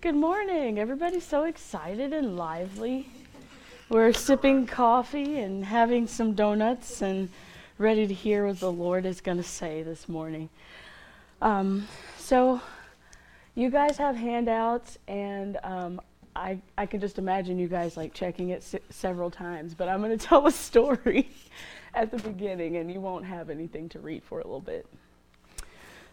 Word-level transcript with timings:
Good 0.00 0.14
morning. 0.14 0.78
Everybody's 0.78 1.24
so 1.24 1.42
excited 1.42 2.12
and 2.12 2.36
lively. 2.36 3.08
We're 3.88 4.12
sipping 4.12 4.64
coffee 4.64 5.40
and 5.40 5.64
having 5.64 6.06
some 6.06 6.34
donuts 6.34 7.02
and 7.02 7.28
ready 7.78 8.06
to 8.06 8.14
hear 8.14 8.46
what 8.46 8.60
the 8.60 8.70
Lord 8.70 9.06
is 9.06 9.20
going 9.20 9.38
to 9.38 9.42
say 9.42 9.82
this 9.82 10.08
morning. 10.08 10.50
Um, 11.42 11.88
so, 12.16 12.60
you 13.56 13.70
guys 13.70 13.96
have 13.96 14.14
handouts, 14.14 14.98
and 15.08 15.58
um, 15.64 16.00
I, 16.36 16.60
I 16.76 16.86
can 16.86 17.00
just 17.00 17.18
imagine 17.18 17.58
you 17.58 17.66
guys 17.66 17.96
like 17.96 18.14
checking 18.14 18.50
it 18.50 18.62
several 18.90 19.32
times, 19.32 19.74
but 19.74 19.88
I'm 19.88 20.00
going 20.00 20.16
to 20.18 20.26
tell 20.26 20.46
a 20.46 20.52
story 20.52 21.28
at 21.92 22.12
the 22.12 22.18
beginning, 22.18 22.76
and 22.76 22.88
you 22.92 23.00
won't 23.00 23.24
have 23.24 23.50
anything 23.50 23.88
to 23.88 23.98
read 23.98 24.22
for 24.22 24.38
a 24.38 24.44
little 24.44 24.60
bit. 24.60 24.86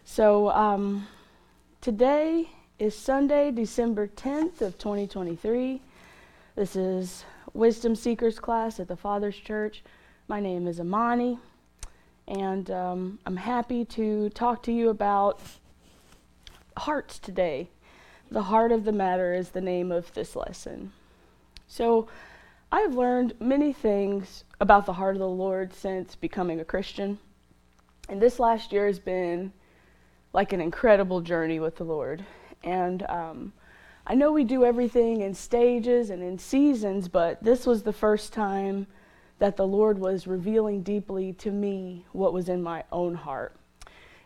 So, 0.04 0.50
um, 0.50 1.06
today 1.80 2.48
is 2.78 2.94
Sunday, 2.94 3.50
December 3.50 4.06
10th 4.06 4.60
of 4.60 4.76
2023. 4.76 5.80
This 6.56 6.76
is 6.76 7.24
Wisdom 7.54 7.96
Seekers 7.96 8.38
class 8.38 8.78
at 8.78 8.86
the 8.86 8.96
Father's 8.96 9.36
Church. 9.36 9.82
My 10.28 10.40
name 10.40 10.66
is 10.66 10.78
Imone, 10.78 11.38
and 12.28 12.70
um, 12.70 13.18
I'm 13.24 13.38
happy 13.38 13.86
to 13.86 14.28
talk 14.28 14.62
to 14.64 14.72
you 14.72 14.90
about 14.90 15.40
hearts 16.76 17.18
today. 17.18 17.70
The 18.30 18.42
heart 18.42 18.72
of 18.72 18.84
the 18.84 18.92
matter 18.92 19.32
is 19.32 19.50
the 19.50 19.62
name 19.62 19.90
of 19.90 20.12
this 20.12 20.36
lesson. 20.36 20.92
So, 21.66 22.08
I've 22.70 22.94
learned 22.94 23.40
many 23.40 23.72
things 23.72 24.44
about 24.60 24.84
the 24.84 24.92
heart 24.92 25.16
of 25.16 25.20
the 25.20 25.28
Lord 25.28 25.72
since 25.72 26.14
becoming 26.14 26.60
a 26.60 26.64
Christian. 26.64 27.18
And 28.10 28.20
this 28.20 28.38
last 28.38 28.70
year 28.70 28.86
has 28.86 28.98
been 28.98 29.54
like 30.34 30.52
an 30.52 30.60
incredible 30.60 31.22
journey 31.22 31.58
with 31.58 31.76
the 31.76 31.84
Lord. 31.84 32.26
And 32.62 33.02
um, 33.04 33.52
I 34.06 34.14
know 34.14 34.32
we 34.32 34.44
do 34.44 34.64
everything 34.64 35.20
in 35.20 35.34
stages 35.34 36.10
and 36.10 36.22
in 36.22 36.38
seasons, 36.38 37.08
but 37.08 37.42
this 37.42 37.66
was 37.66 37.82
the 37.82 37.92
first 37.92 38.32
time 38.32 38.86
that 39.38 39.56
the 39.56 39.66
Lord 39.66 39.98
was 39.98 40.26
revealing 40.26 40.82
deeply 40.82 41.32
to 41.34 41.50
me 41.50 42.06
what 42.12 42.32
was 42.32 42.48
in 42.48 42.62
my 42.62 42.84
own 42.92 43.14
heart. 43.14 43.54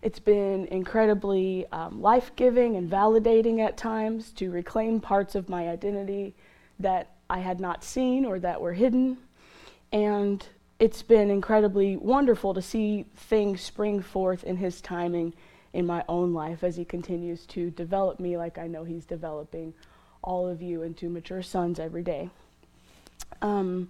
It's 0.02 0.18
been 0.18 0.66
incredibly 0.66 1.66
um, 1.72 2.00
life 2.00 2.30
giving 2.36 2.76
and 2.76 2.90
validating 2.90 3.60
at 3.60 3.76
times 3.76 4.30
to 4.32 4.50
reclaim 4.50 5.00
parts 5.00 5.34
of 5.34 5.48
my 5.48 5.68
identity 5.68 6.34
that 6.78 7.10
I 7.28 7.40
had 7.40 7.60
not 7.60 7.84
seen 7.84 8.24
or 8.24 8.38
that 8.38 8.60
were 8.60 8.72
hidden. 8.72 9.18
And 9.92 10.46
it's 10.78 11.02
been 11.02 11.30
incredibly 11.30 11.96
wonderful 11.96 12.54
to 12.54 12.62
see 12.62 13.04
things 13.14 13.60
spring 13.60 14.00
forth 14.00 14.44
in 14.44 14.56
His 14.56 14.80
timing 14.80 15.34
in 15.72 15.86
my 15.86 16.04
own 16.08 16.32
life 16.32 16.62
as 16.64 16.76
He 16.76 16.84
continues 16.84 17.46
to 17.46 17.70
develop 17.70 18.20
me 18.20 18.36
like 18.36 18.58
I 18.58 18.66
know 18.66 18.84
He's 18.84 19.04
developing 19.04 19.74
all 20.22 20.48
of 20.48 20.60
you 20.60 20.82
into 20.82 21.08
mature 21.08 21.42
sons 21.42 21.78
every 21.78 22.02
day. 22.02 22.30
Um, 23.42 23.88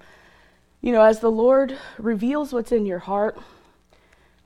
you 0.80 0.92
know, 0.92 1.02
as 1.02 1.20
the 1.20 1.30
Lord 1.30 1.76
reveals 1.98 2.52
what's 2.52 2.72
in 2.72 2.86
your 2.86 3.00
heart, 3.00 3.38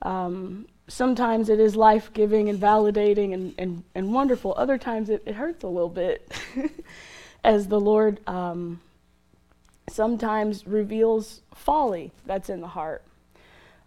um, 0.01 0.67
sometimes 0.87 1.49
it 1.49 1.59
is 1.59 1.75
life 1.75 2.11
giving 2.13 2.49
and 2.49 2.59
validating 2.59 3.33
and, 3.33 3.53
and, 3.57 3.83
and 3.93 4.13
wonderful. 4.13 4.53
Other 4.57 4.77
times 4.77 5.09
it, 5.09 5.23
it 5.25 5.35
hurts 5.35 5.63
a 5.63 5.67
little 5.67 5.89
bit 5.89 6.31
as 7.43 7.67
the 7.67 7.79
Lord 7.79 8.19
um, 8.27 8.81
sometimes 9.89 10.67
reveals 10.67 11.41
folly 11.53 12.11
that's 12.25 12.49
in 12.49 12.61
the 12.61 12.67
heart. 12.67 13.03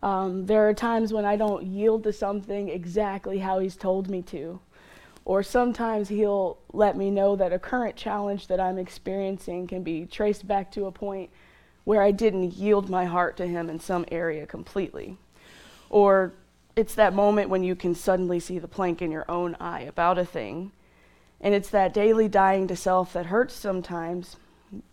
Um, 0.02 0.46
there 0.46 0.68
are 0.68 0.74
times 0.74 1.12
when 1.12 1.24
I 1.24 1.36
don't 1.36 1.66
yield 1.66 2.04
to 2.04 2.12
something 2.12 2.68
exactly 2.68 3.38
how 3.38 3.58
He's 3.58 3.77
told 3.77 4.08
me 4.08 4.22
to. 4.22 4.60
Or 5.24 5.42
sometimes 5.42 6.08
He'll 6.08 6.58
let 6.72 6.96
me 6.96 7.10
know 7.10 7.36
that 7.36 7.52
a 7.52 7.58
current 7.58 7.96
challenge 7.96 8.46
that 8.46 8.60
I'm 8.60 8.78
experiencing 8.78 9.66
can 9.66 9.82
be 9.82 10.06
traced 10.06 10.46
back 10.46 10.70
to 10.72 10.86
a 10.86 10.92
point 10.92 11.30
where 11.84 12.02
I 12.02 12.10
didn't 12.10 12.54
yield 12.54 12.88
my 12.88 13.06
heart 13.06 13.36
to 13.38 13.46
Him 13.46 13.69
in 13.69 13.80
some 13.80 14.04
area 14.10 14.46
completely. 14.46 15.16
Or 15.91 16.32
it's 16.76 16.94
that 16.94 17.15
moment 17.15 17.50
when 17.50 17.65
you 17.65 17.75
can 17.75 17.94
suddenly 17.94 18.38
see 18.38 18.59
the 18.59 18.69
plank 18.69 19.03
in 19.03 19.10
your 19.10 19.28
own 19.28 19.56
eye 19.59 19.80
about 19.80 20.19
a 20.19 20.25
thing. 20.25 20.70
And 21.41 21.54
it's 21.54 21.70
that 21.70 21.94
daily 21.94 22.28
dying 22.28 22.69
to 22.69 22.76
self 22.76 23.12
that 23.12 23.26
hurts 23.26 23.54
sometimes, 23.54 24.36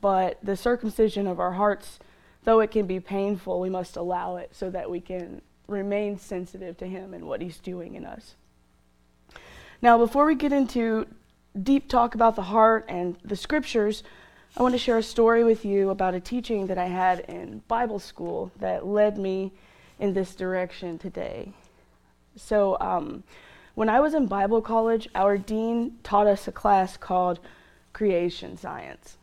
but 0.02 0.40
the 0.42 0.56
circumcision 0.56 1.28
of 1.28 1.40
our 1.40 1.54
hearts 1.54 2.00
though 2.46 2.60
it 2.62 2.72
can 2.72 2.86
be 2.86 3.00
painful, 3.00 3.60
we 3.60 3.70
must 3.70 3.98
allow 3.98 4.38
it 4.38 4.50
so 4.54 4.70
that 4.70 4.90
we 4.90 5.02
can 5.02 5.42
remain 5.68 6.18
sensitive 6.18 6.78
to 6.78 6.88
Him 6.88 7.14
and 7.14 7.26
what 7.26 7.42
He's 7.42 7.58
doing 7.58 7.96
in 7.96 8.06
us. 8.06 8.36
Now, 9.82 9.98
before 9.98 10.26
we 10.26 10.36
get 10.36 10.54
into 10.54 11.08
deep 11.62 11.90
talk 11.90 12.16
about 12.16 12.36
the 12.36 12.44
heart 12.44 12.86
and 12.88 13.18
the 13.24 13.36
scriptures, 13.36 14.04
I 14.58 14.62
want 14.62 14.74
to 14.74 14.80
share 14.80 14.98
a 14.98 15.04
story 15.04 15.44
with 15.44 15.66
you 15.66 15.90
about 15.90 16.14
a 16.14 16.20
teaching 16.20 16.68
that 16.68 16.78
I 16.78 16.86
had 16.86 17.20
in 17.22 17.62
Bible 17.68 18.00
school 18.00 18.52
that 18.60 18.86
led 18.86 19.18
me 19.18 19.52
in 20.00 20.14
this 20.14 20.36
direction 20.36 20.98
today. 20.98 21.52
So, 22.38 22.78
um, 22.80 23.24
when 23.76 23.90
I 23.90 24.00
was 24.00 24.14
in 24.14 24.28
Bible 24.28 24.62
college, 24.62 25.10
our 25.14 25.38
dean 25.38 25.98
taught 26.04 26.28
us 26.28 26.48
a 26.48 26.52
class 26.52 26.96
called 26.96 27.40
Creation 27.92 28.58
Science. 28.58 29.18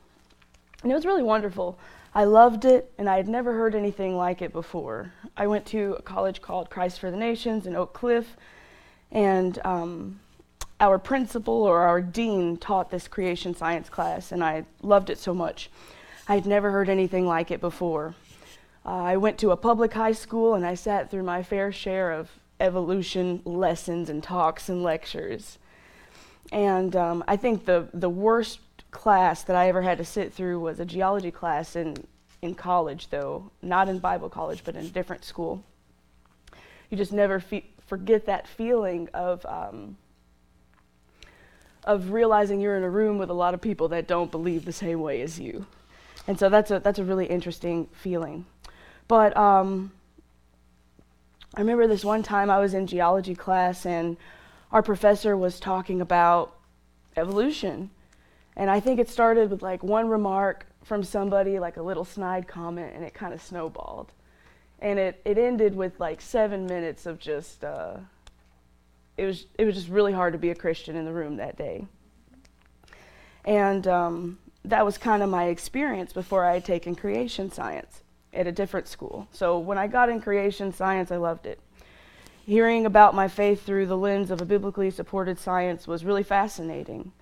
And 0.82 0.92
it 0.92 0.94
was 0.94 1.06
really 1.06 1.22
wonderful. 1.22 1.78
I 2.14 2.24
loved 2.24 2.66
it, 2.66 2.92
and 2.98 3.08
I 3.08 3.16
had 3.16 3.26
never 3.26 3.54
heard 3.54 3.74
anything 3.74 4.16
like 4.16 4.42
it 4.42 4.52
before. 4.52 5.12
I 5.34 5.46
went 5.46 5.64
to 5.66 5.94
a 5.98 6.02
college 6.02 6.42
called 6.42 6.68
Christ 6.68 7.00
for 7.00 7.10
the 7.10 7.16
Nations 7.16 7.66
in 7.66 7.74
Oak 7.74 7.94
Cliff, 7.94 8.36
and 9.10 9.58
um, 9.64 10.20
our 10.78 10.98
principal 10.98 11.54
or 11.54 11.80
our 11.80 12.02
dean 12.02 12.58
taught 12.58 12.90
this 12.90 13.08
creation 13.08 13.54
science 13.54 13.88
class, 13.88 14.30
and 14.30 14.44
I 14.44 14.66
loved 14.82 15.08
it 15.08 15.18
so 15.18 15.32
much. 15.32 15.70
I 16.28 16.34
had 16.34 16.44
never 16.44 16.70
heard 16.70 16.90
anything 16.90 17.26
like 17.26 17.50
it 17.50 17.62
before. 17.62 18.14
Uh, 18.84 18.90
I 18.90 19.16
went 19.16 19.38
to 19.38 19.50
a 19.50 19.56
public 19.56 19.94
high 19.94 20.12
school, 20.12 20.54
and 20.54 20.66
I 20.66 20.74
sat 20.74 21.10
through 21.10 21.22
my 21.22 21.42
fair 21.42 21.72
share 21.72 22.12
of 22.12 22.30
evolution 22.60 23.40
lessons 23.46 24.10
and 24.10 24.22
talks 24.22 24.68
and 24.68 24.82
lectures. 24.82 25.58
And 26.50 26.94
um, 26.94 27.24
I 27.26 27.36
think 27.36 27.64
the, 27.64 27.88
the 27.94 28.10
worst 28.10 28.60
class 28.92 29.42
that 29.42 29.56
I 29.56 29.68
ever 29.68 29.82
had 29.82 29.98
to 29.98 30.04
sit 30.04 30.32
through 30.32 30.60
was 30.60 30.78
a 30.78 30.84
geology 30.84 31.32
class 31.32 31.74
in, 31.74 31.96
in 32.42 32.54
college, 32.54 33.08
though, 33.08 33.50
not 33.60 33.88
in 33.88 33.98
Bible 33.98 34.28
college, 34.28 34.62
but 34.64 34.76
in 34.76 34.84
a 34.84 34.88
different 34.88 35.24
school. 35.24 35.64
You 36.90 36.96
just 36.96 37.12
never 37.12 37.40
fe- 37.40 37.70
forget 37.86 38.26
that 38.26 38.46
feeling 38.46 39.08
of, 39.14 39.44
um, 39.46 39.96
of 41.84 42.12
realizing 42.12 42.60
you're 42.60 42.76
in 42.76 42.84
a 42.84 42.90
room 42.90 43.18
with 43.18 43.30
a 43.30 43.34
lot 43.34 43.54
of 43.54 43.60
people 43.60 43.88
that 43.88 44.06
don't 44.06 44.30
believe 44.30 44.64
the 44.64 44.72
same 44.72 45.00
way 45.00 45.22
as 45.22 45.40
you. 45.40 45.66
And 46.28 46.38
so 46.38 46.48
that's 46.48 46.70
a, 46.70 46.78
that's 46.78 47.00
a 47.00 47.04
really 47.04 47.26
interesting 47.26 47.88
feeling. 47.92 48.44
But 49.08 49.36
um, 49.36 49.90
I 51.54 51.60
remember 51.60 51.86
this 51.86 52.04
one 52.04 52.22
time 52.22 52.50
I 52.50 52.60
was 52.60 52.74
in 52.74 52.86
geology 52.86 53.34
class 53.34 53.86
and 53.86 54.18
our 54.70 54.82
professor 54.82 55.36
was 55.36 55.58
talking 55.58 56.00
about 56.00 56.54
evolution 57.16 57.90
and 58.56 58.70
I 58.70 58.80
think 58.80 59.00
it 59.00 59.08
started 59.08 59.50
with 59.50 59.62
like 59.62 59.82
one 59.82 60.08
remark 60.08 60.66
from 60.84 61.02
somebody, 61.02 61.58
like 61.58 61.76
a 61.76 61.82
little 61.82 62.04
snide 62.04 62.46
comment, 62.46 62.92
and 62.94 63.04
it 63.04 63.14
kind 63.14 63.32
of 63.32 63.40
snowballed. 63.40 64.12
And 64.80 64.98
it, 64.98 65.20
it 65.24 65.38
ended 65.38 65.76
with 65.76 65.98
like 66.00 66.20
seven 66.20 66.66
minutes 66.66 67.06
of 67.06 67.18
just, 67.18 67.62
uh, 67.64 67.98
it, 69.16 69.24
was, 69.24 69.46
it 69.58 69.64
was 69.64 69.76
just 69.76 69.88
really 69.88 70.12
hard 70.12 70.32
to 70.32 70.38
be 70.38 70.50
a 70.50 70.54
Christian 70.54 70.96
in 70.96 71.04
the 71.04 71.12
room 71.12 71.36
that 71.36 71.56
day. 71.56 71.86
And 73.44 73.86
um, 73.86 74.38
that 74.64 74.84
was 74.84 74.98
kind 74.98 75.22
of 75.22 75.30
my 75.30 75.44
experience 75.44 76.12
before 76.12 76.44
I 76.44 76.54
had 76.54 76.64
taken 76.64 76.94
creation 76.94 77.50
science 77.50 78.02
at 78.32 78.46
a 78.46 78.52
different 78.52 78.88
school. 78.88 79.28
So 79.32 79.58
when 79.58 79.78
I 79.78 79.86
got 79.86 80.08
in 80.08 80.20
creation 80.20 80.72
science, 80.72 81.10
I 81.10 81.16
loved 81.16 81.46
it. 81.46 81.60
Hearing 82.44 82.86
about 82.86 83.14
my 83.14 83.28
faith 83.28 83.64
through 83.64 83.86
the 83.86 83.96
lens 83.96 84.30
of 84.30 84.40
a 84.40 84.44
biblically 84.44 84.90
supported 84.90 85.38
science 85.38 85.86
was 85.86 86.04
really 86.04 86.24
fascinating. 86.24 87.12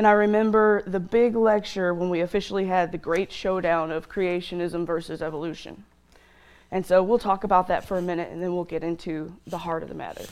And 0.00 0.06
I 0.06 0.12
remember 0.12 0.82
the 0.86 0.98
big 0.98 1.36
lecture 1.36 1.92
when 1.92 2.08
we 2.08 2.22
officially 2.22 2.64
had 2.64 2.90
the 2.90 2.96
great 2.96 3.30
showdown 3.30 3.90
of 3.90 4.08
creationism 4.08 4.86
versus 4.86 5.20
evolution. 5.20 5.84
And 6.70 6.86
so 6.86 7.02
we'll 7.02 7.18
talk 7.18 7.44
about 7.44 7.68
that 7.68 7.84
for 7.84 7.98
a 7.98 8.00
minute 8.00 8.30
and 8.32 8.42
then 8.42 8.54
we'll 8.54 8.64
get 8.64 8.82
into 8.82 9.36
the 9.46 9.58
heart 9.58 9.82
of 9.82 9.90
the 9.90 9.94
matter. 9.94 10.24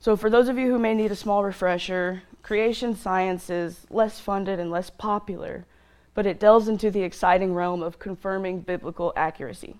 So, 0.00 0.16
for 0.16 0.28
those 0.28 0.48
of 0.48 0.58
you 0.58 0.72
who 0.72 0.80
may 0.80 0.92
need 0.92 1.12
a 1.12 1.14
small 1.14 1.44
refresher, 1.44 2.24
creation 2.42 2.96
science 2.96 3.48
is 3.48 3.86
less 3.90 4.18
funded 4.18 4.58
and 4.58 4.72
less 4.72 4.90
popular, 4.90 5.66
but 6.12 6.26
it 6.26 6.40
delves 6.40 6.66
into 6.66 6.90
the 6.90 7.04
exciting 7.04 7.54
realm 7.54 7.80
of 7.80 8.00
confirming 8.00 8.62
biblical 8.62 9.12
accuracy. 9.14 9.76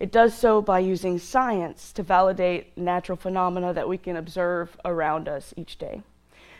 It 0.00 0.10
does 0.10 0.32
so 0.32 0.62
by 0.62 0.78
using 0.78 1.18
science 1.18 1.92
to 1.92 2.02
validate 2.02 2.78
natural 2.78 3.16
phenomena 3.16 3.74
that 3.74 3.90
we 3.90 3.98
can 3.98 4.16
observe 4.16 4.74
around 4.86 5.28
us 5.28 5.52
each 5.58 5.76
day. 5.76 6.00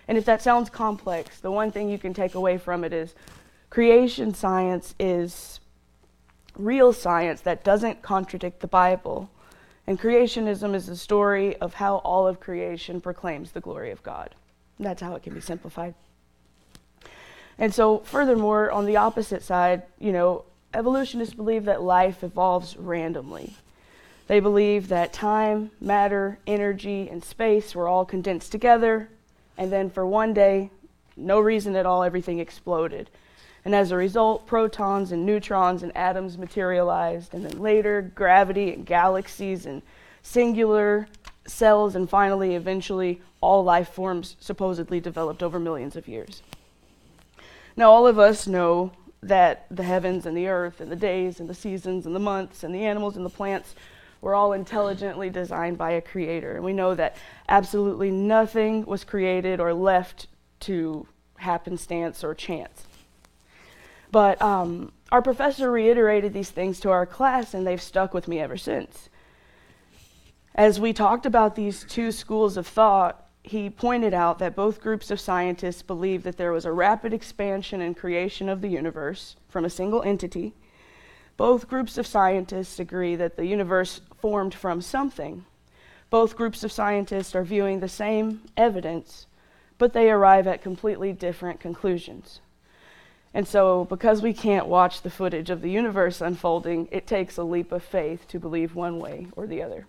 And 0.09 0.17
if 0.17 0.25
that 0.27 0.43
sounds 0.43 0.71
complex, 0.71 1.41
the 1.41 1.51
one 1.51 1.73
thing 1.73 1.89
you 1.89 1.99
can 1.99 2.15
take 2.15 2.35
away 2.35 2.59
from 2.59 2.85
it 2.85 2.93
is 2.93 3.15
creation 3.71 4.35
science 4.35 4.95
is 4.99 5.61
real 6.57 6.93
science 6.93 7.41
that 7.43 7.65
doesn't 7.65 8.03
contradict 8.03 8.61
the 8.61 8.69
Bible. 8.69 9.31
And 9.87 10.01
creationism 10.01 10.75
is 10.75 10.87
the 10.87 10.97
story 10.97 11.57
of 11.57 11.75
how 11.75 11.97
all 11.99 12.27
of 12.27 12.41
creation 12.41 13.01
proclaims 13.01 13.53
the 13.53 13.61
glory 13.61 13.91
of 13.91 14.03
God. 14.03 14.35
And 14.79 14.87
that's 14.87 15.03
how 15.03 15.15
it 15.15 15.23
can 15.23 15.35
be 15.35 15.41
simplified. 15.41 15.95
And 17.59 17.75
so, 17.75 18.01
furthermore, 18.01 18.71
on 18.71 18.85
the 18.85 18.97
opposite 18.97 19.43
side, 19.43 19.83
you 19.99 20.13
know, 20.13 20.45
evolutionists 20.75 21.35
believe 21.35 21.65
that 21.65 21.83
life 21.83 22.23
evolves 22.23 22.77
randomly. 22.77 23.55
They 24.27 24.41
believe 24.41 24.89
that 24.89 25.13
time, 25.13 25.71
matter, 25.81 26.39
energy, 26.47 27.09
and 27.09 27.25
space 27.25 27.75
were 27.75 27.89
all 27.89 28.05
condensed 28.05 28.53
together, 28.53 29.09
and 29.57 29.73
then 29.73 29.91
for 29.91 30.07
one 30.07 30.35
day, 30.35 30.71
no 31.17 31.41
reason 31.41 31.77
at 31.77 31.87
all, 31.87 32.03
everything 32.03 32.39
exploded. 32.39 33.11
And 33.65 33.75
as 33.75 33.91
a 33.91 33.97
result, 33.97 34.47
protons 34.47 35.11
and 35.11 35.27
neutrons 35.27 35.83
and 35.83 35.97
atoms 35.97 36.39
materialized, 36.39 37.35
and 37.35 37.45
then 37.45 37.61
later, 37.61 38.13
gravity 38.15 38.73
and 38.73 38.87
galaxies 38.87 39.67
and 39.67 39.83
singular 40.23 41.09
cells, 41.47 41.97
and 41.97 42.09
finally, 42.09 42.55
eventually, 42.55 43.21
all 43.41 43.65
life 43.65 43.89
forms 43.89 44.37
supposedly 44.41 45.01
developed 45.01 45.43
over 45.43 45.59
millions 45.59 45.97
of 45.97 46.07
years. 46.07 46.43
Now, 47.77 47.91
all 47.91 48.07
of 48.07 48.19
us 48.19 48.47
know 48.47 48.93
that 49.23 49.67
the 49.71 49.83
heavens 49.83 50.27
and 50.27 50.37
the 50.37 50.47
earth 50.47 50.81
and 50.81 50.91
the 50.91 50.97
days 50.97 51.41
and 51.41 51.49
the 51.49 51.55
seasons 51.55 52.07
and 52.07 52.15
the 52.15 52.21
months 52.21 52.63
and 52.63 52.75
the 52.75 52.85
animals 52.85 53.17
and 53.17 53.27
the 53.27 53.31
plants 53.31 53.75
were 54.21 54.35
all 54.35 54.53
intelligently 54.53 55.31
designed 55.31 55.79
by 55.79 55.93
a 55.93 56.01
creator. 56.01 56.57
And 56.57 56.65
we 56.65 56.73
know 56.73 56.95
that 56.95 57.17
absolutely 57.49 58.11
nothing 58.11 58.85
was 58.85 59.05
created 59.05 59.61
or 59.61 59.75
left 59.75 60.27
to 60.61 61.07
happenstance 61.37 62.25
or 62.25 62.35
chance. 62.35 62.87
But 64.11 64.41
um, 64.41 64.93
our 65.13 65.23
professor 65.23 65.71
reiterated 65.71 66.33
these 66.33 66.51
things 66.51 66.81
to 66.81 66.91
our 66.91 67.07
class, 67.07 67.55
and 67.55 67.67
they've 67.67 67.83
stuck 67.83 68.15
with 68.15 68.29
me 68.29 68.41
ever 68.41 68.57
since. 68.57 69.09
As 70.55 70.81
we 70.81 70.93
talked 70.93 71.27
about 71.27 71.55
these 71.55 71.85
two 71.85 72.11
schools 72.11 72.57
of 72.57 72.67
thought, 72.67 73.27
he 73.43 73.71
pointed 73.71 74.15
out 74.15 74.39
that 74.39 74.57
both 74.57 74.81
groups 74.81 75.11
of 75.11 75.21
scientists 75.21 75.83
believe 75.83 76.23
that 76.25 76.37
there 76.37 76.51
was 76.51 76.65
a 76.65 76.73
rapid 76.73 77.13
expansion 77.13 77.81
and 77.81 77.97
creation 77.97 78.49
of 78.49 78.61
the 78.61 78.69
universe 78.69 79.37
from 79.49 79.65
a 79.65 79.71
single 79.71 80.03
entity. 80.03 80.55
Both 81.37 81.69
groups 81.69 81.99
of 81.99 82.07
scientists 82.07 82.79
agree 82.79 83.17
that 83.17 83.37
the 83.37 83.47
universe 83.47 84.01
formed 84.21 84.55
from 84.55 84.81
something. 84.81 85.45
Both 86.09 86.37
groups 86.37 86.65
of 86.65 86.73
scientists 86.73 87.35
are 87.35 87.45
viewing 87.45 87.81
the 87.81 87.89
same 87.89 88.43
evidence, 88.57 89.27
but 89.77 89.93
they 89.93 90.11
arrive 90.11 90.47
at 90.47 90.63
completely 90.63 91.13
different 91.13 91.61
conclusions. 91.61 92.41
And 93.35 93.47
so, 93.47 93.85
because 93.85 94.23
we 94.23 94.33
can't 94.33 94.67
watch 94.67 95.03
the 95.03 95.11
footage 95.11 95.51
of 95.51 95.61
the 95.61 95.71
universe 95.71 96.23
unfolding, 96.23 96.89
it 96.91 97.07
takes 97.07 97.37
a 97.37 97.45
leap 97.45 97.71
of 97.71 97.83
faith 97.83 98.27
to 98.29 98.39
believe 98.39 98.75
one 98.75 98.99
way 98.99 99.27
or 99.37 99.47
the 99.47 99.63
other. 99.63 99.87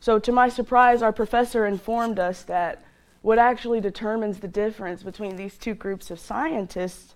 So, 0.00 0.18
to 0.18 0.32
my 0.32 0.48
surprise, 0.48 1.02
our 1.02 1.12
professor 1.12 1.66
informed 1.66 2.18
us 2.18 2.42
that 2.42 2.84
what 3.22 3.38
actually 3.38 3.80
determines 3.80 4.40
the 4.40 4.48
difference 4.48 5.04
between 5.04 5.36
these 5.36 5.56
two 5.56 5.74
groups 5.74 6.10
of 6.10 6.18
scientists 6.18 7.14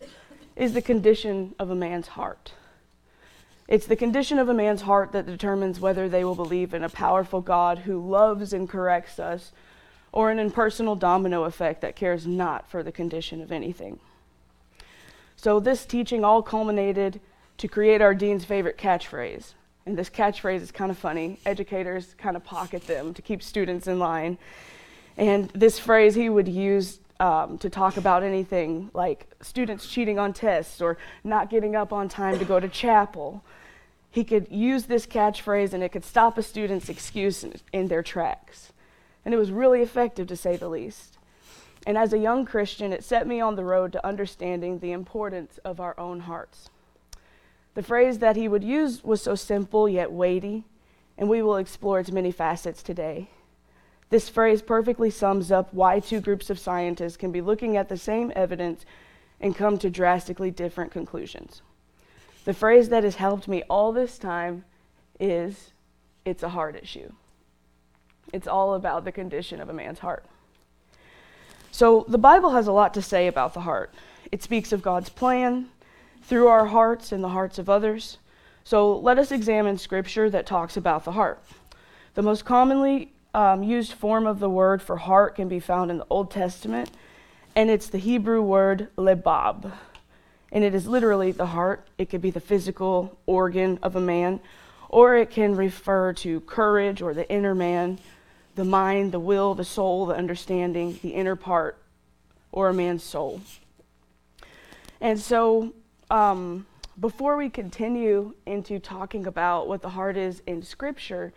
is 0.54 0.74
the 0.74 0.82
condition 0.82 1.56
of 1.58 1.70
a 1.70 1.74
man's 1.74 2.08
heart. 2.08 2.52
It's 3.68 3.86
the 3.86 3.96
condition 3.96 4.38
of 4.38 4.48
a 4.48 4.54
man's 4.54 4.82
heart 4.82 5.12
that 5.12 5.26
determines 5.26 5.78
whether 5.78 6.08
they 6.08 6.24
will 6.24 6.34
believe 6.34 6.74
in 6.74 6.82
a 6.82 6.88
powerful 6.88 7.40
God 7.40 7.80
who 7.80 8.04
loves 8.04 8.52
and 8.52 8.68
corrects 8.68 9.18
us, 9.18 9.52
or 10.10 10.30
an 10.30 10.38
impersonal 10.38 10.96
domino 10.96 11.44
effect 11.44 11.82
that 11.82 11.94
cares 11.94 12.26
not 12.26 12.68
for 12.70 12.82
the 12.82 12.90
condition 12.90 13.42
of 13.42 13.52
anything. 13.52 14.00
So, 15.36 15.60
this 15.60 15.84
teaching 15.84 16.24
all 16.24 16.42
culminated 16.42 17.20
to 17.58 17.68
create 17.68 18.00
our 18.00 18.14
dean's 18.14 18.44
favorite 18.44 18.78
catchphrase 18.78 19.52
and 19.88 19.96
this 19.96 20.10
catchphrase 20.10 20.60
is 20.60 20.70
kind 20.70 20.90
of 20.90 20.98
funny. 20.98 21.38
Educators 21.46 22.14
kind 22.18 22.36
of 22.36 22.44
pocket 22.44 22.86
them 22.86 23.14
to 23.14 23.22
keep 23.22 23.42
students 23.42 23.86
in 23.86 23.98
line. 23.98 24.36
And 25.16 25.48
this 25.54 25.78
phrase 25.78 26.14
he 26.14 26.28
would 26.28 26.46
use 26.46 27.00
um, 27.20 27.58
to 27.58 27.68
talk 27.68 27.96
about 27.96 28.22
anything 28.22 28.90
like 28.94 29.26
students 29.40 29.86
cheating 29.86 30.18
on 30.18 30.32
tests 30.32 30.80
or 30.80 30.98
not 31.24 31.50
getting 31.50 31.74
up 31.74 31.92
on 31.92 32.08
time 32.08 32.38
to 32.38 32.44
go 32.44 32.60
to 32.60 32.68
chapel. 32.68 33.44
He 34.10 34.24
could 34.24 34.48
use 34.50 34.86
this 34.86 35.06
catchphrase 35.06 35.72
and 35.72 35.82
it 35.82 35.90
could 35.90 36.04
stop 36.04 36.38
a 36.38 36.42
student's 36.42 36.88
excuse 36.88 37.44
in, 37.44 37.54
in 37.72 37.88
their 37.88 38.02
tracks. 38.02 38.72
And 39.24 39.34
it 39.34 39.36
was 39.36 39.50
really 39.50 39.82
effective 39.82 40.26
to 40.28 40.36
say 40.36 40.56
the 40.56 40.68
least. 40.68 41.18
And 41.86 41.96
as 41.96 42.12
a 42.12 42.18
young 42.18 42.44
Christian, 42.44 42.92
it 42.92 43.04
set 43.04 43.26
me 43.26 43.40
on 43.40 43.56
the 43.56 43.64
road 43.64 43.92
to 43.92 44.06
understanding 44.06 44.78
the 44.78 44.92
importance 44.92 45.58
of 45.64 45.80
our 45.80 45.98
own 45.98 46.20
hearts. 46.20 46.70
The 47.74 47.82
phrase 47.82 48.18
that 48.18 48.36
he 48.36 48.48
would 48.48 48.64
use 48.64 49.04
was 49.04 49.22
so 49.22 49.34
simple 49.34 49.88
yet 49.88 50.10
weighty, 50.10 50.64
and 51.16 51.28
we 51.28 51.42
will 51.42 51.56
explore 51.56 52.00
its 52.00 52.10
many 52.10 52.32
facets 52.32 52.82
today. 52.82 53.30
This 54.10 54.28
phrase 54.28 54.62
perfectly 54.62 55.10
sums 55.10 55.52
up 55.52 55.72
why 55.72 56.00
two 56.00 56.20
groups 56.20 56.50
of 56.50 56.58
scientists 56.58 57.16
can 57.16 57.30
be 57.30 57.40
looking 57.40 57.76
at 57.76 57.88
the 57.88 57.96
same 57.96 58.32
evidence 58.34 58.84
and 59.40 59.54
come 59.54 59.78
to 59.78 59.90
drastically 59.90 60.50
different 60.50 60.90
conclusions. 60.90 61.62
The 62.44 62.54
phrase 62.54 62.88
that 62.88 63.04
has 63.04 63.16
helped 63.16 63.48
me 63.48 63.62
all 63.68 63.92
this 63.92 64.18
time 64.18 64.64
is 65.20 65.72
it's 66.24 66.42
a 66.42 66.48
heart 66.48 66.76
issue. 66.76 67.12
It's 68.32 68.48
all 68.48 68.74
about 68.74 69.04
the 69.04 69.12
condition 69.12 69.60
of 69.60 69.68
a 69.68 69.74
man's 69.74 69.98
heart. 69.98 70.24
So, 71.70 72.06
the 72.08 72.18
Bible 72.18 72.50
has 72.50 72.66
a 72.66 72.72
lot 72.72 72.94
to 72.94 73.02
say 73.02 73.26
about 73.26 73.54
the 73.54 73.60
heart. 73.60 73.94
It 74.32 74.42
speaks 74.42 74.72
of 74.72 74.82
God's 74.82 75.10
plan, 75.10 75.68
through 76.28 76.48
our 76.48 76.66
hearts 76.66 77.10
and 77.10 77.24
the 77.24 77.30
hearts 77.30 77.58
of 77.58 77.70
others. 77.70 78.18
So 78.62 78.98
let 78.98 79.18
us 79.18 79.32
examine 79.32 79.78
scripture 79.78 80.28
that 80.28 80.44
talks 80.44 80.76
about 80.76 81.04
the 81.04 81.12
heart. 81.12 81.42
The 82.14 82.22
most 82.22 82.44
commonly 82.44 83.12
um, 83.34 83.62
used 83.62 83.92
form 83.92 84.26
of 84.26 84.40
the 84.40 84.48
word 84.48 84.82
for 84.82 84.96
heart 84.96 85.36
can 85.36 85.48
be 85.48 85.60
found 85.60 85.90
in 85.90 85.98
the 85.98 86.06
Old 86.10 86.30
Testament, 86.30 86.90
and 87.54 87.70
it's 87.70 87.88
the 87.88 87.98
Hebrew 87.98 88.42
word 88.42 88.88
lebab. 88.96 89.72
And 90.50 90.64
it 90.64 90.74
is 90.74 90.86
literally 90.86 91.32
the 91.32 91.46
heart. 91.46 91.86
It 91.98 92.08
could 92.08 92.22
be 92.22 92.30
the 92.30 92.40
physical 92.40 93.18
organ 93.26 93.78
of 93.82 93.96
a 93.96 94.00
man, 94.00 94.40
or 94.88 95.16
it 95.16 95.30
can 95.30 95.54
refer 95.54 96.14
to 96.14 96.40
courage 96.40 97.02
or 97.02 97.12
the 97.12 97.28
inner 97.30 97.54
man, 97.54 97.98
the 98.54 98.64
mind, 98.64 99.12
the 99.12 99.20
will, 99.20 99.54
the 99.54 99.64
soul, 99.64 100.06
the 100.06 100.14
understanding, 100.14 100.98
the 101.02 101.10
inner 101.10 101.36
part, 101.36 101.76
or 102.50 102.70
a 102.70 102.74
man's 102.74 103.02
soul. 103.02 103.42
And 105.00 105.20
so 105.20 105.74
um, 106.10 106.66
before 106.98 107.36
we 107.36 107.50
continue 107.50 108.34
into 108.46 108.78
talking 108.78 109.26
about 109.26 109.68
what 109.68 109.82
the 109.82 109.90
heart 109.90 110.16
is 110.16 110.42
in 110.46 110.62
Scripture, 110.62 111.32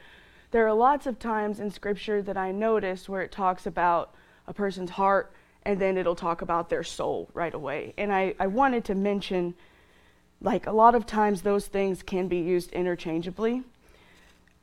there 0.52 0.68
are 0.68 0.74
lots 0.74 1.08
of 1.08 1.20
times 1.20 1.60
in 1.60 1.72
Scripture 1.72 2.22
that 2.22 2.38
I 2.38 2.52
notice 2.52 3.10
where 3.10 3.22
it 3.22 3.32
talks 3.32 3.66
about 3.66 4.14
a 4.48 4.54
person's 4.54 4.92
heart 4.92 5.32
and 5.64 5.80
then 5.80 5.98
it'll 5.98 6.16
talk 6.16 6.42
about 6.42 6.70
their 6.70 6.84
soul 6.84 7.30
right 7.34 7.54
away. 7.54 7.94
And 7.98 8.12
I, 8.12 8.36
I 8.40 8.48
wanted 8.48 8.86
to 8.86 8.96
mention, 8.96 9.54
like, 10.42 10.66
a 10.66 10.72
lot 10.72 10.96
of 10.96 11.06
times 11.06 11.42
those 11.42 11.68
things 11.68 12.02
can 12.02 12.28
be 12.28 12.38
used 12.38 12.72
interchangeably. 12.72 13.64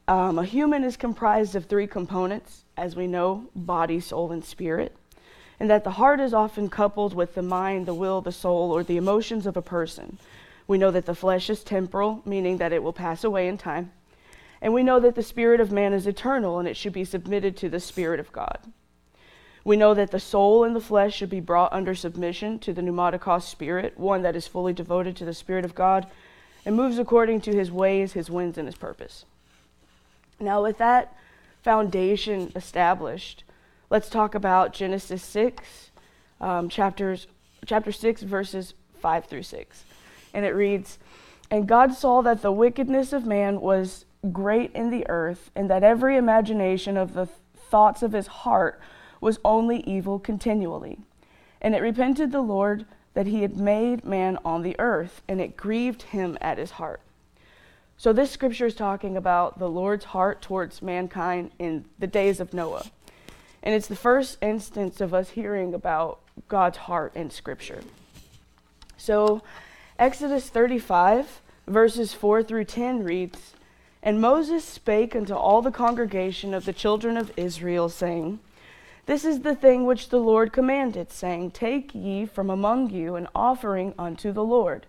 Um, 0.08 0.38
a 0.38 0.44
human 0.44 0.82
is 0.84 0.96
comprised 0.96 1.54
of 1.54 1.66
three 1.66 1.86
components, 1.86 2.64
as 2.76 2.96
we 2.96 3.06
know 3.06 3.48
body, 3.54 4.00
soul, 4.00 4.32
and 4.32 4.44
spirit 4.44 4.96
and 5.60 5.68
that 5.70 5.84
the 5.84 5.92
heart 5.92 6.20
is 6.20 6.32
often 6.32 6.68
coupled 6.68 7.14
with 7.14 7.34
the 7.34 7.42
mind, 7.42 7.86
the 7.86 7.94
will, 7.94 8.20
the 8.20 8.32
soul, 8.32 8.70
or 8.70 8.84
the 8.84 8.96
emotions 8.96 9.46
of 9.46 9.56
a 9.56 9.62
person. 9.62 10.18
We 10.66 10.78
know 10.78 10.90
that 10.90 11.06
the 11.06 11.14
flesh 11.14 11.50
is 11.50 11.64
temporal, 11.64 12.22
meaning 12.24 12.58
that 12.58 12.72
it 12.72 12.82
will 12.82 12.92
pass 12.92 13.24
away 13.24 13.48
in 13.48 13.58
time. 13.58 13.90
And 14.60 14.72
we 14.72 14.82
know 14.82 15.00
that 15.00 15.14
the 15.14 15.22
spirit 15.22 15.60
of 15.60 15.72
man 15.72 15.92
is 15.92 16.06
eternal 16.06 16.58
and 16.58 16.66
it 16.66 16.76
should 16.76 16.92
be 16.92 17.04
submitted 17.04 17.56
to 17.58 17.68
the 17.68 17.80
spirit 17.80 18.20
of 18.20 18.32
God. 18.32 18.58
We 19.64 19.76
know 19.76 19.94
that 19.94 20.10
the 20.10 20.20
soul 20.20 20.64
and 20.64 20.74
the 20.74 20.80
flesh 20.80 21.14
should 21.14 21.30
be 21.30 21.40
brought 21.40 21.72
under 21.72 21.94
submission 21.94 22.58
to 22.60 22.72
the 22.72 22.80
pneumatikos 22.80 23.42
spirit, 23.42 23.98
one 23.98 24.22
that 24.22 24.36
is 24.36 24.46
fully 24.46 24.72
devoted 24.72 25.14
to 25.16 25.24
the 25.24 25.34
spirit 25.34 25.64
of 25.64 25.74
God 25.74 26.06
and 26.64 26.76
moves 26.76 26.98
according 26.98 27.40
to 27.42 27.54
his 27.54 27.70
ways, 27.70 28.12
his 28.12 28.30
winds, 28.30 28.58
and 28.58 28.66
his 28.66 28.76
purpose. 28.76 29.24
Now, 30.40 30.62
with 30.62 30.78
that 30.78 31.16
foundation 31.62 32.52
established, 32.54 33.44
let's 33.90 34.08
talk 34.08 34.34
about 34.34 34.72
Genesis 34.72 35.22
6, 35.22 35.90
um, 36.40 36.68
chapters, 36.68 37.26
chapter 37.66 37.92
6, 37.92 38.22
verses 38.22 38.74
5 39.00 39.24
through 39.26 39.42
6. 39.42 39.84
And 40.34 40.44
it 40.44 40.50
reads 40.50 40.98
And 41.50 41.66
God 41.66 41.94
saw 41.94 42.22
that 42.22 42.42
the 42.42 42.52
wickedness 42.52 43.12
of 43.12 43.26
man 43.26 43.60
was 43.60 44.04
great 44.32 44.72
in 44.72 44.90
the 44.90 45.08
earth, 45.08 45.50
and 45.54 45.70
that 45.70 45.82
every 45.82 46.16
imagination 46.16 46.96
of 46.96 47.14
the 47.14 47.26
thoughts 47.56 48.02
of 48.02 48.12
his 48.12 48.26
heart 48.26 48.80
was 49.20 49.38
only 49.44 49.80
evil 49.80 50.18
continually. 50.18 50.98
And 51.60 51.74
it 51.74 51.82
repented 51.82 52.32
the 52.32 52.40
Lord 52.40 52.86
that 53.14 53.26
he 53.26 53.42
had 53.42 53.56
made 53.56 54.04
man 54.04 54.38
on 54.44 54.62
the 54.62 54.76
earth, 54.78 55.22
and 55.28 55.40
it 55.40 55.56
grieved 55.56 56.02
him 56.02 56.38
at 56.40 56.58
his 56.58 56.72
heart. 56.72 57.00
So, 57.96 58.12
this 58.12 58.30
scripture 58.30 58.66
is 58.66 58.76
talking 58.76 59.16
about 59.16 59.58
the 59.58 59.68
Lord's 59.68 60.04
heart 60.06 60.40
towards 60.40 60.82
mankind 60.82 61.50
in 61.58 61.84
the 61.98 62.06
days 62.06 62.38
of 62.38 62.54
Noah. 62.54 62.84
And 63.62 63.74
it's 63.74 63.88
the 63.88 63.96
first 63.96 64.38
instance 64.40 65.00
of 65.00 65.12
us 65.12 65.30
hearing 65.30 65.74
about 65.74 66.20
God's 66.46 66.78
heart 66.78 67.16
in 67.16 67.30
Scripture. 67.30 67.82
So, 68.96 69.42
Exodus 69.98 70.48
35, 70.48 71.42
verses 71.66 72.14
4 72.14 72.44
through 72.44 72.66
10 72.66 73.02
reads 73.02 73.54
And 74.02 74.20
Moses 74.20 74.64
spake 74.64 75.16
unto 75.16 75.34
all 75.34 75.60
the 75.60 75.70
congregation 75.70 76.54
of 76.54 76.64
the 76.64 76.72
children 76.72 77.16
of 77.16 77.32
Israel, 77.36 77.88
saying, 77.88 78.38
This 79.06 79.24
is 79.24 79.40
the 79.40 79.54
thing 79.54 79.84
which 79.84 80.10
the 80.10 80.20
Lord 80.20 80.52
commanded, 80.52 81.10
saying, 81.10 81.50
Take 81.50 81.94
ye 81.94 82.24
from 82.24 82.48
among 82.48 82.90
you 82.90 83.16
an 83.16 83.28
offering 83.34 83.94
unto 83.98 84.30
the 84.32 84.44
Lord. 84.44 84.86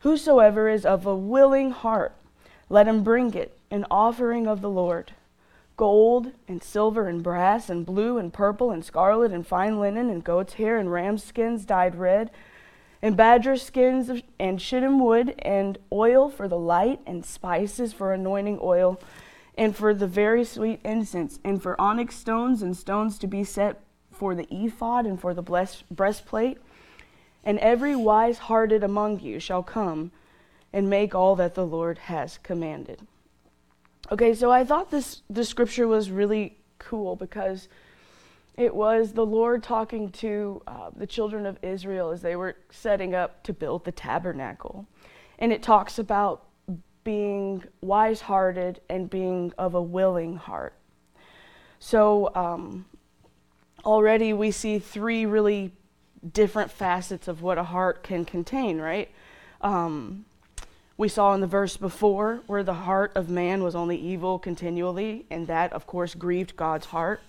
Whosoever 0.00 0.68
is 0.68 0.84
of 0.84 1.06
a 1.06 1.14
willing 1.14 1.70
heart, 1.70 2.12
let 2.68 2.88
him 2.88 3.04
bring 3.04 3.34
it, 3.34 3.56
an 3.70 3.86
offering 3.90 4.48
of 4.48 4.60
the 4.60 4.70
Lord. 4.70 5.12
Gold 5.76 6.32
and 6.48 6.62
silver 6.62 7.08
and 7.08 7.22
brass 7.22 7.70
and 7.70 7.86
blue 7.86 8.18
and 8.18 8.32
purple 8.32 8.70
and 8.70 8.84
scarlet 8.84 9.32
and 9.32 9.46
fine 9.46 9.78
linen 9.78 10.10
and 10.10 10.24
goat's 10.24 10.54
hair 10.54 10.78
and 10.78 10.92
ram's 10.92 11.22
skins 11.22 11.64
dyed 11.64 11.94
red 11.94 12.30
and 13.02 13.16
badger 13.16 13.56
skins 13.56 14.22
and 14.38 14.62
shittim 14.62 15.00
wood 15.00 15.34
and 15.40 15.76
oil 15.92 16.30
for 16.30 16.46
the 16.46 16.58
light 16.58 17.00
and 17.04 17.26
spices 17.26 17.92
for 17.92 18.12
anointing 18.12 18.60
oil 18.62 19.00
and 19.58 19.76
for 19.76 19.92
the 19.92 20.06
very 20.06 20.44
sweet 20.44 20.80
incense, 20.82 21.38
and 21.44 21.62
for 21.62 21.78
onyx 21.78 22.14
stones 22.14 22.62
and 22.62 22.74
stones 22.74 23.18
to 23.18 23.26
be 23.26 23.44
set 23.44 23.82
for 24.10 24.34
the 24.34 24.46
ephod 24.50 25.04
and 25.04 25.20
for 25.20 25.34
the 25.34 25.42
breastplate. 25.90 26.58
And 27.44 27.58
every 27.58 27.94
wise 27.94 28.38
hearted 28.38 28.82
among 28.82 29.20
you 29.20 29.38
shall 29.40 29.62
come 29.62 30.10
and 30.72 30.88
make 30.88 31.14
all 31.14 31.36
that 31.36 31.54
the 31.54 31.66
Lord 31.66 31.98
has 31.98 32.38
commanded. 32.38 33.06
Okay, 34.10 34.32
so 34.32 34.50
I 34.50 34.64
thought 34.64 34.90
this, 34.90 35.22
this 35.28 35.48
scripture 35.48 35.86
was 35.86 36.10
really 36.10 36.56
cool 36.78 37.14
because 37.14 37.68
it 38.56 38.74
was 38.74 39.12
the 39.12 39.24
Lord 39.24 39.62
talking 39.62 40.10
to 40.10 40.62
uh, 40.66 40.90
the 40.94 41.06
children 41.06 41.46
of 41.46 41.58
Israel 41.62 42.10
as 42.10 42.20
they 42.20 42.36
were 42.36 42.56
setting 42.70 43.14
up 43.14 43.42
to 43.44 43.52
build 43.52 43.84
the 43.84 43.92
tabernacle. 43.92 44.86
And 45.38 45.52
it 45.52 45.62
talks 45.62 45.98
about 45.98 46.44
being 47.04 47.64
wise 47.80 48.20
hearted 48.20 48.80
and 48.88 49.08
being 49.08 49.52
of 49.58 49.74
a 49.74 49.82
willing 49.82 50.36
heart. 50.36 50.74
So, 51.78 52.30
um, 52.34 52.84
already 53.84 54.32
we 54.32 54.50
see 54.50 54.78
three 54.78 55.26
really 55.26 55.72
different 56.32 56.70
facets 56.70 57.26
of 57.26 57.42
what 57.42 57.58
a 57.58 57.64
heart 57.64 58.04
can 58.04 58.24
contain, 58.24 58.78
right? 58.78 59.10
Um, 59.60 60.24
we 60.96 61.08
saw 61.08 61.34
in 61.34 61.40
the 61.40 61.46
verse 61.46 61.76
before 61.76 62.42
where 62.46 62.62
the 62.62 62.74
heart 62.74 63.12
of 63.16 63.28
man 63.28 63.62
was 63.64 63.74
only 63.74 63.96
evil 63.96 64.38
continually, 64.38 65.26
and 65.30 65.46
that, 65.48 65.72
of 65.72 65.86
course, 65.86 66.14
grieved 66.14 66.54
God's 66.54 66.86
heart. 66.86 67.20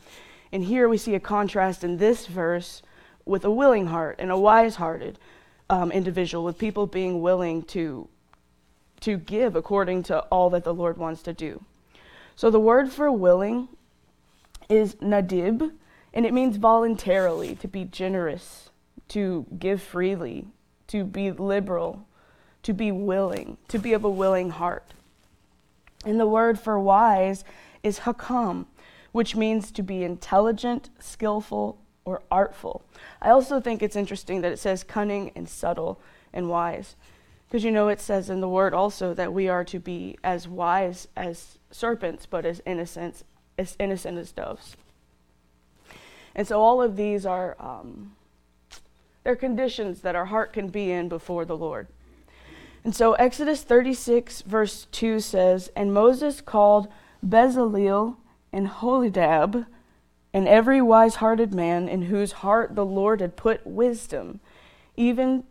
And 0.53 0.63
here 0.63 0.88
we 0.88 1.00
see 1.00 1.15
a 1.15 1.19
contrast 1.19 1.83
in 1.83 1.98
this 1.98 2.27
verse 2.27 2.83
with 3.25 3.43
a 3.43 3.50
willing 3.50 3.88
heart 3.88 4.17
and 4.19 4.29
a 4.29 4.38
wise 4.38 4.75
hearted 4.75 5.17
um, 5.67 5.91
individual, 5.91 6.43
with 6.43 6.60
people 6.60 6.86
being 6.86 7.22
willing 7.22 7.63
to 7.63 8.07
to 9.01 9.17
give 9.17 9.55
according 9.55 10.03
to 10.03 10.19
all 10.25 10.50
that 10.51 10.63
the 10.63 10.74
Lord 10.74 10.98
wants 10.98 11.24
to 11.24 11.33
do. 11.33 11.62
So 12.36 12.50
the 12.50 12.60
word 12.60 12.89
for 12.89 13.12
willing 13.12 13.67
is 14.69 14.95
nadib, 14.95 15.74
and 16.13 16.25
it 16.25 16.33
means 16.33 16.55
voluntarily, 16.55 17.55
to 17.55 17.67
be 17.67 17.83
generous, 17.83 18.69
to 19.10 19.45
give 19.60 19.81
freely, 19.81 20.48
to 20.88 21.03
be 21.03 21.31
liberal, 21.31 22.07
to 22.62 22.74
be 22.74 22.93
willing, 22.93 23.57
to 23.67 23.77
be 23.77 23.91
of 23.91 24.05
a 24.05 24.10
willing 24.10 24.51
heart. 24.51 24.93
And 26.05 26.17
the 26.17 26.27
word 26.27 26.57
for 26.57 26.79
wise 26.79 27.43
is 27.81 28.00
hakam, 28.00 28.67
which 29.13 29.36
means 29.36 29.72
to 29.72 29.82
be 29.82 30.03
intelligent, 30.03 30.89
skillful, 31.00 31.77
or 32.03 32.22
artful. 32.29 32.84
I 33.22 33.29
also 33.29 33.62
think 33.62 33.82
it's 33.82 33.96
interesting 33.96 34.41
that 34.41 34.51
it 34.51 34.60
says 34.60 34.84
cunning 34.84 35.32
and 35.36 35.48
subtle 35.48 36.01
and 36.34 36.50
wise. 36.50 36.98
Because 37.48 37.63
you 37.63 37.72
know, 37.72 37.88
it 37.88 38.01
says 38.01 38.29
in 38.29 38.41
the 38.41 38.50
word 38.50 38.74
also 38.74 39.13
that 39.13 39.32
we 39.32 39.48
are 39.48 39.63
to 39.65 39.79
be 39.79 40.17
as 40.24 40.48
wise 40.48 41.08
as 41.15 41.60
serpents, 41.72 42.25
but 42.25 42.46
as 42.46 42.62
innocent 42.65 43.24
as 43.58 43.77
innocent 43.79 44.17
as 44.17 44.32
doves. 44.32 44.75
And 46.34 46.48
so 46.48 46.60
all 46.60 46.82
of 46.82 46.96
these 46.96 47.25
are 47.25 47.55
um, 47.60 48.15
they're 49.24 49.36
conditions 49.36 50.01
that 50.01 50.15
our 50.15 50.25
heart 50.25 50.51
can 50.51 50.70
be 50.70 50.91
in 50.91 51.08
before 51.08 51.46
the 51.46 51.55
Lord. 51.55 51.88
And 52.84 52.96
so 52.96 53.13
Exodus 53.13 53.62
36 53.62 54.41
verse 54.41 54.88
2 54.91 55.20
says, 55.20 55.72
And 55.75 55.93
Moses 55.93 56.41
called 56.41 56.88
Bezaleel 57.25 58.17
and 58.53 58.67
Aholiab 58.67 59.65
and 60.33 60.48
every 60.48 60.81
wise-hearted 60.81 61.53
man 61.53 61.89
in 61.89 62.03
whose 62.03 62.31
heart 62.31 62.75
the 62.75 62.86
Lord 62.86 63.19
had 63.19 63.36
put 63.36 63.65
wisdom, 63.67 64.39
even 64.95 65.43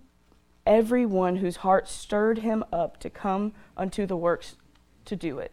every 0.64 1.04
one 1.04 1.36
whose 1.36 1.56
heart 1.56 1.88
stirred 1.88 2.38
him 2.38 2.64
up 2.72 2.98
to 3.00 3.10
come 3.10 3.52
unto 3.76 4.06
the 4.06 4.16
works 4.16 4.56
to 5.04 5.16
do 5.16 5.38
it. 5.38 5.52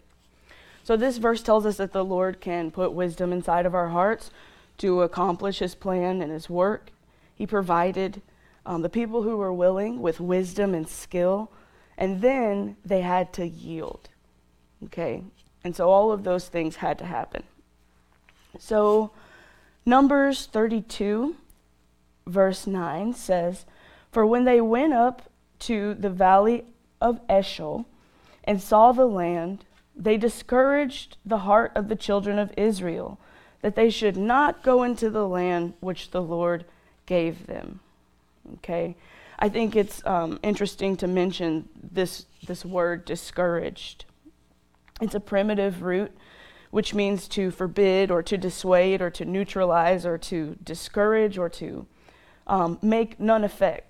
So, 0.83 0.95
this 0.95 1.17
verse 1.17 1.43
tells 1.43 1.65
us 1.65 1.77
that 1.77 1.93
the 1.93 2.05
Lord 2.05 2.41
can 2.41 2.71
put 2.71 2.93
wisdom 2.93 3.31
inside 3.31 3.65
of 3.65 3.75
our 3.75 3.89
hearts 3.89 4.31
to 4.79 5.01
accomplish 5.01 5.59
his 5.59 5.75
plan 5.75 6.21
and 6.21 6.31
his 6.31 6.49
work. 6.49 6.91
He 7.35 7.45
provided 7.45 8.21
um, 8.65 8.81
the 8.81 8.89
people 8.89 9.23
who 9.23 9.37
were 9.37 9.53
willing 9.53 10.01
with 10.01 10.19
wisdom 10.19 10.73
and 10.73 10.87
skill, 10.87 11.51
and 11.97 12.21
then 12.21 12.77
they 12.83 13.01
had 13.01 13.33
to 13.33 13.47
yield. 13.47 14.09
Okay? 14.85 15.23
And 15.63 15.75
so, 15.75 15.89
all 15.89 16.11
of 16.11 16.23
those 16.23 16.47
things 16.47 16.77
had 16.77 16.97
to 16.99 17.05
happen. 17.05 17.43
So, 18.57 19.11
Numbers 19.85 20.45
32, 20.45 21.35
verse 22.25 22.65
9 22.67 23.13
says, 23.13 23.65
for 24.11 24.25
when 24.25 24.45
they 24.45 24.61
went 24.61 24.93
up 24.93 25.29
to 25.59 25.93
the 25.93 26.09
valley 26.09 26.65
of 27.01 27.19
Eshcol 27.29 27.85
and 28.43 28.61
saw 28.61 28.91
the 28.91 29.05
land, 29.05 29.65
they 29.95 30.17
discouraged 30.17 31.17
the 31.25 31.39
heart 31.39 31.71
of 31.75 31.89
the 31.89 31.95
children 31.95 32.39
of 32.39 32.53
Israel, 32.57 33.19
that 33.61 33.75
they 33.75 33.89
should 33.89 34.17
not 34.17 34.63
go 34.63 34.83
into 34.83 35.09
the 35.09 35.27
land 35.27 35.73
which 35.79 36.11
the 36.11 36.21
Lord 36.21 36.65
gave 37.05 37.47
them. 37.47 37.81
Okay? 38.55 38.95
I 39.37 39.49
think 39.49 39.75
it's 39.75 40.05
um, 40.05 40.39
interesting 40.41 40.97
to 40.97 41.07
mention 41.07 41.67
this, 41.91 42.25
this 42.45 42.65
word 42.65 43.05
discouraged. 43.05 44.05
It's 45.01 45.15
a 45.15 45.19
primitive 45.19 45.81
root 45.81 46.11
which 46.71 46.93
means 46.93 47.27
to 47.27 47.49
forbid 47.49 48.11
or 48.11 48.21
to 48.21 48.37
dissuade 48.37 49.01
or 49.01 49.09
to 49.09 49.25
neutralize 49.25 50.05
or 50.05 50.19
to 50.19 50.55
discourage 50.63 51.35
or 51.35 51.49
to 51.49 51.87
um, 52.45 52.77
make 52.83 53.19
none 53.19 53.43
effect 53.43 53.89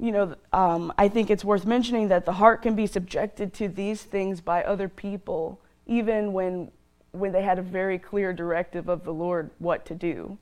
you 0.00 0.12
know, 0.12 0.34
um, 0.52 0.92
I 0.96 1.08
think 1.08 1.30
it's 1.30 1.44
worth 1.44 1.66
mentioning 1.66 2.08
that 2.08 2.24
the 2.24 2.32
heart 2.32 2.62
can 2.62 2.74
be 2.74 2.86
subjected 2.86 3.52
to 3.54 3.68
these 3.68 4.02
things 4.02 4.40
by 4.40 4.64
other 4.64 4.88
people, 4.88 5.60
even 5.86 6.32
when, 6.32 6.70
when 7.12 7.32
they 7.32 7.42
had 7.42 7.58
a 7.58 7.62
very 7.62 7.98
clear 7.98 8.32
directive 8.32 8.88
of 8.88 9.04
the 9.04 9.12
Lord 9.12 9.50
what 9.58 9.84
to 9.86 9.94
do. 9.94 10.38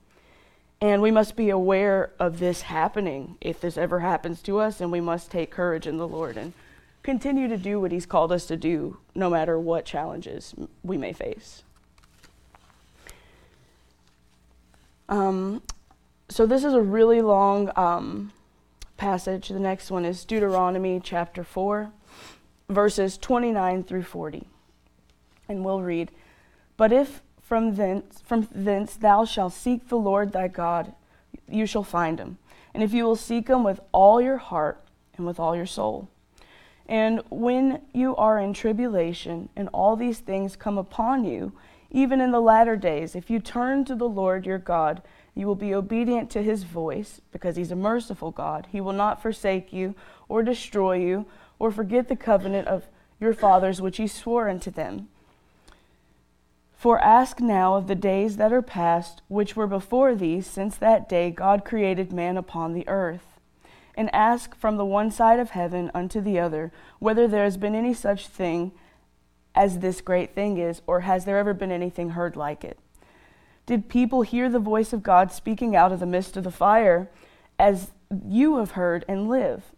And 0.81 1.03
we 1.03 1.11
must 1.11 1.35
be 1.35 1.51
aware 1.51 2.13
of 2.21 2.39
this 2.39 2.63
happening 2.63 3.37
if 3.41 3.61
this 3.61 3.77
ever 3.77 3.99
happens 3.99 4.41
to 4.43 4.61
us, 4.61 4.81
and 4.81 4.93
we 4.93 5.01
must 5.01 5.29
take 5.29 5.51
courage 5.51 5.89
in 5.89 5.97
the 5.97 6.07
Lord 6.07 6.37
and 6.37 6.53
continue 7.09 7.49
to 7.49 7.57
do 7.57 7.81
what 7.81 7.91
He's 7.91 8.05
called 8.05 8.31
us 8.31 8.45
to 8.45 8.55
do, 8.55 8.99
no 9.15 9.31
matter 9.31 9.59
what 9.59 9.87
challenges 9.87 10.55
we 10.83 10.99
may 10.99 11.15
face. 11.15 11.63
Um, 15.09 15.63
so, 16.29 16.45
this 16.45 16.65
is 16.65 16.75
a 16.75 16.83
really 16.83 17.23
long 17.23 17.73
um, 17.77 18.31
passage. 18.99 19.49
The 19.49 19.59
next 19.59 19.91
one 19.91 20.05
is 20.05 20.27
Deuteronomy 20.27 21.01
chapter 21.03 21.43
4, 21.43 21.91
verses 22.69 23.17
29 23.17 23.85
through 23.85 24.03
40. 24.03 24.47
And 25.49 25.65
we'll 25.65 25.81
read 25.81 26.11
But 26.77 26.93
if 26.93 27.23
from 27.41 27.77
thence, 27.77 28.21
from 28.23 28.49
thence 28.53 28.97
thou 28.97 29.25
shalt 29.25 29.55
seek 29.55 29.89
the 29.89 29.97
Lord 29.97 30.33
thy 30.33 30.49
God, 30.49 30.93
you 31.49 31.65
shall 31.65 31.85
find 31.85 32.19
him. 32.19 32.37
And 32.75 32.83
if 32.83 32.93
you 32.93 33.05
will 33.05 33.17
seek 33.17 33.49
him 33.49 33.65
with 33.65 33.81
all 33.93 34.21
your 34.21 34.37
heart 34.37 34.85
and 35.17 35.27
with 35.27 35.41
all 35.41 35.57
your 35.57 35.65
soul. 35.65 36.11
And 36.89 37.23
when 37.29 37.83
you 37.93 38.17
are 38.17 38.39
in 38.39 38.55
tribulation 38.55 39.51
and 39.55 39.69
all 39.75 39.95
these 39.95 40.19
things 40.21 40.57
come 40.57 40.79
upon 40.79 41.25
you, 41.25 41.53
even 41.91 42.21
in 42.21 42.33
the 42.33 42.41
latter 42.41 42.77
days, 42.77 43.15
if 43.15 43.29
you 43.29 43.41
turn 43.41 43.85
to 43.85 43.95
the 43.95 44.09
Lord 44.09 44.47
your 44.47 44.59
God, 44.59 45.03
you 45.35 45.47
will 45.47 45.55
be 45.55 45.75
obedient 45.75 46.31
to 46.31 46.43
his 46.43 46.65
voice 46.65 47.21
because 47.31 47.57
he's 47.57 47.71
a 47.71 47.77
merciful 47.77 48.31
God. 48.31 48.67
He 48.73 48.81
will 48.81 48.93
not 48.93 49.23
forsake 49.23 49.73
you 49.73 49.95
or 50.29 50.43
destroy 50.43 50.97
you 50.97 51.27
or 51.59 51.71
forget 51.71 52.09
the 52.09 52.17
covenant 52.17 52.69
of 52.69 52.87
your 53.21 53.35
fathers 53.35 53.81
which 53.81 53.99
he 53.99 54.07
swore 54.07 54.49
unto 54.49 54.71
them. 54.71 55.09
For 56.77 57.01
ask 57.01 57.41
now 57.41 57.75
of 57.75 57.87
the 57.87 57.95
days 57.95 58.37
that 58.37 58.53
are 58.53 58.63
past, 58.63 59.21
which 59.29 59.57
were 59.57 59.67
before 59.67 60.15
thee, 60.15 60.41
since 60.41 60.77
that 60.77 61.09
day 61.09 61.31
God 61.31 61.65
created 61.65 62.13
man 62.13 62.37
upon 62.37 62.73
the 62.73 62.89
earth. 62.89 63.28
And 63.99 64.15
ask 64.15 64.55
from 64.55 64.77
the 64.77 64.85
one 64.85 65.11
side 65.11 65.41
of 65.41 65.51
heaven 65.51 65.91
unto 65.93 66.21
the 66.21 66.39
other, 66.39 66.71
whether 67.01 67.27
there 67.27 67.43
has 67.43 67.57
been 67.57 67.75
any 67.75 67.93
such 67.93 68.29
thing 68.29 68.71
as 69.57 69.81
this 69.81 70.01
great 70.01 70.37
thing 70.37 70.57
is, 70.57 70.83
or 70.87 71.01
has 71.01 71.25
there 71.25 71.37
ever 71.37 71.53
been 71.53 71.73
anything 71.73 72.11
heard 72.11 72.37
like 72.37 72.63
it? 72.63 72.79
Did 73.67 73.89
people 73.89 74.23
hear 74.23 74.49
the 74.49 74.61
voice 74.61 74.93
of 74.93 75.03
God 75.03 75.33
speaking 75.33 75.75
out 75.75 75.91
of 75.91 75.99
the 75.99 76.07
midst 76.07 76.37
of 76.37 76.45
the 76.45 76.53
fire, 76.53 77.11
as 77.59 77.91
you 78.25 78.59
have 78.59 78.71
heard 78.71 79.05
and 79.09 79.29
live? 79.29 79.73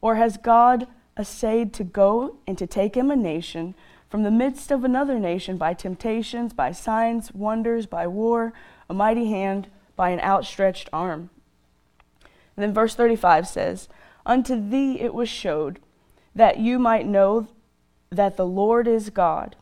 Or 0.00 0.14
has 0.14 0.36
God 0.36 0.86
essayed 1.18 1.74
to 1.74 1.82
go 1.82 2.36
and 2.46 2.56
to 2.58 2.68
take 2.68 2.96
him 2.96 3.10
a 3.10 3.16
nation 3.16 3.74
from 4.08 4.22
the 4.22 4.30
midst 4.30 4.70
of 4.70 4.84
another 4.84 5.18
nation 5.18 5.56
by 5.56 5.74
temptations, 5.74 6.52
by 6.52 6.70
signs, 6.70 7.34
wonders, 7.34 7.86
by 7.86 8.06
war, 8.06 8.52
a 8.88 8.94
mighty 8.94 9.28
hand 9.28 9.66
by 9.96 10.10
an 10.10 10.20
outstretched 10.20 10.88
arm. 10.92 11.30
And 12.56 12.62
then 12.62 12.74
verse 12.74 12.94
35 12.94 13.46
says, 13.46 13.88
Unto 14.24 14.68
thee 14.68 15.00
it 15.00 15.14
was 15.14 15.28
showed 15.28 15.78
that 16.34 16.58
you 16.58 16.78
might 16.78 17.06
know 17.06 17.48
that 18.10 18.36
the 18.36 18.46
Lord 18.46 18.88
is 18.88 19.10
God, 19.10 19.56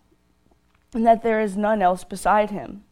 and 0.92 1.06
that 1.06 1.22
there 1.22 1.40
is 1.40 1.56
none 1.56 1.82
else 1.82 2.04
beside 2.04 2.50
him. 2.50 2.84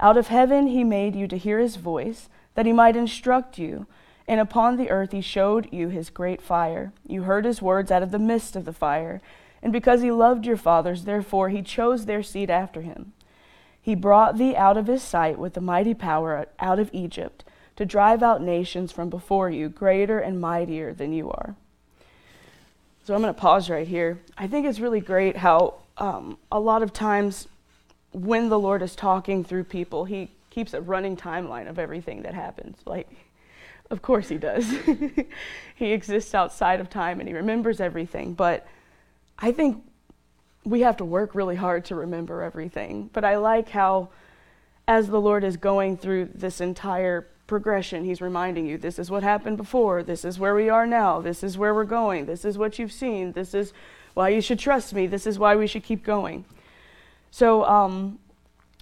Out 0.00 0.16
of 0.16 0.28
heaven 0.28 0.68
he 0.68 0.84
made 0.84 1.14
you 1.14 1.28
to 1.28 1.38
hear 1.38 1.58
his 1.58 1.76
voice, 1.76 2.28
that 2.54 2.66
he 2.66 2.72
might 2.72 2.96
instruct 2.96 3.58
you, 3.58 3.86
and 4.26 4.40
upon 4.40 4.76
the 4.76 4.90
earth 4.90 5.12
he 5.12 5.20
showed 5.20 5.68
you 5.72 5.88
his 5.88 6.10
great 6.10 6.40
fire. 6.40 6.92
You 7.06 7.24
heard 7.24 7.44
his 7.44 7.60
words 7.60 7.90
out 7.90 8.02
of 8.02 8.10
the 8.10 8.18
midst 8.18 8.56
of 8.56 8.64
the 8.64 8.72
fire. 8.72 9.20
And 9.62 9.72
because 9.72 10.02
he 10.02 10.10
loved 10.10 10.46
your 10.46 10.56
fathers, 10.56 11.04
therefore 11.04 11.48
he 11.50 11.62
chose 11.62 12.06
their 12.06 12.22
seed 12.22 12.50
after 12.50 12.82
him. 12.82 13.12
He 13.80 13.94
brought 13.94 14.38
thee 14.38 14.56
out 14.56 14.76
of 14.78 14.86
his 14.86 15.02
sight 15.02 15.38
with 15.38 15.56
a 15.56 15.60
mighty 15.60 15.94
power 15.94 16.46
out 16.58 16.78
of 16.78 16.90
Egypt, 16.92 17.43
to 17.76 17.84
drive 17.84 18.22
out 18.22 18.40
nations 18.40 18.92
from 18.92 19.10
before 19.10 19.50
you, 19.50 19.68
greater 19.68 20.18
and 20.18 20.40
mightier 20.40 20.94
than 20.94 21.12
you 21.12 21.30
are. 21.30 21.54
So 23.04 23.14
I'm 23.14 23.20
going 23.20 23.34
to 23.34 23.40
pause 23.40 23.68
right 23.68 23.86
here. 23.86 24.18
I 24.38 24.46
think 24.46 24.66
it's 24.66 24.80
really 24.80 25.00
great 25.00 25.36
how 25.36 25.74
um, 25.98 26.38
a 26.50 26.58
lot 26.58 26.82
of 26.82 26.92
times 26.92 27.48
when 28.12 28.48
the 28.48 28.58
Lord 28.58 28.80
is 28.80 28.96
talking 28.96 29.44
through 29.44 29.64
people, 29.64 30.04
he 30.04 30.30
keeps 30.50 30.72
a 30.72 30.80
running 30.80 31.16
timeline 31.16 31.68
of 31.68 31.78
everything 31.78 32.22
that 32.22 32.32
happens. 32.32 32.78
Like, 32.86 33.08
of 33.90 34.00
course 34.00 34.28
he 34.28 34.38
does. 34.38 34.72
he 35.74 35.92
exists 35.92 36.34
outside 36.34 36.80
of 36.80 36.88
time 36.88 37.20
and 37.20 37.28
he 37.28 37.34
remembers 37.34 37.80
everything. 37.80 38.34
But 38.34 38.66
I 39.38 39.52
think 39.52 39.84
we 40.64 40.80
have 40.80 40.96
to 40.98 41.04
work 41.04 41.34
really 41.34 41.56
hard 41.56 41.84
to 41.86 41.94
remember 41.94 42.42
everything. 42.42 43.10
But 43.12 43.24
I 43.24 43.36
like 43.36 43.68
how, 43.68 44.08
as 44.88 45.08
the 45.08 45.20
Lord 45.20 45.44
is 45.44 45.56
going 45.56 45.98
through 45.98 46.30
this 46.34 46.60
entire 46.60 47.26
progression, 47.46 48.04
He's 48.04 48.20
reminding 48.20 48.66
you 48.66 48.78
this 48.78 48.98
is 48.98 49.10
what 49.10 49.22
happened 49.22 49.56
before, 49.56 50.02
this 50.02 50.24
is 50.24 50.38
where 50.38 50.54
we 50.54 50.68
are 50.68 50.86
now, 50.86 51.20
this 51.20 51.42
is 51.42 51.58
where 51.58 51.74
we're 51.74 51.84
going, 51.84 52.26
this 52.26 52.44
is 52.44 52.56
what 52.56 52.78
you've 52.78 52.92
seen, 52.92 53.32
this 53.32 53.54
is 53.54 53.72
why 54.14 54.28
you 54.28 54.40
should 54.40 54.58
trust 54.58 54.94
me, 54.94 55.06
this 55.06 55.26
is 55.26 55.38
why 55.38 55.56
we 55.56 55.66
should 55.66 55.82
keep 55.82 56.04
going. 56.04 56.44
So, 57.30 57.64
um, 57.64 58.18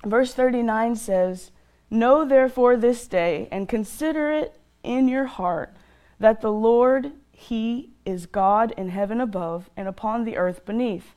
verse 0.05 0.35
39 0.35 0.97
says, 0.97 1.51
Know 1.91 2.25
therefore 2.25 2.77
this 2.77 3.07
day 3.07 3.49
and 3.51 3.69
consider 3.69 4.31
it 4.33 4.59
in 4.83 5.09
your 5.09 5.27
heart 5.27 5.75
that 6.19 6.41
the 6.41 6.53
Lord, 6.53 7.13
He 7.33 7.91
is 8.05 8.27
God 8.27 8.73
in 8.77 8.91
heaven 8.91 9.21
above 9.21 9.71
and 9.77 9.89
upon 9.89 10.25
the 10.25 10.37
earth 10.37 10.65
beneath. 10.65 11.15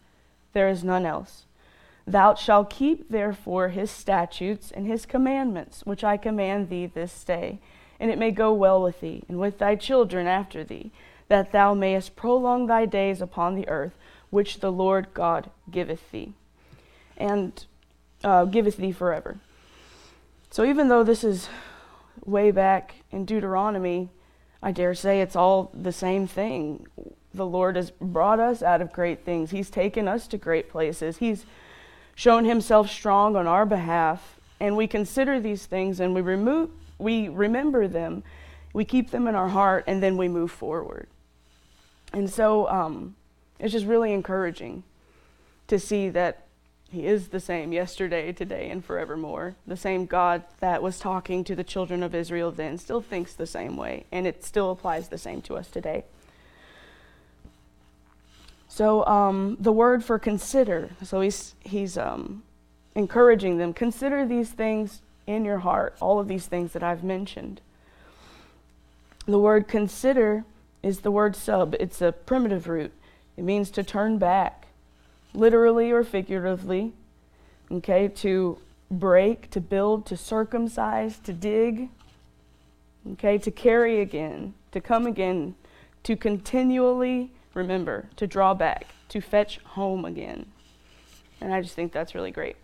There 0.53 0.69
is 0.69 0.83
none 0.83 1.05
else. 1.05 1.44
Thou 2.07 2.35
shalt 2.35 2.69
keep 2.69 3.09
therefore 3.09 3.69
his 3.69 3.89
statutes 3.89 4.71
and 4.71 4.85
his 4.85 5.05
commandments, 5.05 5.81
which 5.85 6.03
I 6.03 6.17
command 6.17 6.69
thee 6.69 6.85
this 6.85 7.23
day, 7.23 7.59
and 7.99 8.11
it 8.11 8.19
may 8.19 8.31
go 8.31 8.53
well 8.53 8.81
with 8.81 9.01
thee, 9.01 9.23
and 9.27 9.39
with 9.39 9.57
thy 9.57 9.75
children 9.75 10.27
after 10.27 10.63
thee, 10.63 10.91
that 11.29 11.51
thou 11.51 11.73
mayest 11.73 12.15
prolong 12.15 12.67
thy 12.67 12.85
days 12.85 13.21
upon 13.21 13.55
the 13.55 13.67
earth, 13.67 13.95
which 14.29 14.59
the 14.59 14.71
Lord 14.71 15.07
God 15.13 15.49
giveth 15.71 16.11
thee, 16.11 16.33
and 17.17 17.65
uh, 18.23 18.45
giveth 18.45 18.77
thee 18.77 18.91
forever. 18.91 19.37
So 20.51 20.63
even 20.63 20.89
though 20.89 21.03
this 21.03 21.23
is 21.23 21.49
way 22.23 22.51
back 22.51 22.95
in 23.11 23.25
Deuteronomy, 23.25 24.09
I 24.61 24.71
dare 24.71 24.93
say 24.93 25.21
it's 25.21 25.35
all 25.35 25.71
the 25.73 25.91
same 25.91 26.27
thing. 26.27 26.87
The 27.33 27.45
Lord 27.45 27.75
has 27.75 27.91
brought 27.91 28.39
us 28.39 28.61
out 28.61 28.81
of 28.81 28.93
great 28.93 29.25
things. 29.25 29.51
He's 29.51 29.69
taken 29.69 30.07
us 30.07 30.27
to 30.27 30.37
great 30.37 30.69
places. 30.69 31.17
He's 31.17 31.45
shown 32.15 32.45
himself 32.45 32.89
strong 32.89 33.35
on 33.35 33.45
our 33.45 33.65
behalf, 33.65 34.39
and 34.59 34.75
we 34.75 34.87
consider 34.87 35.39
these 35.39 35.65
things 35.65 35.99
and 35.99 36.15
we 36.15 36.21
remove 36.21 36.71
we 36.97 37.27
remember 37.27 37.87
them, 37.87 38.23
we 38.73 38.85
keep 38.85 39.11
them 39.11 39.27
in 39.27 39.35
our 39.35 39.49
heart, 39.49 39.83
and 39.87 40.01
then 40.01 40.17
we 40.17 40.27
move 40.27 40.51
forward. 40.51 41.07
And 42.13 42.29
so 42.29 42.69
um, 42.69 43.15
it's 43.59 43.73
just 43.73 43.85
really 43.85 44.13
encouraging 44.13 44.83
to 45.67 45.79
see 45.79 46.09
that 46.09 46.45
he 46.89 47.05
is 47.05 47.29
the 47.29 47.39
same 47.39 47.73
yesterday, 47.73 48.31
today, 48.31 48.69
and 48.69 48.83
forevermore. 48.83 49.55
The 49.67 49.75
same 49.75 50.05
God 50.05 50.43
that 50.59 50.81
was 50.81 50.99
talking 50.99 51.43
to 51.43 51.55
the 51.55 51.63
children 51.63 52.03
of 52.03 52.15
Israel 52.15 52.51
then 52.51 52.77
still 52.77 53.01
thinks 53.01 53.33
the 53.33 53.47
same 53.47 53.75
way, 53.75 54.05
and 54.11 54.25
it 54.25 54.43
still 54.43 54.71
applies 54.71 55.09
the 55.09 55.17
same 55.17 55.41
to 55.43 55.55
us 55.55 55.69
today. 55.69 56.05
So 58.75 59.05
um, 59.05 59.55
the 59.57 59.71
word 59.71 60.03
for 60.03 60.19
consider, 60.19 60.89
so 61.01 61.21
he's, 61.21 61.55
he's 61.61 61.97
um, 61.97 62.43
encouraging 62.93 63.57
them, 63.57 63.71
consider 63.71 64.25
these 64.25 64.49
things 64.49 65.01
in 65.25 65.45
your 65.45 65.59
heart, 65.59 65.95
all 66.01 66.19
of 66.19 66.27
these 66.27 66.47
things 66.47 66.73
that 66.73 66.83
I've 66.83 67.01
mentioned. 67.01 67.61
The 69.25 69.39
word 69.39 69.69
consider 69.69 70.43
is 70.83 70.99
the 70.99 71.09
word 71.09 71.37
sub, 71.37 71.73
it's 71.79 72.01
a 72.01 72.11
primitive 72.11 72.67
root. 72.67 72.91
It 73.37 73.45
means 73.45 73.71
to 73.71 73.81
turn 73.81 74.17
back 74.17 74.67
literally 75.33 75.89
or 75.93 76.03
figuratively, 76.03 76.91
okay, 77.71 78.09
to 78.09 78.57
break, 78.91 79.49
to 79.51 79.61
build, 79.61 80.05
to 80.07 80.17
circumcise, 80.17 81.17
to 81.19 81.31
dig, 81.31 81.87
okay, 83.13 83.37
to 83.37 83.51
carry 83.51 84.01
again, 84.01 84.53
to 84.73 84.81
come 84.81 85.07
again, 85.07 85.55
to 86.03 86.17
continually 86.17 87.31
remember, 87.55 88.05
to 88.17 88.27
draw 88.27 88.53
back, 88.53 88.85
to 89.09 89.19
fetch 89.19 89.57
home 89.59 90.05
again. 90.05 90.45
And 91.41 91.51
I 91.51 91.61
just 91.61 91.73
think 91.73 91.91
that's 91.91 92.13
really 92.13 92.31
great. 92.31 92.55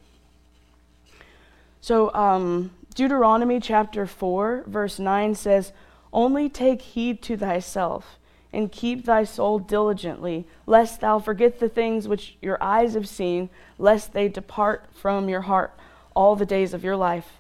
So, 1.82 2.14
um, 2.14 2.70
Deuteronomy 2.94 3.60
chapter 3.60 4.06
4, 4.06 4.66
verse 4.68 5.00
9 5.00 5.34
says, 5.34 5.72
Only 6.14 6.48
take 6.48 6.82
heed 6.82 7.24
to 7.24 7.36
thyself 7.36 8.20
and 8.54 8.72
keep 8.72 9.06
thy 9.06 9.24
soul 9.24 9.60
diligently, 9.60 10.46
lest 10.68 11.00
thou 11.00 11.18
forget 11.20 11.60
the 11.60 11.70
things 11.70 12.08
which 12.08 12.38
your 12.42 12.62
eyes 12.62 12.94
have 12.94 13.08
seen, 13.08 13.50
lest 13.80 14.14
they 14.14 14.28
depart 14.28 14.86
from 14.94 15.30
your 15.30 15.42
heart 15.42 15.74
all 16.16 16.36
the 16.36 16.46
days 16.46 16.74
of 16.74 16.84
your 16.84 16.98
life. 16.98 17.40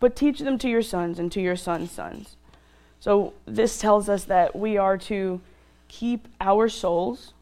But 0.00 0.14
teach 0.14 0.38
them 0.38 0.58
to 0.58 0.68
your 0.68 0.82
sons 0.82 1.18
and 1.18 1.30
to 1.32 1.40
your 1.40 1.56
sons' 1.56 1.90
sons. 1.90 2.36
So 3.00 3.34
this 3.46 3.78
tells 3.78 4.08
us 4.08 4.24
that 4.24 4.56
we 4.56 4.76
are 4.76 4.96
to 4.98 5.40
keep 5.88 6.28
our 6.40 6.68
souls, 6.68 7.32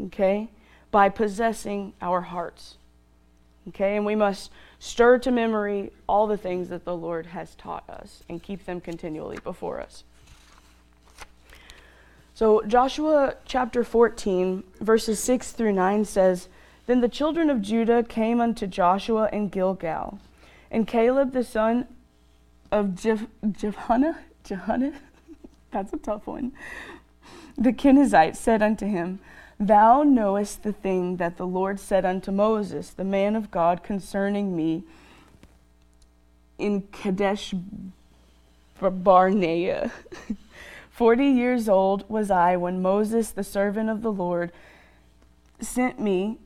okay, 0.00 0.48
by 0.90 1.08
possessing 1.08 1.92
our 2.00 2.22
hearts. 2.22 2.76
Okay, 3.68 3.96
and 3.96 4.04
we 4.04 4.14
must 4.14 4.50
stir 4.78 5.18
to 5.18 5.30
memory 5.30 5.90
all 6.06 6.26
the 6.26 6.36
things 6.36 6.68
that 6.68 6.84
the 6.84 6.96
Lord 6.96 7.26
has 7.26 7.54
taught 7.54 7.88
us 7.88 8.22
and 8.28 8.42
keep 8.42 8.66
them 8.66 8.80
continually 8.80 9.38
before 9.42 9.80
us. 9.80 10.04
So, 12.34 12.62
Joshua 12.62 13.36
chapter 13.46 13.84
14, 13.84 14.64
verses 14.80 15.20
6 15.20 15.52
through 15.52 15.72
9 15.72 16.04
says 16.04 16.48
Then 16.86 17.00
the 17.00 17.08
children 17.08 17.48
of 17.48 17.62
Judah 17.62 18.02
came 18.02 18.40
unto 18.40 18.66
Joshua 18.66 19.30
in 19.32 19.48
Gilgal, 19.48 20.18
and 20.70 20.86
Caleb 20.86 21.32
the 21.32 21.44
son 21.44 21.86
of 22.72 22.88
Jephunneh, 22.96 24.16
Jephunneh, 24.44 24.94
that's 25.70 25.92
a 25.92 25.96
tough 25.96 26.26
one, 26.26 26.52
the 27.56 27.72
Kenizzite 27.72 28.36
said 28.36 28.62
unto 28.62 28.86
him, 28.86 29.20
Thou 29.58 30.02
knowest 30.02 30.62
the 30.62 30.72
thing 30.72 31.16
that 31.16 31.36
the 31.36 31.46
Lord 31.46 31.78
said 31.78 32.04
unto 32.04 32.32
Moses, 32.32 32.90
the 32.90 33.04
man 33.04 33.36
of 33.36 33.50
God, 33.50 33.82
concerning 33.82 34.56
me 34.56 34.82
in 36.58 36.82
Kadesh 36.92 37.54
Barnea. 38.80 39.92
Forty 40.90 41.26
years 41.26 41.68
old 41.68 42.08
was 42.08 42.30
I 42.30 42.56
when 42.56 42.82
Moses, 42.82 43.30
the 43.30 43.44
servant 43.44 43.90
of 43.90 44.02
the 44.02 44.12
Lord, 44.12 44.52
sent 45.60 45.98
me 45.98 46.38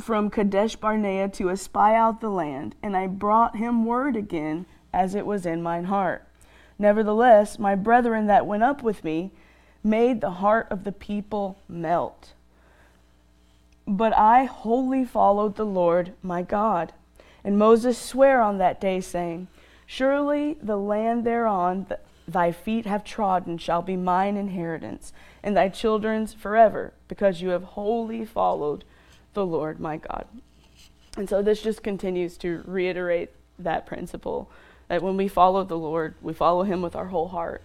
from 0.00 0.30
Kadesh 0.30 0.76
Barnea 0.76 1.28
to 1.28 1.50
espy 1.50 1.94
out 1.94 2.20
the 2.20 2.30
land, 2.30 2.74
and 2.82 2.96
I 2.96 3.06
brought 3.06 3.56
him 3.56 3.84
word 3.84 4.16
again 4.16 4.66
as 4.92 5.14
it 5.14 5.26
was 5.26 5.46
in 5.46 5.62
mine 5.62 5.84
heart. 5.84 6.26
Nevertheless, 6.78 7.58
my 7.58 7.74
brethren 7.74 8.26
that 8.26 8.46
went 8.46 8.62
up 8.62 8.82
with 8.82 9.04
me 9.04 9.30
made 9.82 10.20
the 10.20 10.30
heart 10.30 10.66
of 10.70 10.84
the 10.84 10.92
people 10.92 11.58
melt. 11.68 12.32
But 13.86 14.16
I 14.16 14.44
wholly 14.44 15.04
followed 15.04 15.56
the 15.56 15.66
Lord 15.66 16.12
my 16.22 16.42
God. 16.42 16.92
And 17.44 17.58
Moses 17.58 17.98
sware 17.98 18.40
on 18.40 18.58
that 18.58 18.80
day, 18.80 19.00
saying, 19.00 19.48
Surely 19.86 20.56
the 20.62 20.76
land 20.76 21.24
thereon 21.24 21.86
Thy 22.26 22.52
feet 22.52 22.86
have 22.86 23.04
trodden 23.04 23.58
shall 23.58 23.82
be 23.82 23.96
mine 23.96 24.36
inheritance, 24.36 25.12
and 25.42 25.56
thy 25.56 25.68
children's 25.68 26.32
forever, 26.32 26.92
because 27.08 27.42
you 27.42 27.50
have 27.50 27.64
wholly 27.64 28.24
followed 28.24 28.84
the 29.34 29.44
Lord 29.44 29.80
my 29.80 29.96
God. 29.96 30.26
And 31.16 31.28
so 31.28 31.42
this 31.42 31.62
just 31.62 31.82
continues 31.82 32.36
to 32.38 32.62
reiterate 32.64 33.30
that 33.58 33.86
principle 33.86 34.50
that 34.88 35.02
when 35.02 35.16
we 35.16 35.26
follow 35.28 35.64
the 35.64 35.78
Lord, 35.78 36.14
we 36.22 36.32
follow 36.32 36.62
him 36.62 36.80
with 36.80 36.94
our 36.94 37.08
whole 37.08 37.28
heart. 37.28 37.62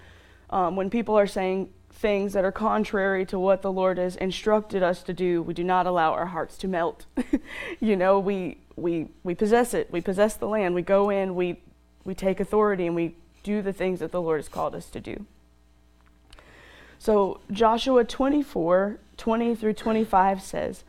Um, 0.49 0.75
when 0.75 0.89
people 0.89 1.17
are 1.17 1.27
saying 1.27 1.69
things 1.97 2.33
that 2.33 2.45
are 2.45 2.51
contrary 2.51 3.25
to 3.25 3.39
what 3.39 3.63
the 3.63 3.71
Lord 3.71 3.97
has 3.97 4.15
instructed 4.15 4.83
us 4.83 5.01
to 5.03 5.13
do, 5.13 5.41
we 5.41 5.53
do 5.55 5.63
not 5.63 5.87
allow 5.87 6.13
our 6.13 6.27
hearts 6.27 6.55
to 6.57 6.67
melt. 6.67 7.05
you 7.79 7.95
know, 7.95 8.19
we 8.19 8.57
we 8.75 9.07
we 9.23 9.33
possess 9.33 9.73
it. 9.73 9.91
We 9.91 10.01
possess 10.01 10.35
the 10.35 10.47
land. 10.47 10.75
We 10.75 10.83
go 10.83 11.09
in, 11.09 11.35
we 11.35 11.59
we 12.05 12.13
take 12.13 12.39
authority 12.39 12.85
and 12.85 12.95
we 12.95 13.15
do 13.41 13.61
the 13.61 13.73
things 13.73 13.99
that 13.99 14.11
the 14.11 14.21
Lord 14.21 14.39
has 14.39 14.47
called 14.47 14.75
us 14.75 14.89
to 14.91 14.99
do. 14.99 15.25
So 16.99 17.39
Joshua 17.51 18.03
24, 18.03 18.99
20 19.17 19.55
through 19.55 19.73
25 19.73 20.41
says, 20.41 20.83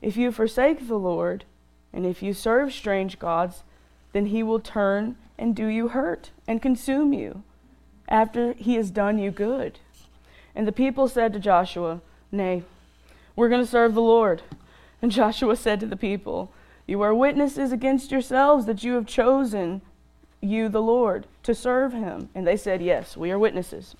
If 0.00 0.16
you 0.16 0.32
forsake 0.32 0.88
the 0.88 0.98
Lord, 0.98 1.44
and 1.92 2.04
if 2.06 2.22
you 2.22 2.32
serve 2.32 2.72
strange 2.72 3.18
gods, 3.18 3.62
then 4.12 4.26
he 4.26 4.42
will 4.42 4.60
turn 4.60 5.16
and 5.38 5.54
do 5.54 5.66
you 5.66 5.88
hurt 5.88 6.30
and 6.46 6.62
consume 6.62 7.12
you 7.12 7.42
after 8.08 8.52
he 8.54 8.74
has 8.74 8.90
done 8.90 9.18
you 9.18 9.30
good. 9.30 9.78
And 10.56 10.66
the 10.66 10.72
people 10.72 11.06
said 11.06 11.34
to 11.34 11.38
Joshua, 11.38 12.00
Nay, 12.32 12.64
we're 13.36 13.50
going 13.50 13.62
to 13.62 13.70
serve 13.70 13.94
the 13.94 14.00
Lord. 14.00 14.42
And 15.02 15.12
Joshua 15.12 15.54
said 15.56 15.78
to 15.80 15.86
the 15.86 15.96
people, 15.96 16.50
You 16.86 17.02
are 17.02 17.14
witnesses 17.14 17.70
against 17.70 18.10
yourselves 18.10 18.64
that 18.64 18.82
you 18.82 18.94
have 18.94 19.06
chosen 19.06 19.82
you, 20.40 20.70
the 20.70 20.82
Lord, 20.82 21.26
to 21.42 21.54
serve 21.54 21.92
him. 21.92 22.30
And 22.34 22.46
they 22.46 22.56
said, 22.56 22.80
Yes, 22.80 23.18
we 23.18 23.30
are 23.30 23.38
witnesses. 23.38 23.94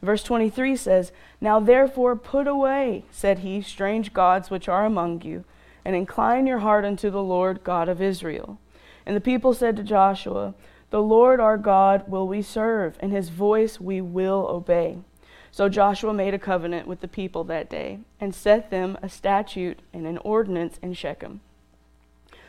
Verse 0.00 0.22
23 0.22 0.76
says, 0.76 1.10
Now 1.40 1.58
therefore 1.58 2.14
put 2.14 2.46
away, 2.46 3.04
said 3.10 3.40
he, 3.40 3.60
strange 3.60 4.12
gods 4.12 4.50
which 4.50 4.68
are 4.68 4.84
among 4.84 5.22
you, 5.22 5.44
and 5.84 5.96
incline 5.96 6.46
your 6.46 6.60
heart 6.60 6.84
unto 6.84 7.10
the 7.10 7.22
Lord 7.22 7.64
God 7.64 7.88
of 7.88 8.00
Israel. 8.00 8.58
And 9.04 9.16
the 9.16 9.20
people 9.20 9.52
said 9.52 9.74
to 9.76 9.82
Joshua, 9.82 10.54
The 10.90 11.02
Lord 11.02 11.40
our 11.40 11.58
God 11.58 12.08
will 12.08 12.28
we 12.28 12.40
serve, 12.40 12.96
and 13.00 13.10
his 13.10 13.30
voice 13.30 13.80
we 13.80 14.00
will 14.00 14.46
obey. 14.48 14.98
So 15.56 15.70
Joshua 15.70 16.12
made 16.12 16.34
a 16.34 16.38
covenant 16.38 16.86
with 16.86 17.00
the 17.00 17.08
people 17.08 17.42
that 17.44 17.70
day 17.70 18.00
and 18.20 18.34
set 18.34 18.68
them 18.68 18.98
a 19.00 19.08
statute 19.08 19.78
and 19.90 20.06
an 20.06 20.18
ordinance 20.18 20.78
in 20.82 20.92
Shechem. 20.92 21.40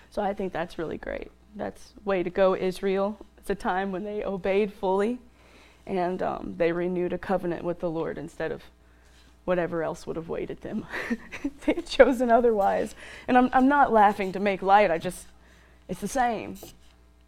So 0.10 0.22
I 0.22 0.34
think 0.34 0.52
that's 0.52 0.78
really 0.78 0.98
great. 0.98 1.32
That's 1.56 1.94
way 2.04 2.22
to 2.22 2.30
go, 2.30 2.54
Israel. 2.54 3.18
It's 3.38 3.50
a 3.50 3.56
time 3.56 3.94
when 3.94 4.04
they 4.04 4.26
obeyed 4.26 4.74
fully 4.74 5.20
and 5.86 6.22
um, 6.22 6.56
they 6.58 6.74
renewed 6.74 7.14
a 7.14 7.18
covenant 7.18 7.64
with 7.64 7.80
the 7.80 7.90
Lord 7.90 8.18
instead 8.18 8.52
of 8.52 8.62
whatever 9.46 9.84
else 9.84 10.06
would 10.06 10.18
have 10.18 10.28
waited 10.28 10.60
them. 10.60 10.86
they 11.66 11.76
had 11.76 11.86
chosen 11.86 12.30
otherwise. 12.30 12.94
And 13.30 13.38
I'm, 13.38 13.50
I'm 13.54 13.70
not 13.70 13.94
laughing 13.94 14.34
to 14.34 14.42
make 14.42 14.62
light, 14.62 14.92
I 14.92 14.98
just, 14.98 15.28
it's 15.88 16.02
the 16.02 16.10
same. 16.10 16.58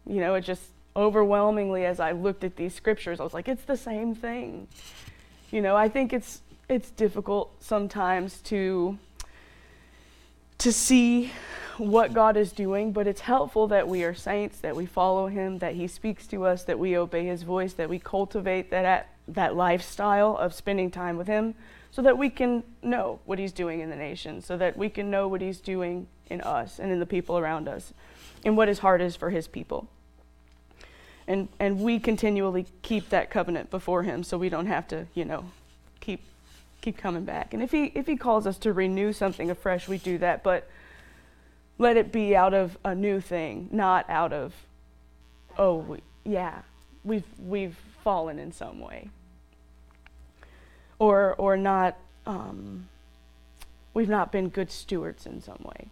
You 0.06 0.20
know, 0.20 0.34
it 0.34 0.42
just 0.42 0.64
overwhelmingly, 0.94 1.86
as 1.86 2.00
I 2.00 2.12
looked 2.12 2.44
at 2.44 2.56
these 2.56 2.74
scriptures, 2.74 3.18
I 3.18 3.22
was 3.22 3.32
like, 3.32 3.48
it's 3.48 3.64
the 3.64 3.78
same 3.78 4.14
thing. 4.14 4.68
You 5.50 5.60
know, 5.60 5.74
I 5.74 5.88
think 5.88 6.12
it's 6.12 6.42
it's 6.68 6.90
difficult 6.92 7.50
sometimes 7.60 8.40
to 8.42 8.98
to 10.58 10.72
see 10.72 11.32
what 11.76 12.12
God 12.12 12.36
is 12.36 12.52
doing, 12.52 12.92
but 12.92 13.08
it's 13.08 13.22
helpful 13.22 13.66
that 13.68 13.88
we 13.88 14.04
are 14.04 14.14
saints, 14.14 14.60
that 14.60 14.76
we 14.76 14.86
follow 14.86 15.26
him, 15.26 15.58
that 15.58 15.74
he 15.74 15.88
speaks 15.88 16.26
to 16.28 16.44
us, 16.44 16.64
that 16.64 16.78
we 16.78 16.96
obey 16.96 17.26
his 17.26 17.42
voice, 17.42 17.72
that 17.72 17.88
we 17.88 17.98
cultivate 17.98 18.70
that 18.70 19.08
that 19.26 19.56
lifestyle 19.56 20.36
of 20.36 20.54
spending 20.54 20.90
time 20.90 21.16
with 21.16 21.26
him 21.26 21.54
so 21.90 22.00
that 22.02 22.16
we 22.16 22.30
can 22.30 22.62
know 22.82 23.18
what 23.24 23.40
he's 23.40 23.52
doing 23.52 23.80
in 23.80 23.90
the 23.90 23.96
nation, 23.96 24.40
so 24.40 24.56
that 24.56 24.76
we 24.76 24.88
can 24.88 25.10
know 25.10 25.26
what 25.26 25.40
he's 25.40 25.60
doing 25.60 26.06
in 26.28 26.40
us 26.42 26.78
and 26.78 26.92
in 26.92 27.00
the 27.00 27.06
people 27.06 27.36
around 27.36 27.66
us, 27.66 27.92
and 28.44 28.56
what 28.56 28.68
his 28.68 28.78
heart 28.78 29.00
is 29.00 29.16
for 29.16 29.30
his 29.30 29.48
people 29.48 29.88
and 31.30 31.48
and 31.60 31.78
we 31.78 32.00
continually 32.00 32.66
keep 32.82 33.08
that 33.10 33.30
covenant 33.30 33.70
before 33.70 34.02
him 34.02 34.24
so 34.24 34.36
we 34.36 34.48
don't 34.48 34.66
have 34.66 34.88
to 34.88 35.06
you 35.14 35.24
know 35.24 35.44
keep 36.00 36.20
keep 36.80 36.98
coming 36.98 37.24
back. 37.24 37.54
And 37.54 37.62
if 37.62 37.70
he 37.70 37.92
if 37.94 38.06
he 38.06 38.16
calls 38.16 38.46
us 38.46 38.58
to 38.58 38.72
renew 38.72 39.12
something 39.12 39.48
afresh 39.48 39.86
we 39.86 39.98
do 39.98 40.18
that 40.18 40.42
but 40.42 40.68
let 41.78 41.96
it 41.96 42.10
be 42.10 42.34
out 42.34 42.52
of 42.52 42.76
a 42.84 42.94
new 42.94 43.20
thing 43.20 43.68
not 43.70 44.10
out 44.10 44.32
of 44.32 44.52
oh 45.56 45.76
we, 45.76 45.98
yeah 46.24 46.62
we've 47.04 47.24
we've 47.38 47.76
fallen 48.02 48.38
in 48.40 48.50
some 48.52 48.80
way. 48.80 49.08
Or 50.98 51.34
or 51.36 51.56
not 51.56 51.96
um, 52.26 52.88
we've 53.94 54.08
not 54.08 54.32
been 54.32 54.48
good 54.48 54.72
stewards 54.72 55.26
in 55.26 55.40
some 55.40 55.60
way. 55.62 55.86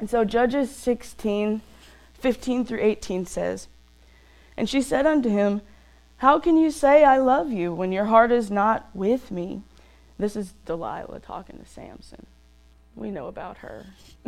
And 0.00 0.08
so 0.08 0.24
judges 0.24 0.74
16 0.74 1.60
15 2.14 2.64
through 2.64 2.80
18 2.80 3.26
says 3.26 3.68
and 4.56 4.68
she 4.68 4.82
said 4.82 5.06
unto 5.06 5.28
him, 5.28 5.62
How 6.18 6.38
can 6.38 6.56
you 6.56 6.70
say, 6.70 7.04
I 7.04 7.18
love 7.18 7.50
you, 7.50 7.72
when 7.72 7.92
your 7.92 8.06
heart 8.06 8.32
is 8.32 8.50
not 8.50 8.88
with 8.94 9.30
me? 9.30 9.62
This 10.18 10.36
is 10.36 10.54
Delilah 10.64 11.20
talking 11.20 11.58
to 11.58 11.66
Samson. 11.66 12.26
We 12.94 13.10
know 13.10 13.26
about 13.26 13.58
her. 13.58 13.86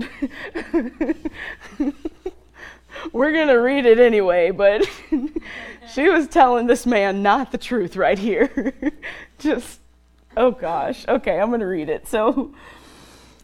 We're 3.12 3.32
going 3.32 3.48
to 3.48 3.60
read 3.60 3.86
it 3.86 3.98
anyway, 3.98 4.50
but 4.50 4.88
she 5.92 6.08
was 6.08 6.26
telling 6.26 6.66
this 6.66 6.86
man 6.86 7.22
not 7.22 7.52
the 7.52 7.58
truth 7.58 7.96
right 7.96 8.18
here. 8.18 8.74
Just, 9.38 9.80
oh 10.36 10.50
gosh. 10.50 11.06
Okay, 11.06 11.38
I'm 11.38 11.48
going 11.48 11.60
to 11.60 11.66
read 11.66 11.88
it. 11.88 12.08
So 12.08 12.52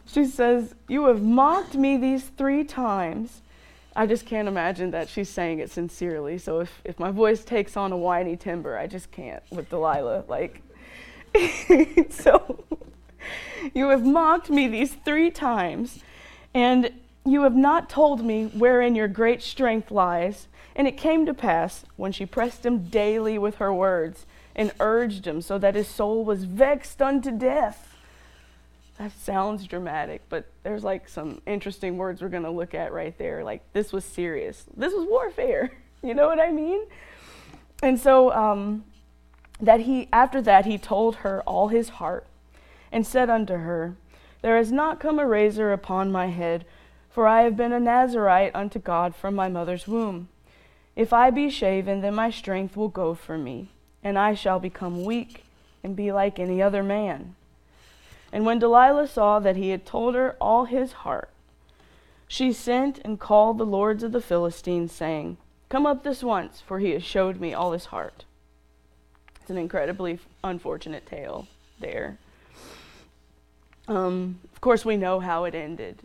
she 0.05 0.25
says, 0.25 0.75
You 0.87 1.05
have 1.05 1.21
mocked 1.21 1.75
me 1.75 1.95
these 1.97 2.23
three 2.23 2.63
times 2.63 3.41
I 3.95 4.07
just 4.07 4.25
can't 4.25 4.47
imagine 4.47 4.91
that 4.91 5.07
she's 5.07 5.29
saying 5.29 5.59
it 5.59 5.69
sincerely. 5.69 6.37
So 6.37 6.59
if, 6.59 6.81
if 6.83 6.99
my 6.99 7.11
voice 7.11 7.43
takes 7.43 7.77
on 7.77 7.91
a 7.91 7.97
whiny 7.97 8.35
timbre, 8.35 8.77
I 8.77 8.87
just 8.87 9.11
can't 9.11 9.43
with 9.51 9.69
Delilah. 9.69 10.23
Like, 10.27 10.61
so 12.09 12.63
you 13.73 13.89
have 13.89 14.05
mocked 14.05 14.49
me 14.49 14.67
these 14.67 14.93
three 14.93 15.29
times, 15.29 15.99
and 16.53 16.91
you 17.25 17.43
have 17.43 17.55
not 17.55 17.89
told 17.89 18.23
me 18.23 18.45
wherein 18.45 18.95
your 18.95 19.07
great 19.07 19.41
strength 19.41 19.91
lies. 19.91 20.47
And 20.75 20.87
it 20.87 20.97
came 20.97 21.27
to 21.27 21.35
pass, 21.35 21.85
when 21.97 22.11
she 22.11 22.25
pressed 22.25 22.65
him 22.65 22.85
daily 22.89 23.37
with 23.37 23.55
her 23.57 23.71
words, 23.71 24.25
and 24.55 24.71
urged 24.79 25.27
him 25.27 25.39
so 25.39 25.59
that 25.59 25.75
his 25.75 25.87
soul 25.87 26.25
was 26.25 26.45
vexed 26.45 26.99
unto 26.99 27.29
death 27.29 27.92
that 28.97 29.11
sounds 29.19 29.65
dramatic, 29.65 30.21
but 30.29 30.45
there's 30.61 30.83
like 30.83 31.09
some 31.09 31.41
interesting 31.45 31.97
words 31.97 32.21
we're 32.21 32.29
going 32.29 32.43
to 32.43 32.51
look 32.51 32.73
at 32.73 32.93
right 32.93 33.17
there. 33.17 33.43
Like, 33.43 33.61
this 33.73 33.91
was 33.91 34.05
serious. 34.05 34.65
This 34.75 34.93
was 34.93 35.07
warfare. 35.07 35.71
You 36.05 36.13
know 36.13 36.27
what 36.27 36.37
I 36.37 36.51
mean? 36.51 36.81
And 37.81 37.97
so, 37.97 38.33
um, 38.33 38.83
that 39.61 39.79
he, 39.79 40.09
after 40.11 40.41
that, 40.41 40.65
he 40.65 40.77
told 40.77 41.15
her 41.17 41.41
all 41.43 41.69
his 41.69 41.87
heart 41.87 42.27
and 42.91 43.07
said 43.07 43.29
unto 43.29 43.53
her, 43.53 43.95
There 44.41 44.57
has 44.57 44.69
not 44.69 44.99
come 44.99 45.17
a 45.17 45.25
razor 45.25 45.71
upon 45.71 46.11
my 46.11 46.27
head, 46.27 46.65
for 47.09 47.25
I 47.25 47.43
have 47.43 47.55
been 47.55 47.71
a 47.71 47.79
Nazarite 47.79 48.53
unto 48.53 48.79
God 48.79 49.15
from 49.15 49.33
my 49.33 49.47
mother's 49.47 49.87
womb. 49.87 50.27
If 50.95 51.13
I 51.13 51.29
be 51.29 51.49
shaven, 51.49 52.01
then 52.01 52.15
my 52.15 52.29
strength 52.29 52.75
will 52.75 52.89
go 52.89 53.13
from 53.13 53.45
me, 53.45 53.69
and 54.03 54.19
I 54.19 54.33
shall 54.33 54.59
become 54.59 55.05
weak 55.05 55.45
and 55.83 55.95
be 55.95 56.11
like 56.11 56.37
any 56.37 56.61
other 56.61 56.83
man. 56.83 57.35
And 58.33 58.47
when 58.47 58.57
Delilah 58.57 59.07
saw 59.07 59.39
that 59.39 59.57
he 59.57 59.69
had 59.69 59.85
told 59.85 60.15
her 60.15 60.35
all 60.41 60.65
his 60.65 60.91
heart, 60.91 61.29
she 62.27 62.51
sent 62.51 62.97
and 63.05 63.19
called 63.19 63.59
the 63.59 63.65
lords 63.65 64.01
of 64.01 64.11
the 64.11 64.19
Philistines, 64.19 64.91
saying, 64.91 65.37
Come 65.69 65.85
up 65.85 66.03
this 66.03 66.23
once, 66.23 66.59
for 66.59 66.79
he 66.79 66.91
has 66.91 67.03
showed 67.03 67.39
me 67.39 67.53
all 67.53 67.73
his 67.73 67.85
heart. 67.85 68.25
It's 69.39 69.51
an 69.51 69.59
incredibly 69.59 70.19
unfortunate 70.43 71.05
tale 71.05 71.47
there. 71.79 72.17
Um, 73.87 74.39
of 74.51 74.61
course, 74.61 74.83
we 74.83 74.97
know 74.97 75.19
how 75.19 75.43
it 75.43 75.53
ended, 75.53 75.99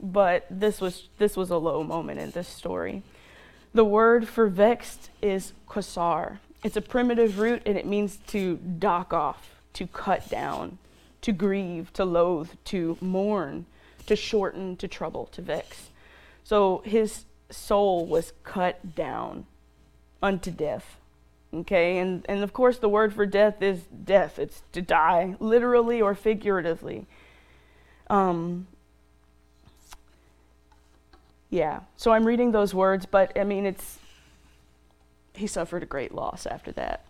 but 0.00 0.46
this 0.48 0.80
was 0.80 1.08
this 1.18 1.36
was 1.36 1.50
a 1.50 1.58
low 1.58 1.84
moment 1.84 2.18
in 2.18 2.30
this 2.30 2.48
story. 2.48 3.02
The 3.74 3.84
word 3.84 4.26
for 4.26 4.46
vexed 4.46 5.10
is 5.20 5.52
kasar. 5.68 6.38
It's 6.64 6.76
a 6.76 6.82
primitive 6.82 7.38
root, 7.38 7.62
and 7.66 7.76
it 7.76 7.84
means 7.84 8.16
to 8.28 8.56
dock 8.56 9.12
off, 9.12 9.50
to 9.74 9.86
cut 9.86 10.30
down 10.30 10.78
to 11.22 11.32
grieve, 11.32 11.92
to 11.94 12.04
loathe, 12.04 12.50
to 12.66 12.98
mourn, 13.00 13.66
to 14.06 14.16
shorten, 14.16 14.76
to 14.76 14.88
trouble, 14.88 15.26
to 15.26 15.40
vex. 15.40 15.90
So 16.44 16.82
his 16.84 17.24
soul 17.50 18.06
was 18.06 18.32
cut 18.42 18.94
down 18.94 19.46
unto 20.22 20.50
death. 20.50 20.98
Okay, 21.54 21.98
and, 21.98 22.24
and 22.28 22.42
of 22.42 22.52
course, 22.52 22.78
the 22.78 22.88
word 22.88 23.12
for 23.12 23.26
death 23.26 23.60
is 23.60 23.82
death. 23.82 24.38
It's 24.38 24.62
to 24.72 24.80
die, 24.80 25.36
literally 25.38 26.00
or 26.00 26.14
figuratively. 26.14 27.06
Um, 28.08 28.66
yeah, 31.50 31.80
so 31.96 32.12
I'm 32.12 32.24
reading 32.26 32.52
those 32.52 32.74
words, 32.74 33.04
but 33.04 33.38
I 33.38 33.44
mean, 33.44 33.66
it's, 33.66 33.98
he 35.34 35.46
suffered 35.46 35.82
a 35.82 35.86
great 35.86 36.14
loss 36.14 36.46
after 36.46 36.72
that. 36.72 37.04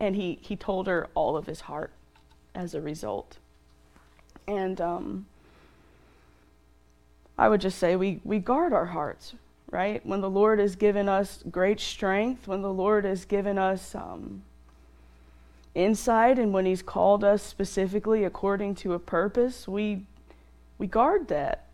And 0.00 0.16
he, 0.16 0.40
he 0.42 0.56
told 0.56 0.88
her 0.88 1.08
all 1.14 1.36
of 1.36 1.46
his 1.46 1.60
heart 1.62 1.92
as 2.54 2.74
a 2.74 2.80
result. 2.80 3.38
And 4.46 4.80
um, 4.80 5.26
I 7.38 7.48
would 7.48 7.60
just 7.60 7.78
say 7.78 7.96
we, 7.96 8.20
we 8.24 8.38
guard 8.38 8.72
our 8.72 8.86
hearts, 8.86 9.34
right? 9.70 10.04
When 10.04 10.20
the 10.20 10.30
Lord 10.30 10.58
has 10.58 10.76
given 10.76 11.08
us 11.08 11.42
great 11.50 11.80
strength, 11.80 12.46
when 12.46 12.62
the 12.62 12.72
Lord 12.72 13.04
has 13.04 13.24
given 13.24 13.58
us 13.58 13.94
um, 13.94 14.42
inside 15.74 16.38
and 16.38 16.52
when 16.52 16.66
He's 16.66 16.82
called 16.82 17.24
us 17.24 17.42
specifically 17.42 18.24
according 18.24 18.74
to 18.76 18.94
a 18.94 18.98
purpose, 18.98 19.66
we, 19.66 20.04
we 20.78 20.86
guard 20.86 21.28
that. 21.28 21.66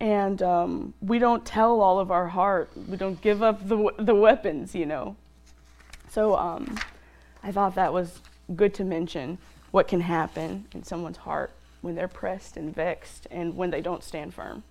And 0.00 0.42
um, 0.42 0.94
we 1.02 1.18
don't 1.18 1.44
tell 1.44 1.82
all 1.82 1.98
of 1.98 2.10
our 2.10 2.28
heart. 2.28 2.70
We 2.88 2.96
don't 2.96 3.20
give 3.20 3.42
up 3.42 3.68
the, 3.68 3.92
the 3.98 4.14
weapons, 4.14 4.74
you 4.74 4.86
know. 4.86 5.14
So 6.08 6.36
um, 6.36 6.78
I 7.42 7.52
thought 7.52 7.74
that 7.74 7.92
was 7.92 8.20
good 8.56 8.74
to 8.74 8.84
mention 8.84 9.38
what 9.70 9.88
can 9.88 10.00
happen 10.00 10.66
in 10.74 10.82
someone's 10.82 11.18
heart 11.18 11.52
when 11.80 11.94
they're 11.94 12.08
pressed 12.08 12.56
and 12.56 12.74
vexed 12.74 13.26
and 13.30 13.56
when 13.56 13.70
they 13.70 13.80
don't 13.80 14.04
stand 14.04 14.34
firm. 14.34 14.62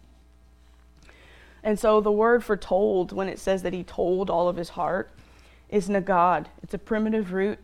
And 1.64 1.78
so 1.78 2.00
the 2.00 2.12
word 2.12 2.44
for 2.44 2.56
told, 2.56 3.12
when 3.12 3.28
it 3.28 3.40
says 3.40 3.64
that 3.64 3.74
he 3.74 3.84
told 3.84 4.30
all 4.30 4.48
of 4.48 4.56
his 4.56 4.70
heart, 4.70 5.12
is 5.70 5.90
nagad. 5.90 6.48
It's 6.64 6.74
a 6.74 6.78
primitive 6.78 7.34
root, 7.34 7.60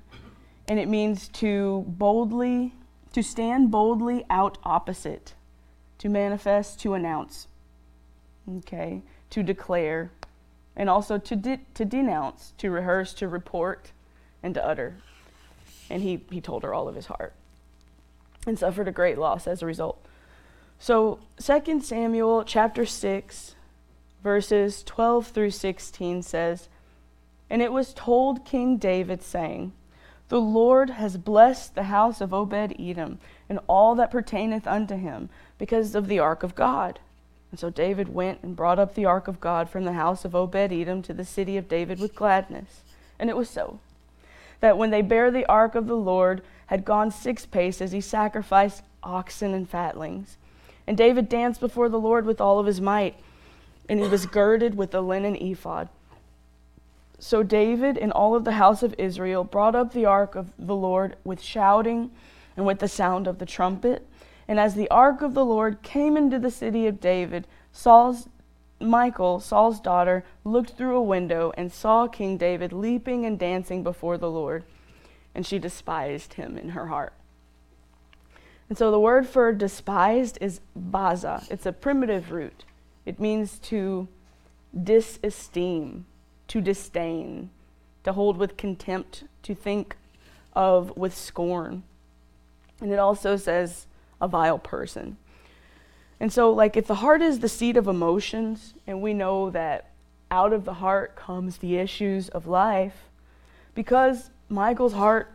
and 0.68 0.80
it 0.80 0.88
means 0.88 1.28
to 1.30 1.86
boldly, 1.88 2.74
to 3.14 3.24
stand 3.24 3.72
boldly 3.72 4.26
out 4.30 4.58
opposite, 4.64 5.34
to 6.00 6.10
manifest, 6.10 6.80
to 6.82 6.94
announce, 6.94 7.48
okay, 8.58 9.02
to 9.30 9.44
declare, 9.44 10.12
and 10.76 10.90
also 10.90 11.18
to, 11.18 11.36
de- 11.36 11.62
to 11.74 11.86
denounce, 11.86 12.54
to 12.58 12.70
rehearse, 12.70 13.14
to 13.14 13.28
report, 13.28 13.92
and 14.44 14.54
to 14.54 14.66
utter. 14.66 14.98
And 15.90 16.02
he, 16.02 16.22
he 16.32 16.42
told 16.42 16.64
her 16.64 16.74
all 16.74 16.88
of 16.88 16.96
his 16.96 17.08
heart 17.08 17.34
and 18.48 18.58
suffered 18.58 18.88
a 18.88 18.92
great 18.92 19.18
loss 19.18 19.48
as 19.48 19.62
a 19.62 19.66
result. 19.66 20.04
So 20.80 21.20
2 21.40 21.82
Samuel 21.82 22.44
chapter 22.44 22.86
6 22.86 23.56
verses 24.26 24.82
12 24.84 25.28
through 25.28 25.52
16 25.52 26.24
says, 26.24 26.68
And 27.48 27.62
it 27.62 27.72
was 27.72 27.94
told 27.94 28.44
King 28.44 28.78
David 28.78 29.22
saying, 29.22 29.72
The 30.30 30.42
Lord 30.42 30.90
has 30.90 31.18
blessed 31.18 31.76
the 31.76 31.84
house 31.84 32.22
of 32.22 32.34
Obed 32.34 32.76
Edom 32.80 33.20
and 33.48 33.60
all 33.68 33.94
that 33.96 34.10
pertaineth 34.10 34.66
unto 34.66 34.98
him 34.98 35.30
because 35.60 35.94
of 35.94 36.08
the 36.08 36.18
ark 36.18 36.42
of 36.42 36.56
God. 36.56 37.00
And 37.52 37.60
so 37.60 37.70
David 37.70 38.14
went 38.14 38.42
and 38.42 38.56
brought 38.56 38.80
up 38.80 38.96
the 38.96 39.06
ark 39.06 39.28
of 39.28 39.40
God 39.40 39.70
from 39.70 39.86
the 39.86 39.94
house 39.94 40.26
of 40.26 40.34
Obed 40.34 40.74
Edom 40.74 41.04
to 41.04 41.14
the 41.14 41.24
city 41.24 41.56
of 41.56 41.70
David 41.70 42.00
with 42.00 42.16
gladness. 42.16 42.82
And 43.20 43.30
it 43.30 43.38
was 43.38 43.48
so 43.48 43.80
that 44.66 44.80
when 44.80 44.90
they 44.90 45.04
bare 45.04 45.30
the 45.30 45.46
ark 45.46 45.76
of 45.76 45.86
the 45.86 45.96
Lord 45.96 46.42
had 46.66 46.84
gone 46.84 47.12
six 47.12 47.46
paces, 47.46 47.92
he 47.92 48.02
sacrificed 48.02 48.82
oxen 49.04 49.54
and 49.54 49.70
fatlings. 49.70 50.40
And 50.88 50.98
David 50.98 51.30
danced 51.30 51.60
before 51.60 51.88
the 51.88 52.00
Lord 52.00 52.26
with 52.26 52.42
all 52.42 52.58
of 52.58 52.66
his 52.66 52.82
might, 52.82 53.16
and 53.88 54.00
he 54.00 54.08
was 54.08 54.26
girded 54.26 54.76
with 54.76 54.96
a 54.96 55.02
linen 55.02 55.36
ephod. 55.36 55.88
So 57.20 57.44
David 57.44 57.96
and 57.96 58.12
all 58.12 58.34
of 58.34 58.44
the 58.44 58.54
house 58.54 58.82
of 58.82 58.96
Israel 58.98 59.44
brought 59.44 59.76
up 59.76 59.94
the 59.94 60.06
ark 60.06 60.34
of 60.34 60.52
the 60.58 60.76
Lord 60.76 61.16
with 61.24 61.44
shouting 61.44 62.10
and 62.58 62.66
with 62.66 62.80
the 62.80 62.88
sound 62.88 63.28
of 63.28 63.38
the 63.38 63.46
trumpet. 63.46 64.04
And 64.48 64.60
as 64.60 64.74
the 64.74 64.90
ark 64.90 65.22
of 65.22 65.36
the 65.36 65.46
Lord 65.46 65.84
came 65.84 66.18
into 66.18 66.40
the 66.40 66.50
city 66.50 66.88
of 66.88 67.00
David, 67.00 67.46
Saul's 67.72 68.30
Michal, 68.80 69.40
Saul's 69.40 69.80
daughter, 69.80 70.26
looked 70.44 70.72
through 70.72 70.96
a 70.96 71.04
window 71.04 71.54
and 71.58 71.72
saw 71.72 72.08
King 72.08 72.38
David 72.38 72.74
leaping 72.74 73.26
and 73.26 73.40
dancing 73.40 73.84
before 73.84 74.18
the 74.18 74.30
Lord, 74.30 74.64
and 75.34 75.46
she 75.46 75.60
despised 75.60 76.34
him 76.34 76.58
in 76.58 76.70
her 76.70 76.88
heart. 76.88 77.14
And 78.68 78.78
so 78.78 78.92
the 78.92 79.00
word 79.00 79.28
for 79.28 79.54
despised 79.54 80.38
is 80.42 80.62
baza. 80.76 81.44
It's 81.50 81.66
a 81.66 81.72
primitive 81.72 82.32
root. 82.32 82.66
It 83.06 83.20
means 83.20 83.60
to 83.60 84.08
disesteem, 84.76 86.04
to 86.48 86.62
disdain, 86.62 87.52
to 88.04 88.14
hold 88.14 88.38
with 88.38 88.58
contempt, 88.58 89.24
to 89.44 89.54
think 89.54 89.96
of 90.54 90.96
with 90.98 91.16
scorn. 91.16 91.84
And 92.82 92.92
it 92.92 93.00
also 93.00 93.36
says 93.36 93.86
a 94.20 94.28
vile 94.28 94.60
person. 94.60 95.18
And 96.20 96.32
so, 96.32 96.52
like, 96.52 96.78
if 96.78 96.88
the 96.88 96.96
heart 96.96 97.22
is 97.22 97.40
the 97.40 97.50
seat 97.50 97.78
of 97.78 97.88
emotions, 97.88 98.74
and 98.88 99.02
we 99.02 99.14
know 99.14 99.50
that 99.50 99.92
out 100.32 100.54
of 100.54 100.66
the 100.66 100.76
heart 100.76 101.16
comes 101.16 101.58
the 101.58 101.78
issues 101.78 102.30
of 102.30 102.48
life, 102.48 103.10
because 103.74 104.30
Michal's 104.50 104.94
heart 104.94 105.32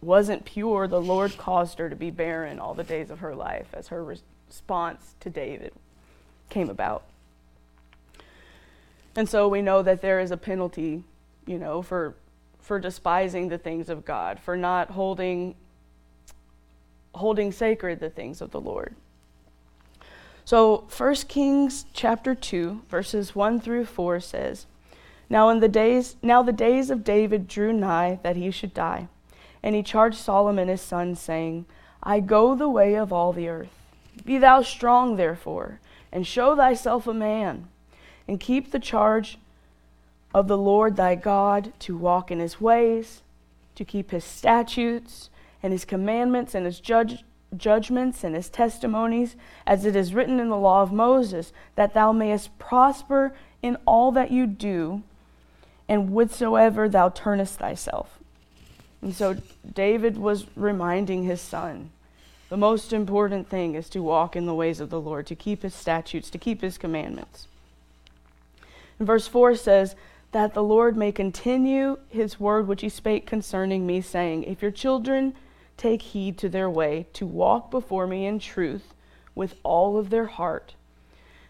wasn't 0.00 0.44
pure, 0.44 0.86
the 0.86 1.00
Lord 1.00 1.36
caused 1.38 1.78
her 1.78 1.88
to 1.88 1.96
be 1.96 2.10
barren 2.10 2.58
all 2.58 2.74
the 2.74 2.84
days 2.84 3.10
of 3.10 3.20
her 3.20 3.34
life 3.34 3.68
as 3.72 3.88
her 3.88 4.04
response 4.04 5.14
to 5.20 5.30
David 5.30 5.72
came 6.50 6.68
about. 6.68 7.04
And 9.16 9.28
so 9.28 9.48
we 9.48 9.62
know 9.62 9.82
that 9.82 10.02
there 10.02 10.20
is 10.20 10.30
a 10.30 10.36
penalty, 10.36 11.04
you 11.46 11.58
know, 11.58 11.82
for 11.82 12.14
for 12.60 12.80
despising 12.80 13.48
the 13.48 13.58
things 13.58 13.90
of 13.90 14.06
God, 14.06 14.40
for 14.40 14.56
not 14.56 14.90
holding 14.90 15.54
holding 17.14 17.52
sacred 17.52 18.00
the 18.00 18.10
things 18.10 18.40
of 18.40 18.50
the 18.50 18.60
Lord. 18.60 18.94
So 20.44 20.84
1 20.94 21.14
Kings 21.28 21.86
chapter 21.94 22.34
2 22.34 22.82
verses 22.90 23.34
1 23.34 23.60
through 23.60 23.86
4 23.86 24.20
says, 24.20 24.66
Now 25.30 25.48
in 25.48 25.60
the 25.60 25.68
days 25.68 26.16
now 26.22 26.42
the 26.42 26.52
days 26.52 26.90
of 26.90 27.02
David 27.02 27.48
drew 27.48 27.72
nigh 27.72 28.18
that 28.22 28.36
he 28.36 28.50
should 28.50 28.74
die, 28.74 29.08
and 29.62 29.74
he 29.74 29.82
charged 29.82 30.18
Solomon 30.18 30.68
his 30.68 30.82
son 30.82 31.14
saying, 31.14 31.64
I 32.02 32.20
go 32.20 32.54
the 32.54 32.68
way 32.68 32.94
of 32.94 33.10
all 33.10 33.32
the 33.32 33.48
earth. 33.48 33.72
Be 34.26 34.36
thou 34.36 34.60
strong 34.60 35.16
therefore, 35.16 35.80
and 36.12 36.26
show 36.26 36.54
thyself 36.54 37.06
a 37.06 37.14
man, 37.14 37.68
and 38.28 38.38
keep 38.38 38.70
the 38.70 38.78
charge 38.78 39.38
of 40.34 40.46
the 40.46 40.58
Lord 40.58 40.96
thy 40.96 41.14
God 41.14 41.72
to 41.80 41.96
walk 41.96 42.30
in 42.30 42.38
his 42.38 42.60
ways, 42.60 43.22
to 43.76 43.84
keep 43.84 44.10
his 44.10 44.24
statutes 44.24 45.30
and 45.62 45.72
his 45.72 45.86
commandments 45.86 46.54
and 46.54 46.66
his 46.66 46.80
judge 46.80 47.24
judgments 47.58 48.24
and 48.24 48.34
his 48.34 48.48
testimonies, 48.48 49.36
as 49.66 49.84
it 49.84 49.96
is 49.96 50.14
written 50.14 50.40
in 50.40 50.48
the 50.48 50.56
law 50.56 50.82
of 50.82 50.92
Moses, 50.92 51.52
that 51.76 51.94
thou 51.94 52.12
mayest 52.12 52.58
prosper 52.58 53.34
in 53.62 53.76
all 53.86 54.12
that 54.12 54.30
you 54.30 54.46
do, 54.46 55.02
and 55.88 56.08
whithersoever 56.08 56.88
thou 56.88 57.08
turnest 57.08 57.58
thyself. 57.58 58.18
And 59.02 59.14
so 59.14 59.36
David 59.74 60.16
was 60.16 60.46
reminding 60.56 61.24
his 61.24 61.40
son 61.40 61.90
the 62.54 62.58
most 62.58 62.92
important 62.92 63.48
thing 63.48 63.74
is 63.74 63.88
to 63.90 64.02
walk 64.02 64.36
in 64.36 64.46
the 64.46 64.54
ways 64.54 64.78
of 64.78 64.90
the 64.90 65.00
Lord, 65.00 65.26
to 65.26 65.34
keep 65.34 65.62
his 65.62 65.74
statutes, 65.74 66.30
to 66.30 66.38
keep 66.38 66.60
his 66.60 66.78
commandments. 66.78 67.48
And 68.98 69.06
verse 69.08 69.26
4 69.26 69.56
says, 69.56 69.96
That 70.32 70.54
the 70.54 70.62
Lord 70.62 70.96
may 70.96 71.10
continue 71.10 71.98
his 72.08 72.38
word 72.38 72.68
which 72.68 72.82
he 72.82 72.88
spake 72.88 73.26
concerning 73.26 73.86
me, 73.86 74.00
saying, 74.00 74.44
If 74.44 74.62
your 74.62 74.70
children 74.70 75.34
take 75.76 76.02
heed 76.02 76.38
to 76.38 76.48
their 76.48 76.70
way, 76.70 77.06
to 77.14 77.26
walk 77.26 77.70
before 77.70 78.06
me 78.06 78.26
in 78.26 78.38
truth 78.38 78.94
with 79.34 79.56
all 79.62 79.96
of 79.96 80.10
their 80.10 80.26
heart 80.26 80.74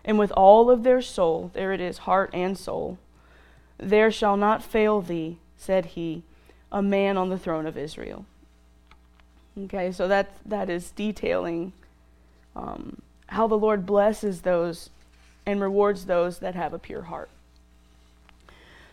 and 0.04 0.18
with 0.18 0.32
all 0.32 0.70
of 0.70 0.82
their 0.82 1.02
soul. 1.02 1.50
There 1.54 1.72
it 1.72 1.80
is, 1.80 1.98
heart 1.98 2.30
and 2.32 2.56
soul. 2.58 2.98
There 3.78 4.10
shall 4.10 4.36
not 4.36 4.62
fail 4.62 5.00
thee, 5.00 5.38
said 5.56 5.86
he, 5.86 6.22
a 6.70 6.82
man 6.82 7.16
on 7.16 7.28
the 7.28 7.38
throne 7.38 7.66
of 7.66 7.76
Israel. 7.76 8.24
Okay, 9.64 9.92
so 9.92 10.08
that, 10.08 10.34
that 10.44 10.68
is 10.68 10.90
detailing 10.90 11.72
um, 12.56 13.00
how 13.28 13.46
the 13.46 13.58
Lord 13.58 13.86
blesses 13.86 14.42
those 14.42 14.90
and 15.46 15.60
rewards 15.60 16.06
those 16.06 16.38
that 16.38 16.54
have 16.54 16.72
a 16.72 16.78
pure 16.78 17.02
heart. 17.02 17.30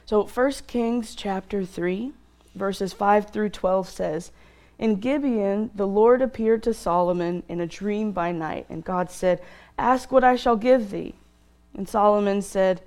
So 0.06 0.26
1 0.26 0.52
Kings 0.67 1.15
chapter 1.15 1.65
3, 1.65 2.12
verses 2.54 2.94
5 2.94 3.30
through 3.30 3.50
12 3.50 3.89
says, 3.89 4.32
in 4.82 4.96
Gibeon, 4.96 5.70
the 5.76 5.86
Lord 5.86 6.24
appeared 6.24 6.63
to 6.63 6.74
Solomon 6.74 7.44
in 7.48 7.62
a 7.62 7.67
dream 7.67 8.12
by 8.12 8.32
night, 8.32 8.65
and 8.67 8.84
God 8.84 9.12
said, 9.12 9.39
Ask 9.78 10.12
what 10.12 10.24
I 10.24 10.36
shall 10.36 10.56
give 10.56 10.89
thee. 10.89 11.13
And 11.78 11.88
Solomon 11.88 12.41
said, 12.41 12.82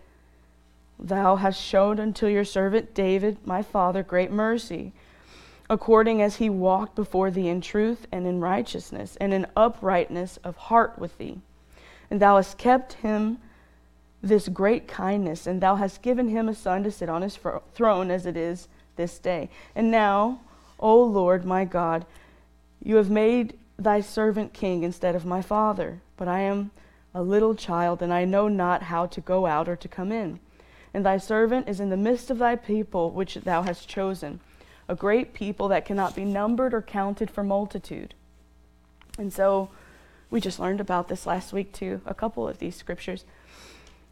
Thou 0.98 1.37
hast 1.37 1.62
shown 1.62 2.00
unto 2.00 2.26
your 2.26 2.44
servant 2.44 2.94
David, 2.94 3.38
my 3.46 3.62
father, 3.62 4.02
great 4.02 4.33
mercy, 4.33 4.92
according 5.70 6.20
as 6.20 6.37
he 6.37 6.50
walked 6.50 6.96
before 6.96 7.30
thee 7.30 7.48
in 7.48 7.61
truth 7.61 8.09
and 8.11 8.26
in 8.26 8.40
righteousness 8.40 9.16
and 9.20 9.33
in 9.33 9.46
uprightness 9.57 10.37
of 10.38 10.57
heart 10.57 10.98
with 10.98 11.16
thee. 11.18 11.38
And 12.11 12.20
thou 12.20 12.37
hast 12.37 12.59
kept 12.59 12.94
him 12.94 13.38
this 14.20 14.48
great 14.48 14.88
kindness, 14.88 15.46
and 15.46 15.61
thou 15.61 15.76
hast 15.76 16.02
given 16.02 16.28
him 16.28 16.48
a 16.48 16.54
son 16.57 16.83
to 16.83 16.90
sit 16.90 17.09
on 17.09 17.22
his 17.22 17.38
throne 17.72 18.11
as 18.11 18.26
it 18.26 18.37
is 18.37 18.66
this 18.96 19.20
day. 19.20 19.48
And 19.76 19.92
now, 19.92 20.40
O 20.85 21.03
Lord 21.03 21.47
my 21.47 21.64
God, 21.64 22.05
you 22.83 22.97
have 22.97 23.09
made 23.09 23.55
thy 23.79 24.03
servant 24.03 24.53
king 24.53 24.83
instead 24.83 25.16
of 25.16 25.25
my 25.25 25.40
father, 25.40 26.03
but 26.18 26.29
I 26.29 26.40
am 26.40 26.73
a 27.14 27.23
little 27.23 27.55
child, 27.55 28.03
and 28.03 28.12
I 28.12 28.27
know 28.27 28.49
not 28.49 28.83
how 28.83 29.07
to 29.07 29.20
go 29.23 29.47
out 29.47 29.66
or 29.66 29.77
to 29.77 29.88
come 29.88 30.12
in. 30.12 30.40
And 30.92 31.07
thy 31.07 31.16
servant 31.16 31.70
is 31.70 31.81
in 31.81 31.88
the 31.88 31.97
midst 31.97 32.31
of 32.31 32.37
thy 32.37 32.57
people, 32.57 33.11
which 33.12 33.35
thou 33.35 33.62
hast 33.62 33.88
chosen, 33.88 34.40
a 34.87 34.94
great 34.94 35.33
people 35.33 35.68
that 35.68 35.87
cannot 35.87 36.14
be 36.14 36.27
numbered 36.27 36.75
or 36.75 36.83
counted 36.83 37.31
for 37.31 37.42
multitude. 37.42 38.12
And 39.16 39.33
so 39.33 39.70
we 40.29 40.38
just 40.38 40.61
learned 40.61 40.83
about 40.83 41.09
this 41.09 41.25
last 41.25 41.55
week, 41.55 41.73
too, 41.73 42.03
a 42.05 42.12
couple 42.12 42.47
of 42.47 42.59
these 42.59 42.77
scriptures. 42.77 43.25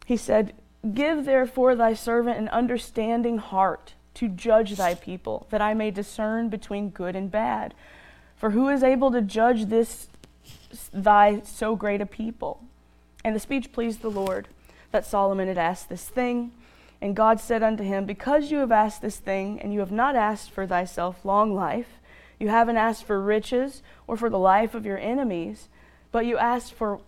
He 0.07 0.17
said, 0.17 0.53
Give 0.91 1.23
therefore 1.23 1.75
thy 1.75 1.93
servant 1.93 2.39
an 2.39 2.49
understanding 2.49 3.37
heart 3.37 3.93
to 4.15 4.27
judge 4.27 4.75
thy 4.75 4.95
people, 4.95 5.47
that 5.49 5.61
I 5.61 5.73
may 5.73 5.91
discern 5.91 6.49
between 6.49 6.89
good 6.89 7.15
and 7.15 7.31
bad. 7.31 7.73
For 8.35 8.51
who 8.51 8.69
is 8.69 8.83
able 8.83 9.11
to 9.11 9.21
judge 9.21 9.65
this 9.65 10.07
thy 10.91 11.41
so 11.41 11.75
great 11.75 12.01
a 12.01 12.05
people? 12.05 12.63
And 13.23 13.35
the 13.35 13.39
speech 13.39 13.71
pleased 13.71 14.01
the 14.01 14.11
Lord 14.11 14.47
that 14.91 15.05
Solomon 15.05 15.47
had 15.47 15.57
asked 15.57 15.89
this 15.89 16.07
thing. 16.07 16.51
And 17.01 17.15
God 17.15 17.39
said 17.39 17.63
unto 17.63 17.83
him, 17.83 18.05
Because 18.05 18.51
you 18.51 18.59
have 18.59 18.71
asked 18.71 19.01
this 19.01 19.17
thing, 19.17 19.59
and 19.59 19.73
you 19.73 19.79
have 19.79 19.91
not 19.91 20.15
asked 20.15 20.51
for 20.51 20.65
thyself 20.65 21.25
long 21.25 21.53
life, 21.53 21.99
you 22.39 22.49
haven't 22.49 22.77
asked 22.77 23.05
for 23.05 23.21
riches 23.21 23.81
or 24.07 24.17
for 24.17 24.29
the 24.29 24.39
life 24.39 24.73
of 24.75 24.85
your 24.85 24.97
enemies, 24.97 25.69
but 26.11 26.25
you 26.25 26.37
asked 26.37 26.73
for 26.73 26.99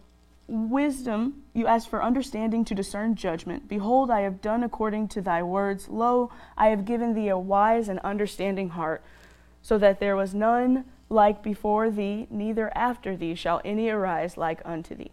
wisdom, 0.48 1.44
you 1.54 1.68
ask 1.68 1.90
for 1.90 2.04
understanding 2.04 2.64
to 2.66 2.76
discern 2.76 3.16
judgment. 3.16 3.68
Behold, 3.68 4.12
I 4.12 4.22
have 4.22 4.42
done 4.42 4.64
according 4.64 5.08
to 5.10 5.22
thy 5.22 5.42
words. 5.42 5.90
Lo, 5.90 6.32
I 6.58 6.68
have 6.68 6.86
given 6.86 7.14
thee 7.14 7.30
a 7.30 7.38
wise 7.38 7.90
and 7.90 8.00
understanding 8.00 8.70
heart, 8.70 9.04
so 9.62 9.78
that 9.78 10.00
there 10.00 10.16
was 10.16 10.34
none 10.34 10.86
like 11.10 11.42
before 11.42 11.90
thee, 11.90 12.28
neither 12.30 12.72
after 12.76 13.16
thee 13.16 13.36
shall 13.36 13.62
any 13.66 13.90
arise 13.90 14.38
like 14.38 14.62
unto 14.66 14.96
thee. 14.96 15.12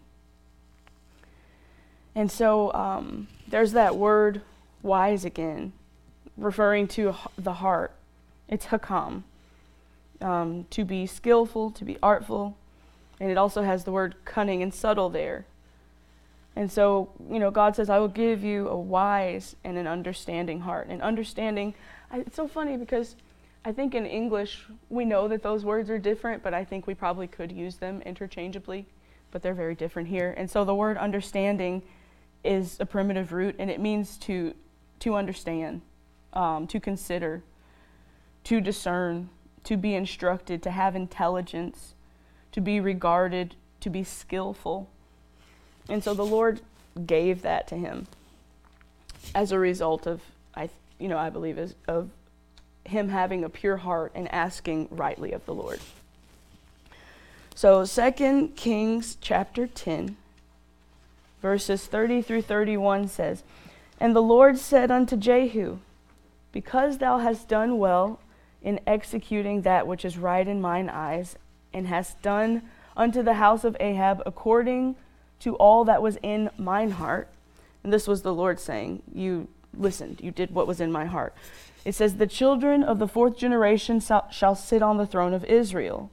And 2.14 2.30
so 2.30 2.72
um, 2.74 3.28
there's 3.48 3.72
that 3.72 3.96
word 3.96 4.42
wise 4.82 5.24
again, 5.24 5.72
referring 6.36 6.88
to 6.88 7.14
the 7.38 7.54
heart. 7.54 7.92
It's 8.48 8.66
hakam, 8.66 9.22
um, 10.20 10.66
to 10.70 10.84
be 10.84 11.06
skillful, 11.06 11.70
to 11.70 11.84
be 11.84 11.96
artful. 12.02 12.56
And 13.22 13.30
it 13.30 13.38
also 13.38 13.62
has 13.62 13.84
the 13.84 13.92
word 13.92 14.16
cunning 14.24 14.64
and 14.64 14.74
subtle 14.74 15.08
there. 15.08 15.46
And 16.56 16.72
so, 16.72 17.10
you 17.30 17.38
know, 17.38 17.52
God 17.52 17.76
says, 17.76 17.88
I 17.88 18.00
will 18.00 18.08
give 18.08 18.42
you 18.42 18.66
a 18.66 18.76
wise 18.76 19.54
and 19.62 19.78
an 19.78 19.86
understanding 19.86 20.62
heart. 20.62 20.88
And 20.88 21.00
understanding, 21.00 21.72
I, 22.10 22.18
it's 22.18 22.34
so 22.34 22.48
funny 22.48 22.76
because 22.76 23.14
I 23.64 23.70
think 23.70 23.94
in 23.94 24.06
English, 24.06 24.66
we 24.90 25.04
know 25.04 25.28
that 25.28 25.44
those 25.44 25.64
words 25.64 25.88
are 25.88 26.00
different, 26.00 26.42
but 26.42 26.52
I 26.52 26.64
think 26.64 26.88
we 26.88 26.96
probably 26.96 27.28
could 27.28 27.52
use 27.52 27.76
them 27.76 28.02
interchangeably, 28.02 28.86
but 29.30 29.40
they're 29.40 29.54
very 29.54 29.76
different 29.76 30.08
here. 30.08 30.34
And 30.36 30.50
so 30.50 30.64
the 30.64 30.74
word 30.74 30.98
understanding 30.98 31.82
is 32.42 32.76
a 32.80 32.86
primitive 32.86 33.32
root, 33.32 33.54
and 33.60 33.70
it 33.70 33.78
means 33.78 34.16
to, 34.16 34.52
to 34.98 35.14
understand, 35.14 35.82
um, 36.32 36.66
to 36.66 36.80
consider, 36.80 37.44
to 38.42 38.60
discern, 38.60 39.28
to 39.62 39.76
be 39.76 39.94
instructed, 39.94 40.60
to 40.64 40.72
have 40.72 40.96
intelligence, 40.96 41.94
to 42.52 42.60
be 42.60 42.80
regarded, 42.80 43.54
to 43.80 43.90
be 43.90 44.04
skillful. 44.04 44.88
And 45.88 46.04
so 46.04 46.14
the 46.14 46.24
Lord 46.24 46.60
gave 47.06 47.42
that 47.42 47.66
to 47.68 47.76
him 47.76 48.06
as 49.34 49.52
a 49.52 49.58
result 49.58 50.06
of, 50.06 50.20
I, 50.54 50.68
you 50.98 51.08
know, 51.08 51.18
I 51.18 51.30
believe, 51.30 51.58
is, 51.58 51.74
of 51.88 52.10
him 52.84 53.08
having 53.08 53.44
a 53.44 53.48
pure 53.48 53.78
heart 53.78 54.12
and 54.14 54.32
asking 54.32 54.88
rightly 54.90 55.32
of 55.32 55.44
the 55.46 55.54
Lord. 55.54 55.80
So, 57.54 57.84
2 57.84 58.52
Kings 58.56 59.16
chapter 59.20 59.66
10, 59.66 60.16
verses 61.40 61.86
30 61.86 62.22
through 62.22 62.42
31 62.42 63.08
says, 63.08 63.42
And 64.00 64.16
the 64.16 64.22
Lord 64.22 64.58
said 64.58 64.90
unto 64.90 65.16
Jehu, 65.16 65.78
Because 66.50 66.98
thou 66.98 67.18
hast 67.18 67.48
done 67.48 67.78
well 67.78 68.20
in 68.62 68.80
executing 68.86 69.62
that 69.62 69.86
which 69.86 70.04
is 70.04 70.16
right 70.16 70.46
in 70.46 70.60
mine 70.60 70.88
eyes, 70.88 71.36
and 71.72 71.86
hast 71.86 72.20
done 72.22 72.62
unto 72.96 73.22
the 73.22 73.34
house 73.34 73.64
of 73.64 73.76
Ahab 73.80 74.22
according 74.26 74.96
to 75.40 75.56
all 75.56 75.84
that 75.84 76.02
was 76.02 76.18
in 76.22 76.50
mine 76.56 76.92
heart. 76.92 77.28
And 77.82 77.92
this 77.92 78.06
was 78.06 78.22
the 78.22 78.34
Lord 78.34 78.60
saying, 78.60 79.02
You 79.12 79.48
listened, 79.76 80.20
you 80.22 80.30
did 80.30 80.54
what 80.54 80.66
was 80.66 80.80
in 80.80 80.92
my 80.92 81.06
heart. 81.06 81.34
It 81.84 81.94
says, 81.94 82.16
The 82.16 82.26
children 82.26 82.82
of 82.82 82.98
the 82.98 83.08
fourth 83.08 83.36
generation 83.36 84.00
shall 84.00 84.54
sit 84.54 84.82
on 84.82 84.98
the 84.98 85.06
throne 85.06 85.34
of 85.34 85.44
Israel. 85.44 86.10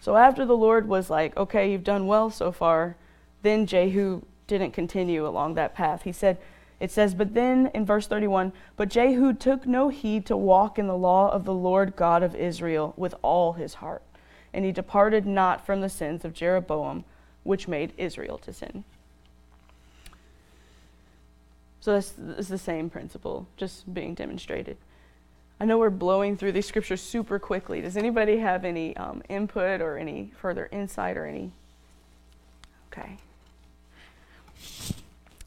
So 0.00 0.16
after 0.16 0.46
the 0.46 0.56
Lord 0.56 0.88
was 0.88 1.10
like, 1.10 1.36
Okay, 1.36 1.70
you've 1.70 1.84
done 1.84 2.06
well 2.06 2.30
so 2.30 2.50
far, 2.50 2.96
then 3.42 3.66
Jehu 3.66 4.22
didn't 4.46 4.72
continue 4.72 5.26
along 5.26 5.54
that 5.54 5.74
path. 5.74 6.02
He 6.02 6.12
said, 6.12 6.38
it 6.82 6.90
says, 6.90 7.14
But 7.14 7.34
then 7.34 7.70
in 7.74 7.86
verse 7.86 8.06
31, 8.08 8.52
but 8.76 8.88
Jehu 8.88 9.34
took 9.34 9.66
no 9.66 9.88
heed 9.88 10.26
to 10.26 10.36
walk 10.36 10.78
in 10.78 10.88
the 10.88 10.96
law 10.96 11.30
of 11.30 11.44
the 11.44 11.54
Lord 11.54 11.94
God 11.94 12.24
of 12.24 12.34
Israel 12.34 12.92
with 12.96 13.14
all 13.22 13.52
his 13.52 13.74
heart. 13.74 14.02
And 14.54 14.64
he 14.64 14.72
departed 14.72 15.26
not 15.26 15.64
from 15.64 15.80
the 15.80 15.88
sins 15.88 16.24
of 16.24 16.34
Jeroboam, 16.34 17.04
which 17.42 17.68
made 17.68 17.92
Israel 17.96 18.38
to 18.38 18.52
sin. 18.52 18.84
So 21.80 21.94
this 21.94 22.14
is 22.38 22.48
the 22.48 22.58
same 22.58 22.90
principle, 22.90 23.46
just 23.56 23.92
being 23.92 24.14
demonstrated. 24.14 24.76
I 25.58 25.64
know 25.64 25.78
we're 25.78 25.90
blowing 25.90 26.36
through 26.36 26.52
these 26.52 26.66
scriptures 26.66 27.00
super 27.00 27.38
quickly. 27.38 27.80
Does 27.80 27.96
anybody 27.96 28.38
have 28.38 28.64
any 28.64 28.96
um, 28.96 29.22
input 29.28 29.80
or 29.80 29.96
any 29.96 30.32
further 30.36 30.68
insight 30.70 31.16
or 31.16 31.26
any? 31.26 31.50
Okay. 32.92 33.16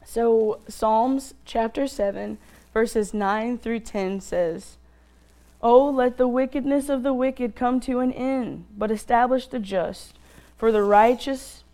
So, 0.04 0.60
Psalms 0.68 1.34
chapter 1.44 1.86
7, 1.86 2.38
verses 2.72 3.12
9 3.12 3.58
through 3.58 3.80
10 3.80 4.20
says, 4.20 4.76
Oh, 5.62 5.88
let 5.90 6.16
the 6.16 6.28
wickedness 6.28 6.88
of 6.88 7.02
the 7.02 7.14
wicked 7.14 7.56
come 7.56 7.80
to 7.80 8.00
an 8.00 8.12
end, 8.12 8.66
but 8.76 8.90
establish 8.90 9.46
the 9.46 9.58
just. 9.58 10.18
For 10.56 10.70
the 10.70 10.82
righteous 10.82 11.64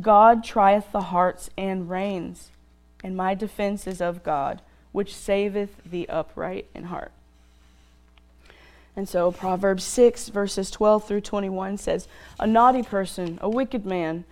God 0.00 0.44
trieth 0.44 0.92
the 0.92 1.02
hearts 1.02 1.50
and 1.56 1.88
reins, 1.88 2.50
and 3.02 3.16
my 3.16 3.34
defense 3.34 3.86
is 3.86 4.00
of 4.00 4.22
God, 4.22 4.60
which 4.92 5.14
saveth 5.14 5.82
the 5.84 6.08
upright 6.08 6.66
in 6.74 6.84
heart. 6.84 7.12
And 8.94 9.08
so 9.08 9.30
Proverbs 9.30 9.84
6, 9.84 10.28
verses 10.28 10.70
12 10.70 11.06
through 11.06 11.20
21 11.22 11.78
says, 11.78 12.08
A 12.38 12.46
naughty 12.46 12.82
person, 12.82 13.38
a 13.40 13.48
wicked 13.48 13.86
man, 13.86 14.24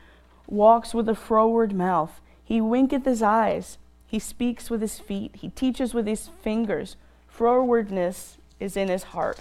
walks 0.46 0.92
with 0.92 1.08
a 1.08 1.14
froward 1.14 1.72
mouth 1.72 2.20
he 2.46 2.60
winketh 2.60 3.04
his 3.04 3.22
eyes. 3.22 3.76
He 4.06 4.20
speaks 4.20 4.70
with 4.70 4.80
his 4.80 5.00
feet. 5.00 5.34
He 5.34 5.48
teaches 5.48 5.92
with 5.92 6.06
his 6.06 6.28
fingers. 6.28 6.94
Frowardness 7.28 8.36
is 8.60 8.76
in 8.76 8.88
his 8.88 9.04
heart. 9.04 9.38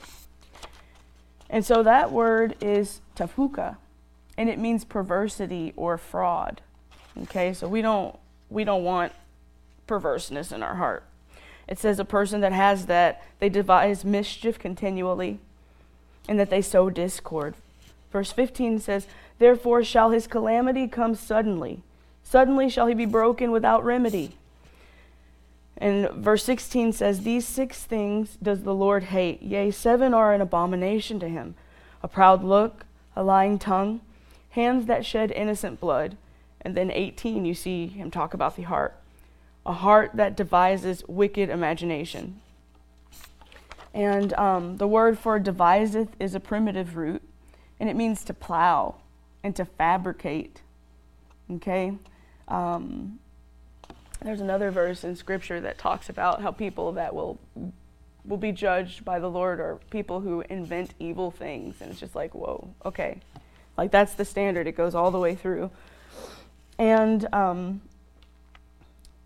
And 1.49 1.65
so 1.65 1.84
that 1.84 2.12
word 2.12 2.56
is 2.62 3.01
tafuka, 3.15 3.78
and 4.38 4.49
it 4.49 4.60
means 4.60 4.84
perversity 4.84 5.73
or 5.75 5.97
fraud. 5.97 6.62
Okay, 7.23 7.54
so 7.54 7.67
we 7.67 7.82
don't 7.82 8.17
we 8.49 8.63
don't 8.63 8.84
want 8.84 9.13
perverseness 9.88 10.51
in 10.51 10.62
our 10.62 10.75
heart. 10.75 11.04
It 11.67 11.80
says 11.80 11.99
a 11.99 12.06
person 12.06 12.41
that 12.41 12.54
has 12.54 12.86
that, 12.86 13.23
they 13.39 13.49
devise 13.49 14.06
mischief 14.06 14.60
continually, 14.60 15.39
and 16.28 16.39
that 16.39 16.49
they 16.49 16.62
sow 16.62 16.89
discord. 16.89 17.56
Verse 18.12 18.32
15 18.32 18.80
says, 18.80 19.08
Therefore 19.39 19.84
shall 19.84 20.12
his 20.12 20.28
calamity 20.28 20.88
come 20.88 21.15
suddenly 21.15 21.82
Suddenly 22.25 22.69
shall 22.69 22.88
he 22.88 22.95
be 22.95 23.06
broken 23.06 23.51
without 23.51 23.86
remedy. 23.86 24.36
And 25.77 26.09
verse 26.11 26.43
16 26.43 26.93
says, 26.93 27.21
These 27.21 27.45
six 27.45 27.83
things 27.83 28.38
does 28.41 28.63
the 28.63 28.73
Lord 28.73 29.05
hate, 29.05 29.41
yea, 29.41 29.71
seven 29.71 30.13
are 30.13 30.33
an 30.33 30.41
abomination 30.41 31.19
to 31.19 31.29
him 31.29 31.55
a 32.03 32.07
proud 32.07 32.43
look, 32.43 32.85
a 33.15 33.23
lying 33.23 33.57
tongue, 33.57 33.99
hands 34.51 34.85
that 34.85 35.05
shed 35.05 35.31
innocent 35.31 35.79
blood. 35.79 36.15
And 36.61 36.75
then 36.75 36.91
18, 36.91 37.45
you 37.45 37.53
see 37.53 37.88
him 37.88 38.11
talk 38.11 38.33
about 38.33 38.55
the 38.55 38.63
heart 38.63 38.95
a 39.65 39.73
heart 39.73 40.11
that 40.13 40.38
devises 40.38 41.03
wicked 41.07 41.49
imagination. 41.49 42.39
And 43.93 44.33
um, 44.33 44.77
the 44.77 44.88
word 44.88 45.17
for 45.17 45.39
deviseth 45.39 46.09
is 46.19 46.35
a 46.35 46.39
primitive 46.39 46.95
root, 46.95 47.23
and 47.79 47.89
it 47.89 47.95
means 47.95 48.23
to 48.25 48.33
plow 48.33 48.95
and 49.43 49.55
to 49.55 49.65
fabricate. 49.65 50.61
Okay? 51.49 51.93
Um, 52.47 53.19
there's 54.25 54.41
another 54.41 54.71
verse 54.71 55.03
in 55.03 55.15
Scripture 55.15 55.61
that 55.61 55.77
talks 55.77 56.09
about 56.09 56.41
how 56.41 56.51
people 56.51 56.93
that 56.93 57.13
will 57.13 57.39
will 58.25 58.38
be 58.38 58.51
judged 58.51 59.05
by 59.05 59.19
the 59.19 59.29
Lord 59.29 59.59
are 59.59 59.79
people 59.91 60.21
who 60.21 60.41
invent 60.49 60.95
evil 60.99 61.29
things, 61.29 61.75
and 61.79 61.91
it's 61.91 61.99
just 61.99 62.15
like, 62.15 62.33
whoa, 62.33 62.73
okay, 62.83 63.19
like 63.77 63.91
that's 63.91 64.15
the 64.15 64.25
standard. 64.25 64.65
It 64.65 64.75
goes 64.75 64.95
all 64.95 65.11
the 65.11 65.19
way 65.19 65.35
through. 65.35 65.69
And 66.79 67.31
um, 67.31 67.82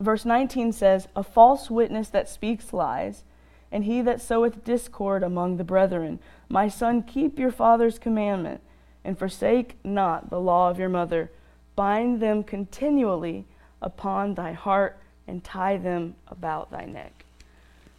verse 0.02 0.26
19 0.26 0.74
says, 0.74 1.08
"A 1.16 1.24
false 1.24 1.70
witness 1.70 2.10
that 2.10 2.30
speaks 2.30 2.74
lies." 2.74 3.24
and 3.72 3.86
he 3.86 4.02
that 4.02 4.22
soweth 4.22 4.64
discord 4.64 5.24
among 5.24 5.58
the 5.58 5.64
brethren. 5.64 6.20
My 6.47 6.68
son, 6.68 7.04
keep 7.04 7.38
your 7.38 7.52
father's 7.52 8.00
commandment, 8.00 8.62
and 9.04 9.18
forsake 9.18 9.78
not 9.84 10.30
the 10.30 10.39
law 10.39 10.70
of 10.70 10.80
your 10.80 10.89
mother 10.89 11.32
bind 11.76 12.20
them 12.20 12.43
continually 12.43 13.45
upon 13.82 14.36
thy 14.36 14.54
heart 14.54 14.98
and 15.28 15.44
tie 15.44 15.78
them 15.78 16.16
about 16.28 16.72
thy 16.72 16.86
neck. 16.86 17.26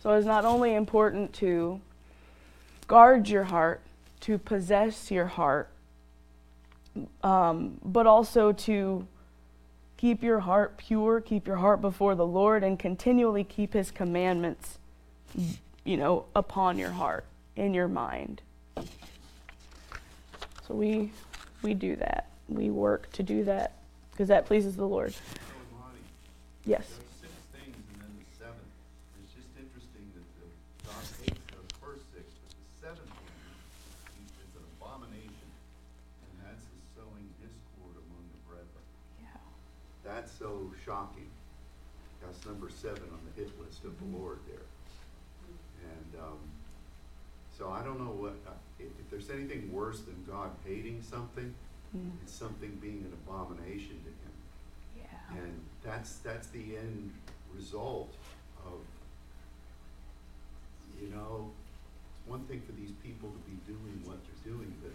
So 0.03 0.12
it's 0.12 0.26
not 0.26 0.45
only 0.45 0.74
important 0.74 1.33
to 1.35 1.81
guard 2.87 3.28
your 3.28 3.45
heart, 3.45 3.83
to 4.20 4.39
possess 4.39 5.11
your 5.11 5.26
heart, 5.26 5.68
um, 7.22 7.78
but 7.85 8.07
also 8.07 8.53
to 8.53 9.07
keep 9.97 10.22
your 10.22 10.41
heart 10.41 10.76
pure, 10.76 11.20
keep 11.20 11.47
your 11.47 11.57
heart 11.57 11.81
before 11.81 12.14
the 12.14 12.26
Lord, 12.26 12.64
and 12.64 12.78
continually 12.78 13.45
keep 13.45 13.74
his 13.74 13.91
commandments 13.91 14.78
you 15.85 15.97
know, 15.97 16.26
upon 16.35 16.78
your 16.78 16.91
heart, 16.91 17.24
in 17.57 17.74
your 17.74 17.89
mind. 17.89 18.43
So 20.66 20.74
we 20.74 21.12
we 21.62 21.74
do 21.74 21.97
that. 21.97 22.28
We 22.49 22.70
work 22.70 23.11
to 23.12 23.22
do 23.22 23.45
that 23.45 23.76
because 24.11 24.28
that 24.28 24.47
pleases 24.47 24.76
the 24.76 24.87
Lord. 24.87 25.14
Yes. 26.66 26.86
there's 26.86 27.16
six 27.24 27.32
things 27.56 27.76
and 27.76 27.96
then 28.04 28.12
the 28.20 28.28
seventh. 28.36 28.72
It's 29.24 29.32
just 29.32 29.48
interesting 29.56 30.04
that 30.16 30.26
the, 30.38 30.46
God 30.86 31.04
hates 31.24 31.44
the 31.56 31.64
first 31.80 32.04
six, 32.12 32.26
but 32.44 32.52
the 32.52 32.68
seventh 32.84 33.11
one 33.16 33.34
is 34.20 34.30
is 34.44 34.52
an 34.56 34.64
abomination. 34.76 35.48
And 36.28 36.32
that's 36.44 36.64
the 36.68 36.80
sowing 37.00 37.26
discord 37.40 37.96
among 37.96 38.24
the 38.32 38.40
brethren. 38.44 38.84
Yeah. 39.24 39.40
That's 40.04 40.30
so 40.32 40.68
shocking. 40.84 41.28
That's 42.20 42.44
number 42.44 42.68
seven 42.68 43.08
on 43.08 43.20
the 43.24 43.32
hit 43.40 43.48
list 43.61 43.84
of 43.88 43.96
the 43.96 44.08
Lord 44.16 44.38
there. 44.46 44.68
And, 45.80 46.11
um, 46.20 46.38
so 47.56 47.70
I 47.70 47.82
don't 47.82 47.98
know 47.98 48.12
what, 48.12 48.36
uh, 48.46 48.52
if, 48.78 48.86
if 49.00 49.08
there's 49.11 49.30
anything 49.30 49.72
worse 49.72 50.00
than 50.00 50.16
God 50.28 50.50
hating 50.64 51.02
something, 51.02 51.54
Mm. 51.90 52.12
it's 52.22 52.32
something 52.32 52.70
being 52.80 53.02
an 53.02 53.12
abomination 53.26 53.98
to 54.06 54.11
him. 54.22 54.34
Yeah. 54.96 55.42
And 55.42 55.61
that's, 55.85 56.16
that's 56.16 56.49
the 56.49 56.76
end 56.76 57.12
result 57.55 58.14
of, 58.66 58.81
you 61.01 61.09
know, 61.09 61.51
it's 62.18 62.28
one 62.28 62.45
thing 62.45 62.61
for 62.61 62.72
these 62.72 62.93
people 63.03 63.31
to 63.31 63.51
be 63.51 63.57
doing 63.66 64.03
what 64.05 64.18
they're 64.24 64.53
doing, 64.53 64.72
but 64.83 64.93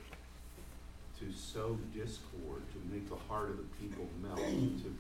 to 1.20 1.34
sow 1.34 1.78
discord, 1.94 2.62
to 2.74 2.94
make 2.94 3.08
the 3.10 3.16
heart 3.28 3.50
of 3.50 3.58
the 3.58 3.64
people 3.82 4.08
melt, 4.22 4.38
to, 4.38 4.94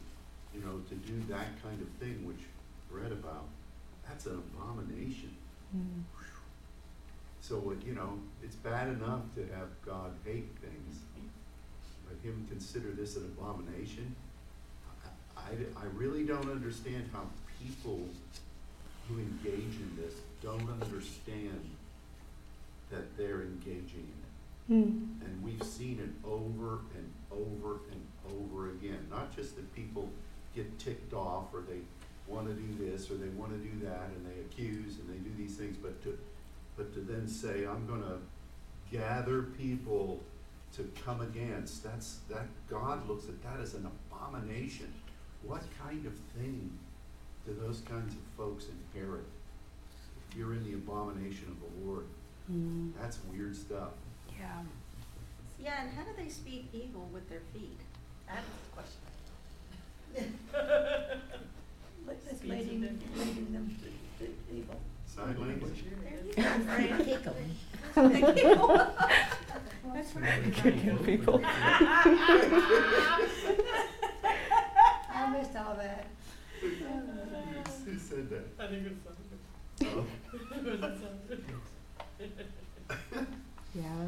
you 0.54 0.62
know, 0.66 0.82
to 0.90 0.96
do 0.96 1.22
that 1.30 1.62
kind 1.62 1.82
of 1.82 1.88
thing, 2.00 2.26
which 2.26 2.40
read 2.90 3.12
about, 3.12 3.46
that's 4.08 4.26
an 4.26 4.42
abomination. 4.56 5.36
Mm. 5.76 6.04
So, 7.42 7.76
you 7.86 7.94
know, 7.94 8.18
it's 8.42 8.56
bad 8.56 8.88
enough 8.88 9.22
to 9.36 9.42
have 9.54 9.70
God 9.86 10.12
hate 10.24 10.50
things, 10.62 11.00
but 12.08 12.18
him 12.24 12.46
consider 12.50 12.92
this 12.92 13.18
an 13.18 13.26
abomination? 13.38 14.16
I, 15.38 15.52
I, 15.80 15.86
really 15.96 16.24
don't 16.24 16.50
understand 16.50 17.10
how 17.14 17.24
people 17.64 18.08
who 19.08 19.20
engage 19.20 19.76
in 19.76 19.98
this 20.00 20.14
don't 20.42 20.70
understand 20.70 21.70
that 22.92 23.18
they're 23.18 23.42
engaging 23.42 24.08
in 24.70 24.76
it. 24.78 24.88
Mm. 24.88 25.26
And 25.26 25.44
we've 25.44 25.64
seen 25.64 26.00
it 26.00 26.28
over 26.28 26.80
and 26.96 27.14
over 27.32 27.80
and 27.92 28.02
over 28.40 28.70
again. 28.72 29.06
Not 29.10 29.36
just 29.36 29.56
that 29.56 29.74
people 29.76 30.10
get 30.56 30.80
ticked 30.80 31.14
off 31.14 31.54
or 31.54 31.62
they 31.62 31.80
wanna 32.28 32.54
do 32.54 32.86
this 32.86 33.12
or 33.12 33.16
they 33.16 33.30
wanna 33.30 33.58
do 33.58 33.86
that 33.86 34.10
and 34.16 34.26
they 34.26 34.40
accuse 34.42 34.98
and 35.00 35.10
they 35.10 35.18
do 35.18 35.36
these 35.38 35.56
things, 35.56 35.78
but 35.78 36.02
to, 36.04 36.18
but 36.78 36.94
to 36.94 37.02
then 37.02 37.28
say, 37.28 37.66
I'm 37.66 37.86
gonna 37.86 38.18
gather 38.92 39.44
people 39.44 40.24
to 40.76 40.90
come 41.06 41.22
against, 41.22 41.84
that's, 41.84 42.20
that, 42.30 42.48
God 42.70 43.08
looks 43.08 43.26
at 43.30 43.42
that 43.44 43.62
as 43.62 43.76
an 43.76 43.88
abomination. 44.12 44.94
What 45.46 45.62
kind 45.82 46.06
of 46.06 46.14
thing 46.36 46.72
do 47.46 47.54
those 47.62 47.82
kinds 47.82 48.14
of 48.14 48.22
folks 48.38 48.66
inherit? 48.93 49.24
If 50.32 50.38
you're 50.38 50.54
in 50.54 50.64
the 50.64 50.74
abomination 50.74 51.48
of 51.50 51.60
the 51.60 51.86
Lord, 51.88 52.06
Mm. 52.52 52.91
that's 53.02 53.18
weird 53.32 53.56
stuff. 53.56 53.89
Yeah. 54.38 54.62
Yeah, 55.60 55.82
and 55.82 55.89
how 55.98 56.04
do 56.04 56.12
they 56.16 56.30
speak 56.30 56.68
evil 56.74 57.10
with 57.12 57.28
their 57.30 57.41
feet? 57.54 57.80
That's 58.28 58.46
the 58.46 60.22
question. 60.22 60.39
Like 62.08 62.24
this 62.30 62.43
leading 62.43 62.82
them 62.82 63.00
to, 64.20 64.26
to 64.26 64.32
evil. 64.56 64.76
Sign 65.08 65.36
language. 65.41 65.84
There 65.89 66.14
you 66.24 66.34
go, 66.36 66.41
Frank. 66.66 67.04
Kick 67.04 67.26
'em. 67.26 67.34
That's 69.93 70.12
right. 70.16 70.54
Kicking 70.54 70.98
people. 71.00 71.39
I 75.86 76.66
missed 76.66 76.82
all 76.84 77.02
that. 77.32 77.68
Who 77.86 77.98
said 77.98 78.30
that? 78.30 78.48
I 78.60 78.68
think 78.68 78.88
it's 78.88 79.06
Oh. 79.84 80.06
Yeah. 83.74 84.08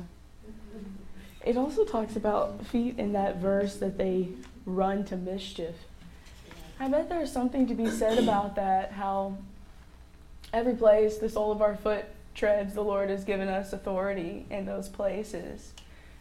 It 1.46 1.58
also 1.58 1.84
talks 1.84 2.16
about 2.16 2.66
feet 2.66 2.98
in 2.98 3.14
that 3.14 3.38
verse 3.38 3.76
that 3.78 3.98
they 3.98 4.30
run 4.66 5.04
to 5.06 5.18
mischief. 5.18 5.76
I 6.80 6.88
bet 6.88 7.10
there's 7.10 7.32
something 7.32 7.68
to 7.68 7.74
be 7.74 7.90
said 7.90 8.18
about 8.18 8.56
that, 8.56 8.92
how 8.92 9.38
every 10.54 10.76
place 10.76 11.18
the 11.18 11.30
sole 11.30 11.52
of 11.52 11.62
our 11.62 11.76
foot 11.76 12.06
treads, 12.34 12.74
the 12.74 12.84
Lord 12.84 13.10
has 13.10 13.24
given 13.24 13.48
us 13.48 13.74
authority 13.74 14.46
in 14.50 14.66
those 14.66 14.88
places. 14.88 15.74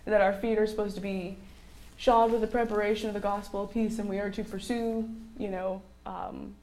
That 0.07 0.21
our 0.21 0.33
feet 0.33 0.59
are 0.59 0.67
supposed 0.67 0.95
to 0.97 1.01
be 1.01 1.37
shod 1.97 2.33
with 2.33 2.41
the 2.41 2.47
preparation 2.47 3.09
of 3.09 3.15
the 3.15 3.21
gospel 3.21 3.65
of 3.65 3.73
peace, 3.73 3.99
and 3.99 4.09
we 4.09 4.19
are 4.19 4.31
to 4.31 4.45
pursue, 4.45 5.09
you 5.39 5.49
know, 5.49 5.83
um, 6.05 6.55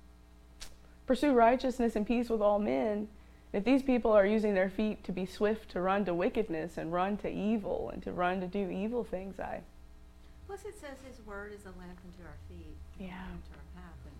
pursue 1.05 1.33
righteousness 1.33 1.95
and 1.95 2.05
peace 2.05 2.29
with 2.29 2.41
all 2.41 2.59
men. 2.59 3.07
If 3.51 3.63
these 3.63 3.83
people 3.83 4.11
are 4.11 4.25
using 4.25 4.55
their 4.55 4.69
feet 4.69 5.03
to 5.03 5.11
be 5.11 5.25
swift 5.25 5.69
to 5.71 5.81
run 5.81 6.05
to 6.05 6.13
wickedness 6.13 6.77
and 6.77 6.91
run 6.91 7.17
to 7.17 7.29
evil 7.29 7.91
and 7.93 8.01
to 8.03 8.11
run 8.11 8.39
to 8.41 8.47
do 8.47 8.69
evil 8.69 9.03
things, 9.03 9.39
I 9.39 9.61
Plus 10.47 10.65
it 10.65 10.79
says 10.79 10.97
his 11.07 11.25
word 11.25 11.51
is 11.53 11.65
a 11.65 11.73
lamp 11.79 11.97
unto 12.05 12.27
our 12.27 12.37
feet. 12.47 12.77
Yeah. 12.99 13.25
unto 13.25 13.51
our 13.53 13.81
path. 13.81 13.97
And 14.05 14.13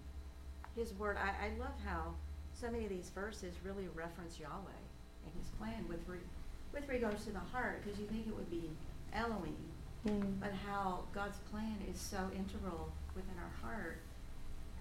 his 0.76 0.94
word, 0.98 1.18
I, 1.18 1.46
I 1.46 1.50
love 1.60 1.74
how 1.86 2.14
so 2.54 2.72
many 2.72 2.86
of 2.86 2.90
these 2.90 3.12
verses 3.14 3.54
really 3.64 3.88
reference 3.94 4.40
Yahweh 4.40 4.82
and 5.26 5.34
his 5.38 5.50
plan 5.60 5.86
with 5.88 6.00
re, 6.08 6.18
with 6.74 6.88
regards 6.90 7.26
to 7.26 7.32
the 7.32 7.46
heart, 7.52 7.84
because 7.84 8.00
you 8.00 8.08
think 8.08 8.28
it 8.28 8.36
would 8.36 8.50
be 8.50 8.70
Elohim, 9.14 9.56
mm, 10.08 10.40
but 10.40 10.52
how 10.68 11.02
God's 11.14 11.38
plan 11.52 11.78
is 11.92 12.00
so 12.00 12.30
integral 12.36 12.92
within 13.16 13.36
our 13.40 13.70
heart 13.70 13.98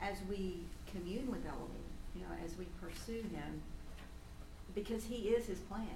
as 0.00 0.16
we 0.28 0.60
commune 0.90 1.30
with 1.30 1.44
Elohim, 1.46 1.88
you 2.14 2.22
know, 2.22 2.34
as 2.44 2.56
we 2.58 2.66
pursue 2.80 3.22
him, 3.32 3.62
because 4.74 5.04
he 5.04 5.28
is 5.30 5.46
his 5.46 5.58
plan. 5.60 5.86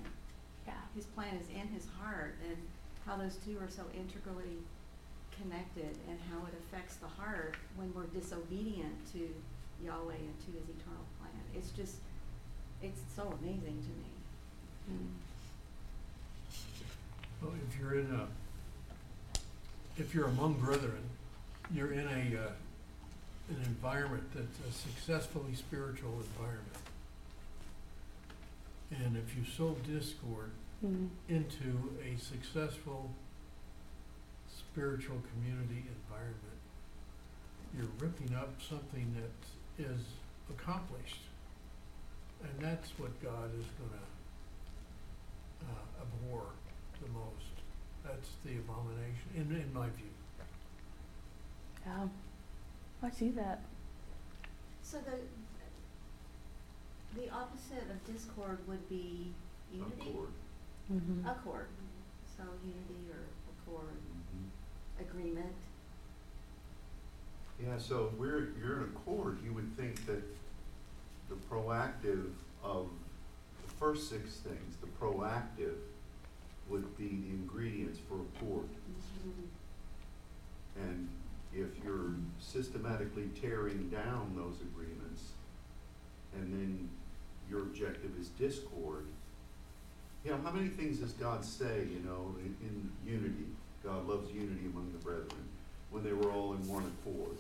yeah, 0.67 0.75
His 0.95 1.07
plan 1.07 1.35
is 1.37 1.49
in 1.49 1.67
his 1.69 1.87
heart, 2.01 2.37
and 2.49 2.57
how 3.05 3.17
those 3.17 3.37
two 3.45 3.57
are 3.59 3.69
so 3.71 3.83
integrally 3.97 4.59
connected, 5.41 5.97
and 6.09 6.19
how 6.31 6.39
it 6.47 6.55
affects 6.63 6.97
the 6.97 7.07
heart 7.09 7.55
when 7.77 7.93
we're 7.95 8.07
disobedient 8.19 8.95
to 9.13 9.29
Yahweh 9.85 10.15
and 10.15 10.39
to 10.41 10.53
his 10.59 10.69
eternal 10.69 11.05
plan. 11.21 11.33
It's 11.55 11.71
just, 11.71 11.97
it's 12.83 13.01
so 13.15 13.35
amazing 13.43 13.83
to 13.83 13.93
me. 14.01 14.13
mm, 14.93 15.09
Well, 17.43 17.53
if 17.69 17.79
you're 17.79 17.99
in 18.01 18.07
a, 18.15 18.27
if 19.99 20.15
you're 20.15 20.27
among 20.27 20.55
brethren, 20.55 21.03
you're 21.75 21.93
in 21.93 22.07
a, 22.07 22.39
uh, 22.39 22.51
an 23.49 23.63
environment 23.65 24.25
that's 24.35 24.59
a 24.69 24.73
successfully 24.73 25.55
spiritual 25.55 26.13
environment. 26.13 26.77
And 28.91 29.17
if 29.17 29.37
you 29.37 29.45
sow 29.57 29.77
discord 29.91 30.51
mm, 30.85 31.09
into 31.29 31.91
a 32.05 32.19
successful 32.21 33.11
spiritual 34.49 35.21
community 35.33 35.85
environment, 36.05 36.61
you're 37.77 37.89
ripping 37.99 38.35
up 38.37 38.51
something 38.69 39.15
that 39.17 39.85
is 39.85 40.01
accomplished. 40.51 41.23
And 42.43 42.53
that's 42.61 42.91
what 42.99 43.21
God 43.23 43.51
is 43.59 43.67
gonna 43.79 44.03
uh, 45.73 46.03
abhor 46.03 46.45
the 47.01 47.09
most. 47.09 47.56
That's 48.07 48.31
the 48.45 48.53
abomination, 48.53 49.29
in, 49.35 49.43
in 49.57 49.73
my 49.75 49.87
view. 49.91 50.07
yeah. 51.87 52.07
I 53.03 53.11
see 53.11 53.31
that. 53.31 53.61
So 54.83 54.99
the, 54.99 55.19
the 57.21 57.31
opposite 57.31 57.85
of 57.91 58.13
discord 58.13 58.59
would 58.69 58.89
be 58.89 59.33
unity? 59.73 59.95
Accord. 60.11 60.29
Mm-hmm. 60.93 61.27
Accord. 61.27 61.67
So 62.37 62.43
unity 62.65 63.11
or 63.11 63.25
accord, 63.73 63.97
Mhm. 63.97 65.01
agreement. 65.01 65.55
Yeah, 67.63 67.79
so 67.79 68.11
if 68.13 68.19
we're, 68.19 68.51
you're 68.61 68.79
in 68.79 68.83
accord, 68.85 69.39
you 69.45 69.53
would 69.55 69.77
think 69.77 70.05
that 70.07 70.23
the 71.29 71.35
proactive 71.51 72.31
of 72.63 72.89
the 73.67 73.73
first 73.79 74.09
six 74.11 74.37
things, 74.37 74.77
the 74.81 74.87
proactive 74.87 75.75
would 76.69 76.97
be 76.99 77.09
the 77.09 77.31
ingredients 77.31 77.99
for 78.09 78.17
accord. 78.17 78.69
And 80.77 81.09
if 81.55 81.69
you're 81.85 82.11
systematically 82.39 83.31
tearing 83.41 83.89
down 83.89 84.35
those 84.37 84.61
agreements, 84.61 85.23
and 86.35 86.53
then 86.53 86.89
your 87.49 87.61
objective 87.63 88.11
is 88.21 88.29
discord, 88.31 89.07
you 90.25 90.33
know, 90.33 90.39
how 90.43 90.51
many 90.51 90.69
things 90.69 90.99
does 90.99 91.13
God 91.13 91.45
say, 91.45 91.85
you 91.89 92.01
know, 92.05 92.35
in, 92.41 92.57
in 92.67 92.91
unity? 93.11 93.47
God 93.85 94.07
loves 94.09 94.31
unity 94.33 94.67
among 94.67 94.91
the 94.93 94.99
brethren, 94.99 95.49
when 95.91 96.03
they 96.03 96.13
were 96.13 96.33
all 96.33 96.53
in 96.55 96.69
one 96.69 96.83
accord. 96.85 97.37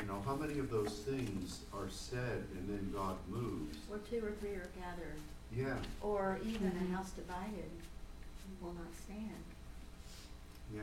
You 0.00 0.06
know, 0.06 0.22
how 0.24 0.34
many 0.34 0.58
of 0.58 0.70
those 0.70 1.00
things 1.00 1.60
are 1.74 1.90
said 1.90 2.44
and 2.56 2.66
then 2.66 2.90
God 2.94 3.16
moves? 3.28 3.76
Where 3.88 3.98
two 4.10 4.24
or 4.26 4.32
three 4.40 4.52
are 4.52 4.70
gathered. 4.80 5.18
Yeah, 5.54 5.76
Or 6.00 6.38
even 6.46 6.70
Mhm. 6.72 6.90
a 6.90 6.96
house 6.96 7.10
divided 7.10 7.68
will 8.62 8.72
not 8.74 8.94
stand. 8.94 9.44
yeah. 10.74 10.82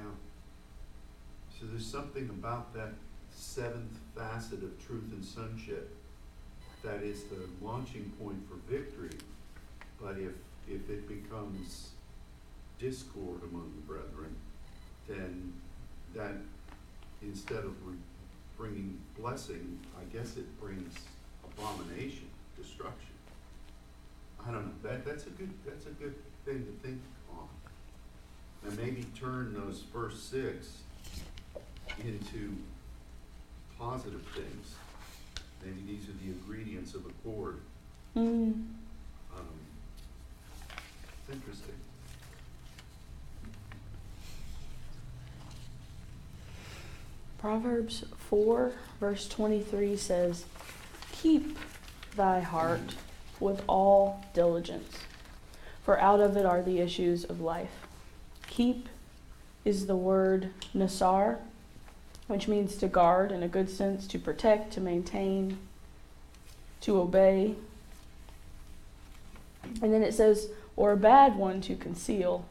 So 1.60 1.66
there's 1.66 1.86
something 1.86 2.30
about 2.30 2.74
that 2.74 2.94
seventh 3.36 3.98
facet 4.16 4.64
of 4.64 4.86
truth 4.86 5.12
and 5.12 5.24
sonship 5.24 5.96
that 6.84 7.02
is 7.04 7.24
the 7.26 7.50
launching 7.62 8.12
point 8.22 8.38
for 8.48 8.56
victory. 8.72 9.18
But 10.02 10.18
if, 10.18 10.32
if 10.70 10.90
it 10.90 11.08
becomes 11.08 11.90
discord 12.80 13.42
among 13.44 13.74
the 13.76 13.94
brethren, 13.94 14.36
then 15.08 15.54
that, 16.16 16.34
instead 17.22 17.66
of 17.66 17.76
bringing 18.58 18.98
blessing, 19.18 19.80
I 20.00 20.04
guess 20.16 20.38
it 20.38 20.60
brings 20.62 20.94
abomination, 21.44 22.30
destruction. 22.58 23.14
I 24.46 24.52
don't 24.52 24.66
know, 24.66 24.90
that, 24.90 25.06
that's 25.06 25.28
a 25.28 25.32
good, 25.32 25.52
that's 25.66 25.86
a 25.88 25.92
good 25.92 26.16
thing 26.46 26.66
to 26.66 26.88
think. 26.88 27.02
And 28.66 28.78
maybe 28.78 29.05
turn 29.20 29.53
those 29.53 29.84
first 29.93 30.30
six 30.30 30.80
into 32.03 32.55
positive 33.78 34.22
things. 34.36 34.76
Maybe 35.64 35.82
these 35.86 36.07
are 36.10 36.14
the 36.24 36.32
ingredients 36.32 36.93
of 36.93 37.05
accord. 37.05 37.60
Mm. 38.16 38.53
Um, 39.36 39.47
it's 41.28 41.36
interesting. 41.36 41.76
Proverbs 47.39 48.03
4, 48.30 48.74
verse 48.99 49.28
23 49.30 49.95
says, 49.95 50.45
Keep 51.14 51.57
thy 52.16 52.41
heart 52.41 52.95
with 53.39 53.64
all 53.68 54.26
diligence, 54.34 54.97
for 55.84 55.97
out 55.99 56.20
of 56.20 56.36
it 56.36 56.45
are 56.45 56.62
the 56.62 56.80
issues 56.80 57.24
of 57.24 57.39
life. 57.39 57.88
Keep 58.60 58.89
is 59.64 59.86
the 59.86 59.95
word 59.95 60.49
nasar, 60.74 61.38
which 62.28 62.49
means 62.49 62.76
to 62.76 62.89
guard 62.89 63.32
in 63.32 63.41
a 63.41 63.47
good 63.47 63.70
sense, 63.70 64.05
to 64.07 64.20
protect, 64.20 64.74
to 64.74 64.82
maintain, 64.82 65.57
to 66.82 66.99
obey. 66.99 67.55
And 69.82 69.93
then 69.93 70.03
it 70.03 70.14
says, 70.14 70.49
or 70.76 70.91
a 70.91 70.97
bad 70.97 71.38
one 71.38 71.62
to 71.62 71.76
conceal. 71.78 72.43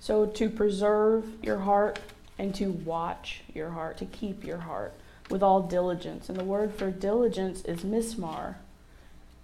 So 0.00 0.24
to 0.24 0.48
preserve 0.48 1.26
your 1.42 1.58
heart 1.58 1.98
and 2.38 2.54
to 2.54 2.70
watch 2.70 3.42
your 3.52 3.72
heart, 3.72 3.98
to 3.98 4.06
keep 4.06 4.44
your 4.44 4.60
heart 4.60 4.94
with 5.28 5.42
all 5.42 5.60
diligence. 5.60 6.30
And 6.30 6.38
the 6.38 6.44
word 6.44 6.74
for 6.74 6.90
diligence 6.90 7.60
is 7.66 7.80
mismar. 7.80 8.54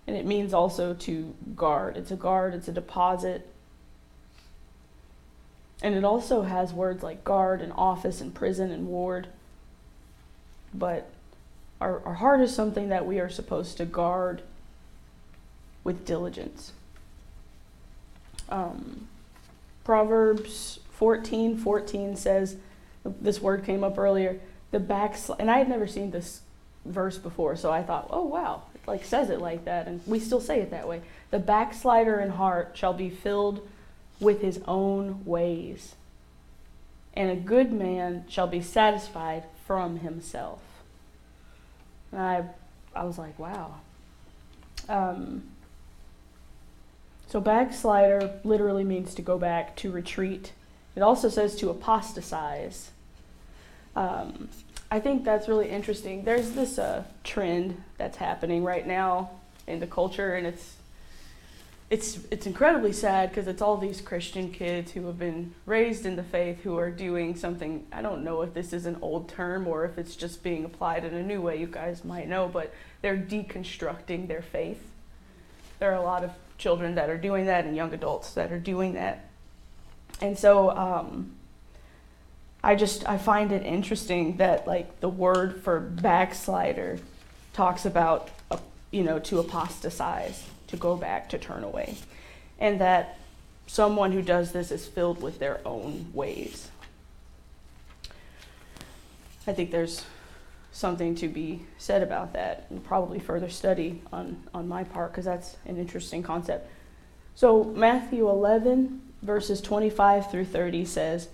And 0.08 0.16
it 0.16 0.24
means 0.24 0.54
also 0.54 0.94
to 0.94 1.34
guard. 1.54 1.98
It's 1.98 2.10
a 2.10 2.16
guard, 2.16 2.54
it's 2.54 2.66
a 2.66 2.72
deposit. 2.72 3.46
And 5.82 5.94
it 5.94 6.02
also 6.02 6.42
has 6.42 6.72
words 6.72 7.02
like 7.02 7.24
guard 7.24 7.60
and 7.60 7.74
office 7.76 8.22
and 8.22 8.34
prison 8.34 8.70
and 8.70 8.86
ward. 8.86 9.28
But 10.72 11.10
our, 11.78 12.02
our 12.06 12.14
heart 12.14 12.40
is 12.40 12.54
something 12.54 12.88
that 12.88 13.04
we 13.04 13.20
are 13.20 13.28
supposed 13.28 13.76
to 13.76 13.84
guard 13.84 14.40
with 15.84 16.06
diligence. 16.06 16.72
Um, 18.48 19.08
Proverbs 19.84 20.80
14 20.92 21.58
14 21.58 22.16
says, 22.16 22.56
this 23.04 23.42
word 23.42 23.62
came 23.62 23.84
up 23.84 23.98
earlier, 23.98 24.40
the 24.70 24.80
backsl 24.80 25.36
and 25.38 25.50
I 25.50 25.58
had 25.58 25.68
never 25.68 25.86
seen 25.86 26.12
this 26.12 26.40
verse 26.86 27.18
before, 27.18 27.56
so 27.56 27.70
I 27.70 27.82
thought, 27.82 28.06
oh 28.08 28.24
wow, 28.24 28.62
like 28.88 29.04
says 29.04 29.30
it 29.30 29.40
like 29.40 29.64
that, 29.66 29.86
and 29.86 30.00
we 30.06 30.18
still 30.18 30.40
say 30.40 30.60
it 30.60 30.70
that 30.70 30.88
way. 30.88 31.02
The 31.30 31.38
backslider 31.38 32.18
in 32.18 32.30
heart 32.30 32.72
shall 32.74 32.94
be 32.94 33.10
filled 33.10 33.66
with 34.18 34.40
his 34.40 34.60
own 34.66 35.24
ways, 35.24 35.94
and 37.14 37.30
a 37.30 37.36
good 37.36 37.72
man 37.72 38.24
shall 38.28 38.48
be 38.48 38.60
satisfied 38.60 39.44
from 39.66 39.98
himself. 39.98 40.60
And 42.10 42.20
I, 42.20 42.44
I 42.94 43.04
was 43.04 43.18
like, 43.18 43.38
wow. 43.38 43.74
Um, 44.88 45.44
so 47.28 47.40
backslider 47.40 48.40
literally 48.42 48.84
means 48.84 49.14
to 49.14 49.22
go 49.22 49.38
back, 49.38 49.76
to 49.76 49.90
retreat. 49.90 50.52
It 50.96 51.02
also 51.02 51.28
says 51.28 51.54
to 51.56 51.68
apostatize. 51.68 52.90
Um, 53.94 54.48
I 54.90 55.00
think 55.00 55.24
that's 55.24 55.48
really 55.48 55.68
interesting. 55.68 56.24
There's 56.24 56.52
this 56.52 56.78
uh, 56.78 57.04
trend 57.22 57.82
that's 57.98 58.16
happening 58.16 58.64
right 58.64 58.86
now 58.86 59.30
in 59.66 59.80
the 59.80 59.86
culture, 59.86 60.34
and 60.34 60.46
it's 60.46 60.76
it's 61.90 62.18
it's 62.30 62.46
incredibly 62.46 62.92
sad 62.92 63.30
because 63.30 63.46
it's 63.46 63.62
all 63.62 63.76
these 63.76 64.00
Christian 64.00 64.50
kids 64.50 64.92
who 64.92 65.06
have 65.06 65.18
been 65.18 65.54
raised 65.66 66.04
in 66.04 66.16
the 66.16 66.22
faith 66.22 66.62
who 66.62 66.76
are 66.78 66.90
doing 66.90 67.34
something. 67.34 67.86
I 67.92 68.02
don't 68.02 68.24
know 68.24 68.42
if 68.42 68.54
this 68.54 68.72
is 68.72 68.86
an 68.86 68.98
old 69.02 69.28
term 69.28 69.66
or 69.66 69.84
if 69.84 69.98
it's 69.98 70.16
just 70.16 70.42
being 70.42 70.64
applied 70.64 71.04
in 71.04 71.14
a 71.14 71.22
new 71.22 71.40
way. 71.40 71.58
You 71.58 71.66
guys 71.66 72.04
might 72.04 72.28
know, 72.28 72.48
but 72.48 72.74
they're 73.02 73.16
deconstructing 73.16 74.28
their 74.28 74.42
faith. 74.42 74.82
There 75.78 75.90
are 75.90 75.96
a 75.96 76.02
lot 76.02 76.24
of 76.24 76.32
children 76.58 76.94
that 76.96 77.08
are 77.08 77.16
doing 77.18 77.46
that 77.46 77.64
and 77.64 77.76
young 77.76 77.94
adults 77.94 78.34
that 78.34 78.52
are 78.52 78.58
doing 78.58 78.94
that. 78.94 79.26
And 80.20 80.38
so 80.38 80.70
um, 80.70 81.36
I 82.62 82.74
just 82.74 83.08
I 83.08 83.18
find 83.18 83.52
it 83.52 83.64
interesting 83.64 84.36
that 84.38 84.66
like 84.66 85.00
the 85.00 85.08
word 85.08 85.62
for 85.62 85.80
backslider 85.80 86.98
talks 87.52 87.84
about 87.84 88.30
uh, 88.50 88.58
you 88.90 89.04
know 89.04 89.18
to 89.20 89.38
apostatize, 89.38 90.44
to 90.68 90.76
go 90.76 90.96
back, 90.96 91.28
to 91.30 91.38
turn 91.38 91.62
away, 91.64 91.96
and 92.58 92.80
that 92.80 93.18
someone 93.66 94.12
who 94.12 94.22
does 94.22 94.52
this 94.52 94.70
is 94.70 94.86
filled 94.86 95.22
with 95.22 95.38
their 95.38 95.60
own 95.64 96.10
ways. 96.12 96.70
I 99.46 99.52
think 99.52 99.70
there's 99.70 100.04
something 100.72 101.14
to 101.16 101.28
be 101.28 101.60
said 101.78 102.02
about 102.02 102.32
that 102.34 102.66
and 102.70 102.84
probably 102.84 103.18
further 103.18 103.48
study 103.48 104.02
on, 104.12 104.42
on 104.54 104.68
my 104.68 104.84
part 104.84 105.10
because 105.10 105.24
that's 105.24 105.56
an 105.66 105.76
interesting 105.76 106.22
concept. 106.22 106.70
So, 107.34 107.64
Matthew 107.64 108.28
11, 108.28 109.00
verses 109.22 109.60
25 109.60 110.30
through 110.30 110.44
30 110.44 110.84
says, 110.84 111.28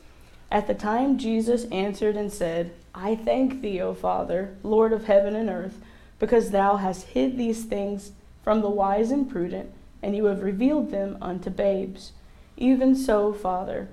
At 0.51 0.67
the 0.67 0.75
time 0.75 1.19
Jesus 1.19 1.65
answered 1.67 2.17
and 2.17 2.33
said, 2.33 2.73
I 2.95 3.17
thank 3.17 3.61
thee, 3.61 3.81
O 3.81 3.93
Father, 3.95 4.55
Lord 4.63 4.93
of 4.93 5.07
heaven 5.07 5.35
and 5.35 5.51
earth, 5.51 5.81
because 6.19 6.51
thou 6.51 6.77
hast 6.77 7.09
hid 7.09 7.37
these 7.37 7.65
things 7.65 8.13
from 8.43 8.61
the 8.61 8.71
wise 8.71 9.11
and 9.11 9.29
prudent, 9.29 9.71
and 10.03 10.15
you 10.15 10.27
have 10.27 10.43
revealed 10.43 10.91
them 10.91 11.19
unto 11.21 11.51
babes. 11.51 12.13
Even 12.57 12.95
so, 12.95 13.33
Father, 13.33 13.89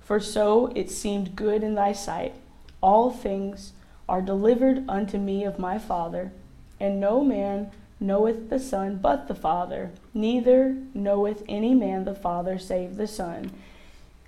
for 0.00 0.20
so 0.20 0.72
it 0.74 0.90
seemed 0.90 1.36
good 1.36 1.62
in 1.62 1.74
thy 1.74 1.92
sight. 1.92 2.34
All 2.80 3.10
things 3.10 3.72
are 4.08 4.22
delivered 4.22 4.88
unto 4.88 5.18
me 5.18 5.44
of 5.44 5.58
my 5.58 5.78
Father, 5.78 6.32
and 6.80 7.00
no 7.00 7.22
man 7.22 7.70
knoweth 7.98 8.48
the 8.48 8.58
Son 8.58 8.98
but 9.02 9.26
the 9.26 9.34
Father, 9.34 9.90
neither 10.14 10.76
knoweth 10.94 11.42
any 11.48 11.74
man 11.74 12.04
the 12.04 12.14
Father 12.14 12.58
save 12.58 12.96
the 12.96 13.06
Son, 13.06 13.50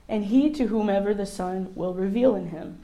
and 0.09 0.27
he 0.27 0.51
to 0.51 0.69
whomever 0.69 1.13
the 1.13 1.27
Son 1.27 1.73
will 1.75 1.95
reveal 1.95 2.35
in 2.35 2.49
him. 2.49 2.79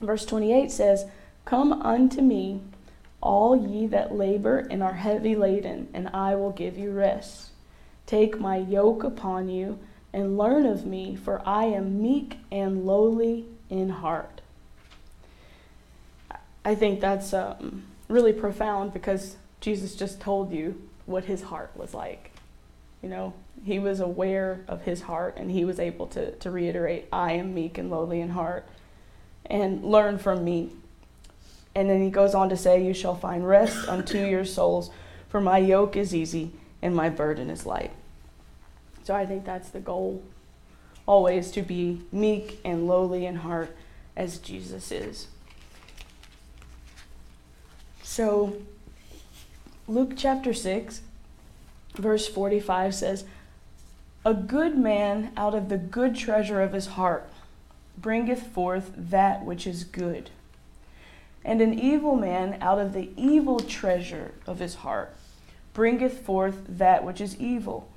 Verse 0.00 0.24
28 0.24 0.70
says, 0.70 1.06
Come 1.44 1.72
unto 1.72 2.20
me, 2.20 2.60
all 3.20 3.56
ye 3.56 3.86
that 3.86 4.14
labor 4.14 4.58
and 4.70 4.82
are 4.82 4.94
heavy 4.94 5.36
laden, 5.36 5.88
and 5.92 6.08
I 6.08 6.34
will 6.34 6.52
give 6.52 6.78
you 6.78 6.92
rest. 6.92 7.50
Take 8.06 8.40
my 8.40 8.56
yoke 8.56 9.04
upon 9.04 9.48
you, 9.48 9.78
and 10.12 10.36
learn 10.36 10.66
of 10.66 10.84
me, 10.84 11.14
for 11.14 11.40
I 11.46 11.66
am 11.66 12.02
meek 12.02 12.38
and 12.50 12.84
lowly 12.84 13.46
in 13.68 13.90
heart. 13.90 14.40
I 16.64 16.74
think 16.74 17.00
that's 17.00 17.32
um, 17.32 17.84
really 18.08 18.32
profound 18.32 18.92
because 18.92 19.36
Jesus 19.60 19.94
just 19.94 20.20
told 20.20 20.52
you 20.52 20.88
what 21.06 21.24
his 21.24 21.42
heart 21.42 21.70
was 21.76 21.94
like. 21.94 22.32
You 23.02 23.08
know, 23.08 23.34
he 23.64 23.78
was 23.78 24.00
aware 24.00 24.64
of 24.68 24.82
his 24.82 25.02
heart 25.02 25.36
and 25.36 25.50
he 25.50 25.64
was 25.64 25.78
able 25.78 26.06
to, 26.08 26.32
to 26.32 26.50
reiterate, 26.50 27.06
I 27.12 27.32
am 27.32 27.54
meek 27.54 27.78
and 27.78 27.90
lowly 27.90 28.20
in 28.20 28.30
heart, 28.30 28.66
and 29.46 29.84
learn 29.84 30.18
from 30.18 30.44
me. 30.44 30.70
And 31.74 31.88
then 31.88 32.02
he 32.02 32.10
goes 32.10 32.34
on 32.34 32.48
to 32.48 32.56
say, 32.56 32.84
You 32.84 32.94
shall 32.94 33.14
find 33.14 33.46
rest 33.46 33.88
unto 33.88 34.18
your 34.18 34.44
souls, 34.44 34.90
for 35.28 35.40
my 35.40 35.58
yoke 35.58 35.96
is 35.96 36.14
easy 36.14 36.52
and 36.82 36.94
my 36.96 37.08
burden 37.08 37.50
is 37.50 37.66
light. 37.66 37.92
So 39.04 39.14
I 39.14 39.26
think 39.26 39.44
that's 39.44 39.70
the 39.70 39.80
goal, 39.80 40.22
always 41.06 41.50
to 41.52 41.62
be 41.62 42.02
meek 42.12 42.60
and 42.64 42.86
lowly 42.86 43.26
in 43.26 43.36
heart 43.36 43.74
as 44.16 44.38
Jesus 44.38 44.90
is. 44.90 45.28
So, 48.02 48.56
Luke 49.86 50.12
chapter 50.16 50.52
6, 50.52 51.02
verse 51.94 52.26
45 52.26 52.94
says, 52.94 53.24
A 54.24 54.34
good 54.34 54.76
man 54.76 55.32
out 55.36 55.54
of 55.54 55.68
the 55.68 55.78
good 55.78 56.14
treasure 56.14 56.60
of 56.60 56.72
his 56.72 56.88
heart 56.88 57.30
bringeth 57.96 58.46
forth 58.46 58.92
that 58.96 59.44
which 59.44 59.66
is 59.66 59.84
good. 59.84 60.30
And 61.42 61.62
an 61.62 61.78
evil 61.78 62.16
man 62.16 62.58
out 62.60 62.78
of 62.78 62.92
the 62.92 63.10
evil 63.16 63.60
treasure 63.60 64.32
of 64.46 64.58
his 64.58 64.76
heart 64.76 65.16
bringeth 65.72 66.20
forth 66.20 66.64
that 66.68 67.04
which 67.04 67.20
is 67.20 67.38
evil. 67.40 67.88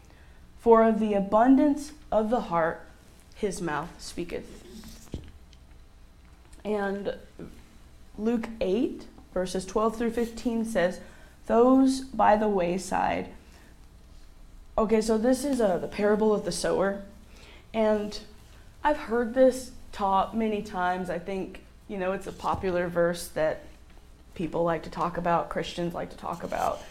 For 0.59 0.83
of 0.83 1.01
the 1.01 1.13
abundance 1.13 1.91
of 2.09 2.29
the 2.29 2.41
heart 2.41 2.87
his 3.35 3.61
mouth 3.61 3.89
speaketh. 4.01 4.63
And 6.63 7.15
Luke 8.17 8.47
8, 8.61 9.05
verses 9.33 9.65
12 9.65 9.97
through 9.97 10.11
15 10.11 10.63
says, 10.63 11.01
Those 11.47 12.01
by 12.01 12.37
the 12.37 12.47
wayside. 12.47 13.27
Okay, 14.75 15.01
so 15.01 15.19
this 15.19 15.45
is 15.45 15.61
uh, 15.61 15.77
the 15.77 15.87
parable 15.87 16.33
of 16.33 16.45
the 16.45 16.51
sower. 16.51 17.03
And 17.75 18.19
I've 18.83 18.97
heard 18.97 19.35
this 19.35 19.71
taught 19.91 20.35
many 20.35 20.63
times. 20.63 21.11
I 21.11 21.19
think, 21.19 21.61
you 21.87 21.97
know, 21.97 22.13
it's 22.13 22.25
a 22.25 22.31
popular 22.31 22.87
verse 22.87 23.27
that 23.29 23.65
people 24.33 24.63
like 24.63 24.83
to 24.83 24.89
talk 24.89 25.17
about, 25.17 25.49
Christians 25.49 25.93
like 25.93 26.09
to 26.09 26.17
talk 26.17 26.43
about. 26.43 26.81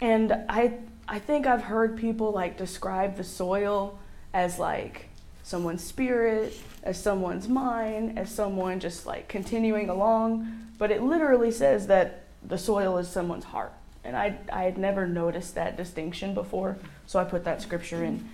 And 0.00 0.32
I 0.48 0.78
I 1.06 1.18
think 1.18 1.46
I've 1.46 1.64
heard 1.64 1.98
people 1.98 2.32
like 2.32 2.56
describe 2.56 3.16
the 3.16 3.24
soil 3.24 3.98
as 4.32 4.58
like 4.58 5.08
someone's 5.42 5.84
spirit, 5.84 6.58
as 6.82 7.00
someone's 7.00 7.48
mind, 7.48 8.18
as 8.18 8.30
someone 8.30 8.80
just 8.80 9.04
like 9.04 9.28
continuing 9.28 9.90
along, 9.90 10.70
but 10.78 10.90
it 10.90 11.02
literally 11.02 11.50
says 11.50 11.88
that 11.88 12.24
the 12.42 12.56
soil 12.56 12.96
is 12.96 13.08
someone's 13.08 13.44
heart. 13.44 13.72
And 14.04 14.16
I 14.16 14.36
I 14.52 14.64
had 14.64 14.78
never 14.78 15.06
noticed 15.06 15.54
that 15.54 15.76
distinction 15.76 16.34
before, 16.34 16.76
so 17.06 17.18
I 17.18 17.24
put 17.24 17.44
that 17.44 17.62
scripture 17.62 18.04
in 18.04 18.28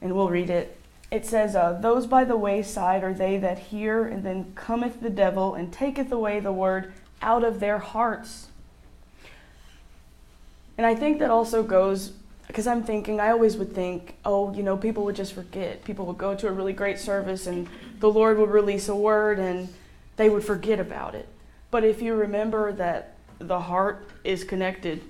and 0.00 0.14
we'll 0.14 0.28
read 0.28 0.50
it 0.50 0.78
it 1.12 1.26
says, 1.26 1.54
uh, 1.54 1.74
Those 1.74 2.06
by 2.06 2.24
the 2.24 2.38
wayside 2.38 3.04
are 3.04 3.12
they 3.12 3.36
that 3.36 3.58
hear, 3.58 4.02
and 4.06 4.24
then 4.24 4.54
cometh 4.54 5.02
the 5.02 5.10
devil 5.10 5.54
and 5.54 5.70
taketh 5.70 6.10
away 6.10 6.40
the 6.40 6.52
word 6.52 6.94
out 7.20 7.44
of 7.44 7.60
their 7.60 7.78
hearts. 7.78 8.48
And 10.78 10.86
I 10.86 10.94
think 10.94 11.18
that 11.18 11.30
also 11.30 11.62
goes, 11.62 12.14
because 12.46 12.66
I'm 12.66 12.82
thinking, 12.82 13.20
I 13.20 13.28
always 13.28 13.58
would 13.58 13.74
think, 13.74 14.16
oh, 14.24 14.54
you 14.54 14.62
know, 14.62 14.78
people 14.78 15.04
would 15.04 15.14
just 15.14 15.34
forget. 15.34 15.84
People 15.84 16.06
would 16.06 16.16
go 16.16 16.34
to 16.34 16.48
a 16.48 16.50
really 16.50 16.72
great 16.72 16.98
service, 16.98 17.46
and 17.46 17.68
the 18.00 18.10
Lord 18.10 18.38
would 18.38 18.50
release 18.50 18.88
a 18.88 18.96
word, 18.96 19.38
and 19.38 19.68
they 20.16 20.30
would 20.30 20.42
forget 20.42 20.80
about 20.80 21.14
it. 21.14 21.28
But 21.70 21.84
if 21.84 22.00
you 22.00 22.14
remember 22.14 22.72
that 22.72 23.16
the 23.38 23.60
heart 23.60 24.08
is 24.24 24.44
connected 24.44 25.02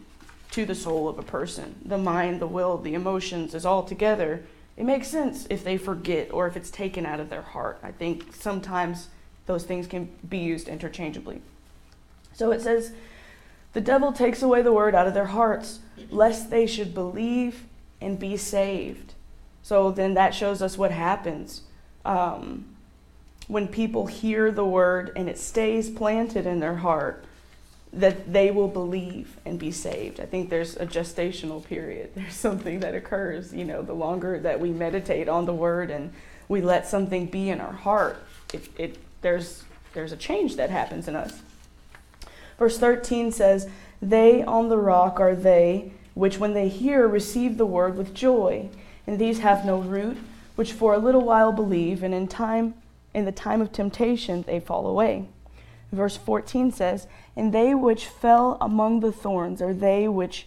to 0.53 0.65
the 0.65 0.75
soul 0.75 1.09
of 1.09 1.19
a 1.19 1.23
person, 1.23 1.77
the 1.85 1.99
mind, 1.99 2.41
the 2.41 2.47
will, 2.47 2.79
the 2.79 2.95
emotions 2.95 3.55
is 3.55 3.67
all 3.67 3.83
together 3.83 4.45
it 4.77 4.85
makes 4.85 5.09
sense 5.09 5.47
if 5.51 5.65
they 5.65 5.77
forget 5.77 6.33
or 6.33 6.47
if 6.47 6.57
it's 6.57 6.71
taken 6.71 7.05
out 7.05 7.21
of 7.21 7.29
their 7.29 7.43
heart. 7.43 7.79
I 7.83 7.93
think 7.93 8.35
sometimes 8.35 9.09
those 9.47 9.65
things 9.65 9.87
can 9.87 10.11
be 10.29 10.39
used 10.39 10.69
interchangeably. 10.69 11.43
So 12.33 12.53
it 12.53 12.63
says, 12.63 12.93
The 13.75 13.81
devil 13.81 14.13
takes 14.13 14.43
away 14.43 14.63
the 14.63 14.73
word 14.73 14.95
out 14.95 15.07
of 15.07 15.15
their 15.15 15.27
hearts, 15.27 15.81
lest 16.11 16.51
they 16.51 16.67
should 16.67 16.95
believe 16.95 17.65
and 18.01 18.19
be 18.19 18.37
saved. 18.37 19.15
So 19.63 19.91
then 19.91 20.15
that 20.15 20.35
shows 20.35 20.63
us 20.63 20.79
what 20.79 20.91
happens. 20.91 21.63
Um, 22.05 22.65
when 23.47 23.69
people 23.69 24.07
hear 24.07 24.51
the 24.51 24.65
word 24.65 25.13
and 25.15 25.29
it 25.29 25.39
stays 25.39 25.91
planted 25.91 26.47
in 26.47 26.61
their 26.61 26.77
heart, 26.77 27.25
that 27.93 28.33
they 28.33 28.51
will 28.51 28.69
believe 28.69 29.37
and 29.45 29.59
be 29.59 29.71
saved. 29.71 30.19
I 30.19 30.25
think 30.25 30.49
there's 30.49 30.77
a 30.77 30.87
gestational 30.87 31.63
period. 31.63 32.13
There's 32.15 32.35
something 32.35 32.81
that 32.81 32.95
occurs, 32.95 33.53
you 33.53 33.65
know, 33.65 33.83
the 33.83 33.93
longer 33.93 34.39
that 34.41 34.61
we 34.61 34.71
meditate 34.71 35.29
on 35.29 35.45
the 35.45 35.53
word 35.53 35.91
and 35.91 36.13
we 36.49 36.63
let 36.63 36.87
something 36.87 37.27
be 37.27 37.51
in 37.51 37.61
our 37.61 37.73
heart, 37.73 38.23
it, 38.53 38.69
it 38.79 38.99
there's 39.21 39.65
there's 39.95 40.13
a 40.13 40.17
change 40.17 40.57
that 40.57 40.71
happens 40.71 41.07
in 41.07 41.17
us. 41.17 41.41
Verse 42.59 42.79
13 42.79 43.31
says, 43.33 43.69
They 44.01 44.43
on 44.43 44.69
the 44.69 44.79
rock 44.79 45.21
are 45.21 45.35
they 45.35 45.93
which 46.15 46.39
when 46.39 46.55
they 46.55 46.69
hear 46.69 47.09
receive 47.09 47.57
the 47.57 47.67
word 47.67 47.97
with 47.97 48.15
joy, 48.15 48.69
and 49.07 49.19
these 49.19 49.39
have 49.39 49.65
no 49.65 49.79
root, 49.79 50.19
which 50.57 50.73
for 50.73 50.95
a 50.95 50.99
little 50.99 51.25
while 51.25 51.53
believe, 51.53 52.03
and 52.03 52.15
in 52.15 52.29
time 52.29 52.75
in 53.15 53.25
the 53.25 53.33
time 53.33 53.61
of 53.61 53.73
temptation 53.73 54.43
they 54.43 54.61
fall 54.61 54.87
away. 54.87 55.27
Verse 55.91 56.17
14 56.17 56.73
says, 56.73 57.07
And 57.37 57.53
they 57.53 57.75
which 57.75 58.07
fell 58.07 58.59
among 58.61 59.01
the 59.01 59.13
thorns 59.13 59.63
are 59.63 59.75
they 59.75 60.09
which, 60.09 60.47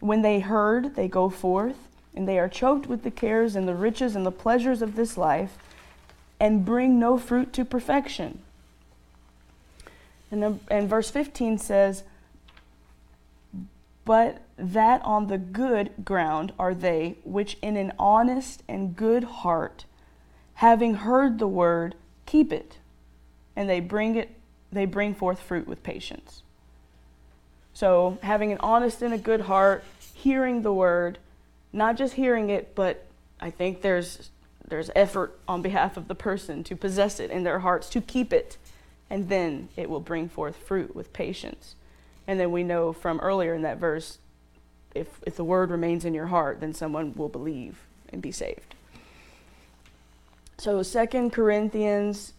when 0.00 0.22
they 0.22 0.40
heard, 0.40 0.94
they 0.94 1.08
go 1.08 1.30
forth, 1.30 1.88
and 2.14 2.28
they 2.28 2.38
are 2.38 2.48
choked 2.48 2.86
with 2.86 3.02
the 3.02 3.10
cares 3.10 3.56
and 3.56 3.66
the 3.66 3.74
riches 3.74 4.14
and 4.14 4.26
the 4.26 4.32
pleasures 4.32 4.82
of 4.82 4.96
this 4.96 5.16
life, 5.16 5.58
and 6.38 6.64
bring 6.64 6.98
no 6.98 7.16
fruit 7.16 7.52
to 7.54 7.64
perfection. 7.64 8.40
And, 10.30 10.60
and 10.70 10.88
verse 10.88 11.10
15 11.10 11.58
says, 11.58 12.02
But 14.04 14.42
that 14.58 15.02
on 15.02 15.28
the 15.28 15.38
good 15.38 16.04
ground 16.04 16.52
are 16.58 16.74
they 16.74 17.16
which 17.24 17.56
in 17.62 17.76
an 17.76 17.92
honest 17.98 18.62
and 18.68 18.96
good 18.96 19.24
heart, 19.24 19.84
having 20.54 20.94
heard 20.96 21.38
the 21.38 21.48
word, 21.48 21.94
keep 22.26 22.52
it, 22.52 22.78
and 23.54 23.68
they 23.68 23.80
bring 23.80 24.16
it 24.16 24.30
they 24.72 24.84
bring 24.84 25.14
forth 25.14 25.40
fruit 25.40 25.66
with 25.66 25.82
patience. 25.82 26.42
So, 27.74 28.18
having 28.22 28.52
an 28.52 28.58
honest 28.60 29.02
and 29.02 29.12
a 29.12 29.18
good 29.18 29.42
heart, 29.42 29.84
hearing 30.14 30.62
the 30.62 30.72
word, 30.72 31.18
not 31.72 31.96
just 31.96 32.14
hearing 32.14 32.48
it, 32.48 32.74
but 32.74 33.06
I 33.38 33.50
think 33.50 33.82
there's 33.82 34.30
there's 34.68 34.90
effort 34.96 35.38
on 35.46 35.62
behalf 35.62 35.96
of 35.96 36.08
the 36.08 36.14
person 36.14 36.64
to 36.64 36.74
possess 36.74 37.20
it 37.20 37.30
in 37.30 37.44
their 37.44 37.60
hearts, 37.60 37.88
to 37.90 38.00
keep 38.00 38.32
it, 38.32 38.56
and 39.08 39.28
then 39.28 39.68
it 39.76 39.88
will 39.88 40.00
bring 40.00 40.28
forth 40.28 40.56
fruit 40.56 40.96
with 40.96 41.12
patience. 41.12 41.76
And 42.26 42.40
then 42.40 42.50
we 42.50 42.64
know 42.64 42.92
from 42.92 43.20
earlier 43.20 43.54
in 43.54 43.62
that 43.62 43.78
verse, 43.78 44.18
if 44.94 45.20
if 45.26 45.36
the 45.36 45.44
word 45.44 45.70
remains 45.70 46.04
in 46.04 46.14
your 46.14 46.26
heart, 46.26 46.60
then 46.60 46.72
someone 46.72 47.14
will 47.14 47.28
believe 47.28 47.78
and 48.08 48.22
be 48.22 48.32
saved. 48.32 48.74
So 50.58 50.82
Second 50.82 51.32
Corinthians 51.32 52.32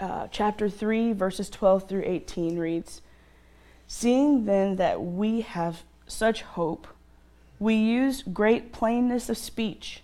uh, 0.00 0.28
chapter 0.30 0.68
3, 0.68 1.12
verses 1.12 1.48
12 1.50 1.88
through 1.88 2.02
18 2.04 2.58
reads 2.58 3.02
Seeing 3.86 4.44
then 4.44 4.76
that 4.76 5.02
we 5.02 5.42
have 5.42 5.82
such 6.06 6.42
hope, 6.42 6.86
we 7.58 7.74
use 7.74 8.22
great 8.22 8.72
plainness 8.72 9.28
of 9.28 9.38
speech, 9.38 10.02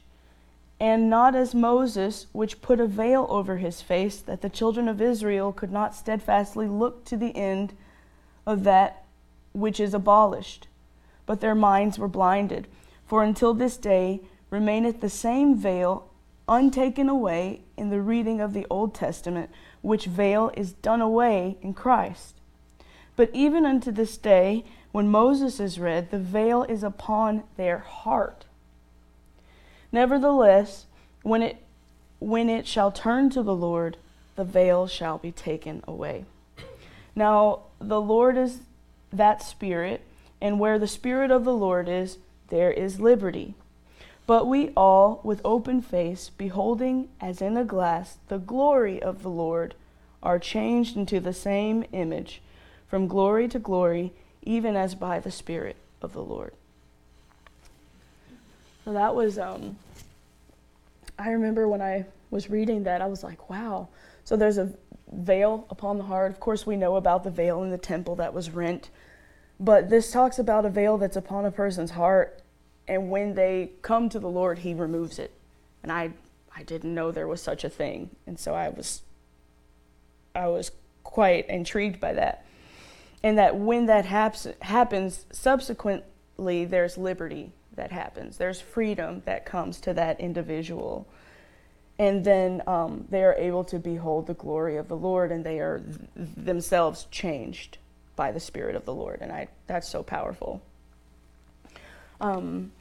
and 0.79 1.11
not 1.11 1.35
as 1.35 1.55
Moses, 1.55 2.27
which 2.33 2.63
put 2.63 2.81
a 2.81 2.87
veil 2.87 3.27
over 3.29 3.59
his 3.59 3.83
face, 3.83 4.19
that 4.19 4.41
the 4.41 4.49
children 4.49 4.89
of 4.89 5.01
Israel 5.01 5.53
could 5.53 5.73
not 5.73 5.95
steadfastly 5.95 6.67
look 6.67 7.05
to 7.05 7.17
the 7.17 7.37
end 7.37 7.75
of 8.47 8.65
that 8.65 9.05
which 9.53 9.81
is 9.81 9.93
abolished. 9.93 10.69
But 11.27 11.41
their 11.41 11.55
minds 11.55 11.99
were 11.99 12.09
blinded. 12.09 12.67
For 13.05 13.23
until 13.23 13.53
this 13.53 13.77
day 13.77 14.21
remaineth 14.49 15.01
the 15.01 15.11
same 15.11 15.55
veil 15.57 16.09
untaken 16.49 17.09
away 17.09 17.63
in 17.77 17.91
the 17.91 18.01
reading 18.01 18.41
of 18.41 18.53
the 18.53 18.67
Old 18.69 18.95
Testament 18.95 19.51
which 19.83 20.07
veil 20.07 20.51
is 20.57 20.73
done 20.73 21.01
away 21.01 21.57
in 21.63 21.75
Christ. 21.75 22.35
But 23.17 23.31
even 23.33 23.67
unto 23.67 23.91
this 23.91 24.17
day, 24.17 24.65
when 24.93 25.11
Moses 25.11 25.61
is 25.61 25.79
read, 25.79 26.11
the 26.11 26.19
veil 26.19 26.65
is 26.65 26.83
upon 26.83 27.45
their 27.57 27.79
heart. 27.79 28.45
Nevertheless, 29.93 30.87
when 31.23 31.43
it 31.43 31.57
when 32.19 32.51
it 32.51 32.67
shall 32.67 32.93
turn 32.93 33.31
to 33.31 33.43
the 33.43 33.55
Lord, 33.55 33.97
the 34.37 34.45
veil 34.45 34.87
shall 34.87 35.17
be 35.17 35.33
taken 35.33 35.83
away. 35.89 36.27
Now, 37.17 37.61
the 37.81 38.01
Lord 38.01 38.37
is 38.37 38.61
that 39.13 39.43
Spirit, 39.43 40.03
and 40.41 40.61
where 40.61 40.79
the 40.79 40.87
Spirit 40.87 41.31
of 41.31 41.45
the 41.45 41.55
Lord 41.55 41.89
is, 41.89 42.19
there 42.49 42.71
is 42.71 43.01
liberty. 43.01 43.55
But 44.27 44.47
we 44.47 44.71
all, 44.77 45.21
with 45.25 45.41
open 45.45 45.83
face, 45.83 46.31
beholding 46.31 47.09
as 47.21 47.43
in 47.43 47.57
a 47.57 47.65
glass 47.65 48.19
the 48.29 48.39
glory 48.39 49.03
of 49.03 49.23
the 49.23 49.31
Lord, 49.31 49.75
are 50.23 50.39
changed 50.39 50.97
into 50.97 51.19
the 51.21 51.33
same 51.33 51.85
image, 51.93 52.41
from 52.89 53.09
glory 53.09 53.49
to 53.49 53.59
glory, 53.59 54.13
even 54.43 54.77
as 54.77 54.95
by 54.95 55.19
the 55.19 55.31
Spirit 55.31 55.77
of 56.03 56.13
the 56.13 56.23
Lord. 56.23 56.53
So 58.85 58.93
that 58.93 59.15
was, 59.15 59.39
um, 59.39 59.77
I 61.19 61.31
remember 61.31 61.69
when 61.69 61.83
I 61.83 62.07
was 62.31 62.49
reading 62.49 62.85
that, 62.85 63.03
I 63.03 63.07
was 63.07 63.23
like, 63.23 63.51
wow. 63.51 63.89
So 64.25 64.37
there's 64.37 64.59
a 64.59 64.73
veil 65.13 65.67
upon 65.71 65.99
the 65.99 66.05
heart. 66.05 66.31
Of 66.31 66.41
course, 66.41 66.67
we 66.67 66.77
know 66.77 66.97
about 66.97 67.25
the 67.25 67.31
veil 67.31 67.63
in 67.63 67.71
the 67.71 67.79
temple 67.79 68.17
that 68.17 68.33
was 68.33 68.51
rent. 68.51 68.91
But 69.59 69.91
this 69.91 70.11
talks 70.11 70.39
about 70.39 70.65
a 70.65 70.71
veil 70.71 70.99
that's 70.99 71.17
upon 71.17 71.45
a 71.45 71.51
person's 71.51 71.91
heart 71.91 72.40
and 72.91 73.09
when 73.09 73.35
they 73.35 73.71
come 73.83 74.09
to 74.09 74.19
the 74.19 74.29
Lord, 74.29 74.59
He 74.59 74.75
removes 74.75 75.21
it. 75.21 75.33
And 75.85 75.93
I, 75.93 76.11
I 76.55 76.65
didn't 76.65 76.93
know 76.93 77.13
there 77.13 77.29
was 77.29 77.41
such 77.41 77.63
a 77.63 77.71
thing, 77.71 78.11
and 78.27 78.37
so 78.37 78.53
I 78.53 78.69
was, 78.69 79.03
I 80.35 80.49
was 80.49 80.73
quite 81.05 81.49
intrigued 81.49 82.01
by 82.01 82.15
that. 82.15 82.45
And 83.23 83.39
that 83.39 83.57
when 83.57 83.87
that 83.87 84.07
haps, 84.07 84.49
happens, 84.61 85.25
subsequently 85.31 86.65
there's 86.65 86.99
liberty 86.99 87.53
that 87.77 87.93
happens. 87.93 88.39
There's 88.39 88.61
freedom 88.61 89.23
that 89.25 89.47
comes 89.47 89.79
to 89.83 89.95
that 89.95 90.19
individual. 90.19 91.07
And 91.99 92.25
then 92.25 92.63
um, 92.67 93.05
they 93.09 93.23
are 93.23 93.35
able 93.35 93.63
to 93.65 93.79
behold 93.79 94.27
the 94.27 94.35
glory 94.35 94.79
of 94.79 94.89
the 94.89 94.97
Lord 94.97 95.31
and 95.31 95.45
they 95.45 95.61
are 95.61 95.79
th- 95.79 96.29
themselves 96.37 97.07
changed 97.11 97.79
by 98.17 98.33
the 98.33 98.41
Spirit 98.41 98.75
of 98.75 98.85
the 98.85 98.95
Lord. 98.95 99.19
And 99.21 99.31
I, 99.31 99.49
that's 99.67 99.89
so 99.89 100.03
powerful. 100.03 100.63
Um, 102.21 102.73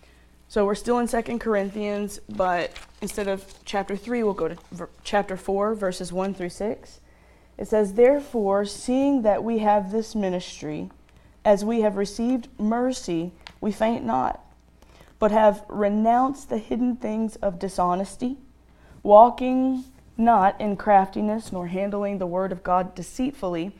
so 0.49 0.65
we're 0.65 0.73
still 0.73 0.97
in 0.97 1.07
Second 1.07 1.37
Corinthians, 1.37 2.19
but 2.27 2.71
instead 3.01 3.27
of 3.27 3.53
chapter 3.65 3.95
3, 3.95 4.23
we'll 4.23 4.33
go 4.33 4.47
to 4.47 4.57
v- 4.71 4.85
chapter 5.03 5.37
4, 5.37 5.75
verses 5.75 6.11
1 6.11 6.33
through 6.33 6.49
6. 6.49 6.99
It 7.59 7.67
says, 7.67 7.93
Therefore, 7.93 8.65
seeing 8.65 9.21
that 9.21 9.43
we 9.43 9.59
have 9.59 9.91
this 9.91 10.15
ministry, 10.15 10.89
as 11.45 11.63
we 11.63 11.81
have 11.81 11.97
received 11.97 12.47
mercy, 12.59 13.31
we 13.61 13.71
faint 13.71 14.03
not, 14.03 14.43
but 15.19 15.29
have 15.29 15.63
renounced 15.69 16.49
the 16.49 16.57
hidden 16.57 16.95
things 16.95 17.35
of 17.35 17.59
dishonesty, 17.59 18.35
walking 19.03 19.83
not 20.17 20.59
in 20.59 20.75
craftiness, 20.75 21.51
nor 21.51 21.67
handling 21.67 22.17
the 22.17 22.25
word 22.25 22.51
of 22.51 22.63
God 22.63 22.95
deceitfully, 22.95 23.71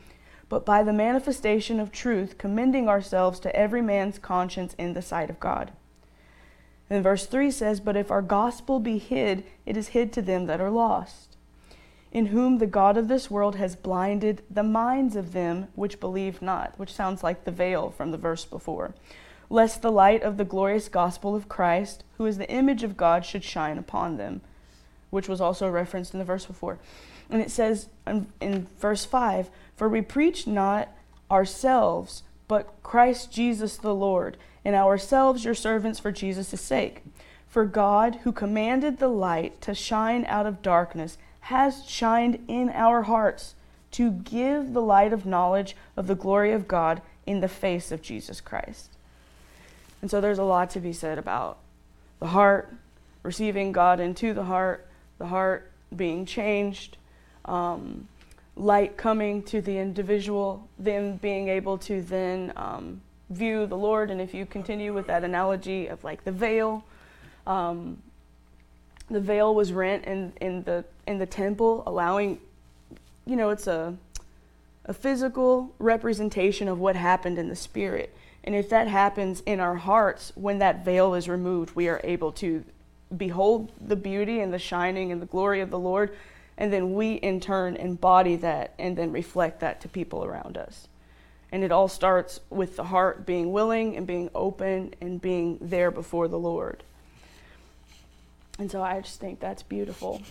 but 0.48 0.64
by 0.64 0.84
the 0.84 0.92
manifestation 0.92 1.80
of 1.80 1.90
truth, 1.90 2.38
commending 2.38 2.88
ourselves 2.88 3.40
to 3.40 3.56
every 3.56 3.82
man's 3.82 4.20
conscience 4.20 4.76
in 4.78 4.94
the 4.94 5.02
sight 5.02 5.30
of 5.30 5.40
God. 5.40 5.72
And 6.90 7.04
verse 7.04 7.24
3 7.24 7.52
says, 7.52 7.78
But 7.78 7.96
if 7.96 8.10
our 8.10 8.20
gospel 8.20 8.80
be 8.80 8.98
hid, 8.98 9.44
it 9.64 9.76
is 9.76 9.88
hid 9.88 10.12
to 10.14 10.22
them 10.22 10.46
that 10.46 10.60
are 10.60 10.70
lost, 10.70 11.36
in 12.10 12.26
whom 12.26 12.58
the 12.58 12.66
God 12.66 12.96
of 12.96 13.06
this 13.06 13.30
world 13.30 13.54
has 13.54 13.76
blinded 13.76 14.42
the 14.50 14.64
minds 14.64 15.14
of 15.14 15.32
them 15.32 15.68
which 15.76 16.00
believe 16.00 16.42
not, 16.42 16.74
which 16.76 16.92
sounds 16.92 17.22
like 17.22 17.44
the 17.44 17.52
veil 17.52 17.90
from 17.90 18.10
the 18.10 18.18
verse 18.18 18.44
before, 18.44 18.92
lest 19.48 19.80
the 19.80 19.92
light 19.92 20.24
of 20.24 20.36
the 20.36 20.44
glorious 20.44 20.88
gospel 20.88 21.36
of 21.36 21.48
Christ, 21.48 22.02
who 22.18 22.26
is 22.26 22.38
the 22.38 22.50
image 22.50 22.82
of 22.82 22.96
God, 22.96 23.24
should 23.24 23.44
shine 23.44 23.78
upon 23.78 24.16
them, 24.16 24.40
which 25.10 25.28
was 25.28 25.40
also 25.40 25.70
referenced 25.70 26.12
in 26.12 26.18
the 26.18 26.24
verse 26.24 26.44
before. 26.44 26.80
And 27.30 27.40
it 27.40 27.52
says 27.52 27.88
in, 28.08 28.26
in 28.40 28.66
verse 28.80 29.04
5 29.04 29.48
For 29.76 29.88
we 29.88 30.02
preach 30.02 30.48
not 30.48 30.88
ourselves, 31.30 32.24
but 32.48 32.74
Christ 32.82 33.30
Jesus 33.30 33.76
the 33.76 33.94
Lord 33.94 34.36
and 34.64 34.74
ourselves 34.74 35.44
your 35.44 35.54
servants 35.54 35.98
for 35.98 36.12
Jesus' 36.12 36.60
sake. 36.60 37.02
For 37.48 37.64
God, 37.64 38.20
who 38.22 38.32
commanded 38.32 38.98
the 38.98 39.08
light 39.08 39.60
to 39.62 39.74
shine 39.74 40.24
out 40.26 40.46
of 40.46 40.62
darkness, 40.62 41.18
has 41.40 41.84
shined 41.88 42.44
in 42.46 42.70
our 42.70 43.02
hearts 43.02 43.54
to 43.92 44.10
give 44.10 44.72
the 44.72 44.82
light 44.82 45.12
of 45.12 45.26
knowledge 45.26 45.76
of 45.96 46.06
the 46.06 46.14
glory 46.14 46.52
of 46.52 46.68
God 46.68 47.02
in 47.26 47.40
the 47.40 47.48
face 47.48 47.90
of 47.90 48.02
Jesus 48.02 48.40
Christ. 48.40 48.90
And 50.00 50.10
so 50.10 50.20
there's 50.20 50.38
a 50.38 50.44
lot 50.44 50.70
to 50.70 50.80
be 50.80 50.92
said 50.92 51.18
about 51.18 51.58
the 52.20 52.28
heart, 52.28 52.72
receiving 53.22 53.72
God 53.72 54.00
into 54.00 54.32
the 54.32 54.44
heart, 54.44 54.86
the 55.18 55.26
heart 55.26 55.70
being 55.94 56.24
changed, 56.24 56.96
um, 57.44 58.06
light 58.56 58.96
coming 58.96 59.42
to 59.44 59.60
the 59.60 59.78
individual, 59.78 60.68
them 60.78 61.16
being 61.16 61.48
able 61.48 61.78
to 61.78 62.02
then 62.02 62.52
um, 62.56 63.00
view 63.30 63.66
the 63.66 63.76
Lord. 63.76 64.10
And 64.10 64.20
if 64.20 64.34
you 64.34 64.44
continue 64.44 64.92
with 64.92 65.06
that 65.06 65.24
analogy 65.24 65.86
of 65.86 66.02
like 66.04 66.24
the 66.24 66.32
veil, 66.32 66.84
um, 67.46 68.02
the 69.08 69.20
veil 69.20 69.54
was 69.54 69.72
rent 69.72 70.04
in, 70.04 70.32
in 70.40 70.62
the 70.62 70.84
in 71.06 71.18
the 71.18 71.26
temple, 71.26 71.82
allowing, 71.86 72.38
you 73.26 73.36
know, 73.36 73.50
it's 73.50 73.66
a 73.66 73.96
a 74.84 74.94
physical 74.94 75.74
representation 75.78 76.68
of 76.68 76.78
what 76.78 76.96
happened 76.96 77.38
in 77.38 77.48
the 77.48 77.56
spirit. 77.56 78.14
And 78.42 78.54
if 78.54 78.68
that 78.70 78.88
happens 78.88 79.42
in 79.44 79.60
our 79.60 79.76
hearts, 79.76 80.32
when 80.34 80.58
that 80.58 80.84
veil 80.84 81.14
is 81.14 81.28
removed, 81.28 81.76
we 81.76 81.88
are 81.88 82.00
able 82.02 82.32
to 82.32 82.64
behold 83.16 83.70
the 83.80 83.96
beauty 83.96 84.40
and 84.40 84.52
the 84.52 84.58
shining 84.58 85.12
and 85.12 85.20
the 85.20 85.26
glory 85.26 85.60
of 85.60 85.70
the 85.70 85.78
Lord. 85.78 86.16
And 86.56 86.72
then 86.72 86.94
we, 86.94 87.14
in 87.14 87.40
turn, 87.40 87.76
embody 87.76 88.36
that 88.36 88.74
and 88.78 88.96
then 88.96 89.12
reflect 89.12 89.60
that 89.60 89.80
to 89.82 89.88
people 89.88 90.24
around 90.24 90.56
us. 90.56 90.88
And 91.52 91.64
it 91.64 91.72
all 91.72 91.88
starts 91.88 92.40
with 92.48 92.76
the 92.76 92.84
heart 92.84 93.26
being 93.26 93.52
willing 93.52 93.96
and 93.96 94.06
being 94.06 94.30
open 94.34 94.94
and 95.00 95.20
being 95.20 95.58
there 95.60 95.90
before 95.90 96.28
the 96.28 96.38
Lord. 96.38 96.84
And 98.58 98.70
so 98.70 98.82
I 98.82 99.00
just 99.00 99.18
think 99.18 99.40
that's 99.40 99.62
beautiful. 99.62 100.22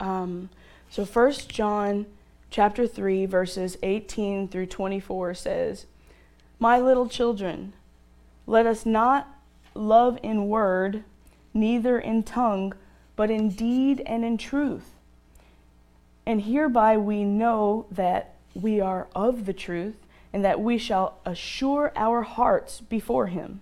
Um, 0.00 0.50
so 0.90 1.04
First 1.04 1.48
John 1.48 2.06
chapter 2.50 2.86
3 2.86 3.26
verses 3.26 3.78
18 3.82 4.48
through 4.48 4.66
24 4.66 5.34
says, 5.34 5.86
"My 6.58 6.78
little 6.78 7.08
children, 7.08 7.72
let 8.46 8.66
us 8.66 8.84
not 8.84 9.34
love 9.74 10.18
in 10.22 10.48
word, 10.48 11.04
neither 11.52 11.98
in 11.98 12.22
tongue, 12.22 12.74
but 13.16 13.30
in 13.30 13.50
deed 13.50 14.02
and 14.06 14.24
in 14.24 14.36
truth. 14.36 14.90
And 16.26 16.42
hereby 16.42 16.96
we 16.96 17.24
know 17.24 17.86
that 17.90 18.34
we 18.54 18.80
are 18.80 19.08
of 19.14 19.46
the 19.46 19.52
truth, 19.52 19.96
and 20.34 20.44
that 20.44 20.60
we 20.60 20.76
shall 20.76 21.20
assure 21.24 21.92
our 21.94 22.22
hearts 22.22 22.80
before 22.80 23.28
him. 23.28 23.60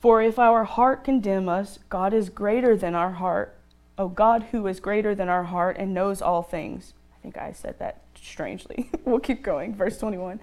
For 0.00 0.20
if 0.20 0.36
our 0.36 0.64
heart 0.64 1.04
condemn 1.04 1.48
us, 1.48 1.78
God 1.88 2.12
is 2.12 2.30
greater 2.30 2.76
than 2.76 2.96
our 2.96 3.12
heart. 3.12 3.56
Oh, 3.96 4.08
God 4.08 4.46
who 4.50 4.66
is 4.66 4.80
greater 4.80 5.14
than 5.14 5.28
our 5.28 5.44
heart 5.44 5.76
and 5.78 5.94
knows 5.94 6.20
all 6.20 6.42
things. 6.42 6.94
I 7.14 7.22
think 7.22 7.38
I 7.38 7.52
said 7.52 7.78
that 7.78 8.00
strangely. 8.16 8.90
we'll 9.04 9.20
keep 9.20 9.44
going. 9.44 9.72
Verse 9.72 9.98
21. 9.98 10.40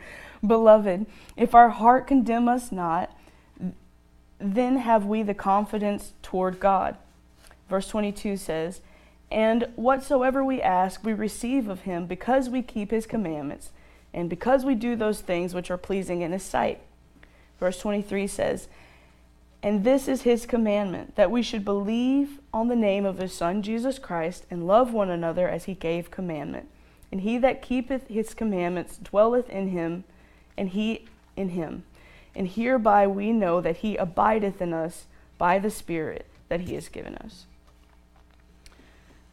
Beloved, 0.47 1.05
if 1.35 1.53
our 1.53 1.69
heart 1.69 2.07
condemn 2.07 2.47
us 2.47 2.71
not, 2.71 3.13
then 4.39 4.77
have 4.77 5.03
we 5.03 5.21
the 5.21 5.33
confidence 5.33 6.13
toward 6.21 6.61
God. 6.61 6.95
Verse 7.69 7.89
22 7.89 8.37
says, 8.37 8.79
And 9.29 9.67
whatsoever 9.75 10.45
we 10.45 10.61
ask, 10.61 11.03
we 11.03 11.11
receive 11.11 11.67
of 11.67 11.81
him 11.81 12.05
because 12.05 12.49
we 12.49 12.61
keep 12.61 12.91
his 12.91 13.05
commandments 13.05 13.71
and 14.13 14.29
because 14.29 14.65
we 14.65 14.75
do 14.75 14.95
those 14.95 15.21
things 15.21 15.53
which 15.53 15.69
are 15.69 15.77
pleasing 15.77 16.21
in 16.21 16.31
his 16.31 16.43
sight. 16.43 16.81
Verse 17.59 17.79
23 17.79 18.27
says, 18.27 18.67
And 19.61 19.83
this 19.83 20.07
is 20.07 20.23
his 20.23 20.45
commandment, 20.45 21.15
that 21.15 21.31
we 21.31 21.41
should 21.41 21.63
believe 21.63 22.39
on 22.53 22.67
the 22.67 22.75
name 22.75 23.05
of 23.05 23.17
his 23.17 23.33
Son 23.33 23.61
Jesus 23.61 23.99
Christ, 23.99 24.45
and 24.49 24.67
love 24.67 24.93
one 24.93 25.09
another 25.09 25.47
as 25.47 25.65
he 25.65 25.73
gave 25.73 26.11
commandment. 26.11 26.69
And 27.11 27.21
he 27.21 27.37
that 27.39 27.61
keepeth 27.61 28.07
his 28.07 28.33
commandments 28.33 28.97
dwelleth 28.97 29.49
in 29.49 29.69
him, 29.69 30.03
and 30.57 30.69
he 30.69 31.05
in 31.35 31.49
him. 31.49 31.83
And 32.35 32.47
hereby 32.47 33.07
we 33.07 33.31
know 33.31 33.61
that 33.61 33.77
he 33.77 33.95
abideth 33.95 34.61
in 34.61 34.73
us 34.73 35.05
by 35.37 35.59
the 35.59 35.71
Spirit 35.71 36.25
that 36.47 36.61
he 36.61 36.75
has 36.75 36.89
given 36.89 37.15
us. 37.15 37.45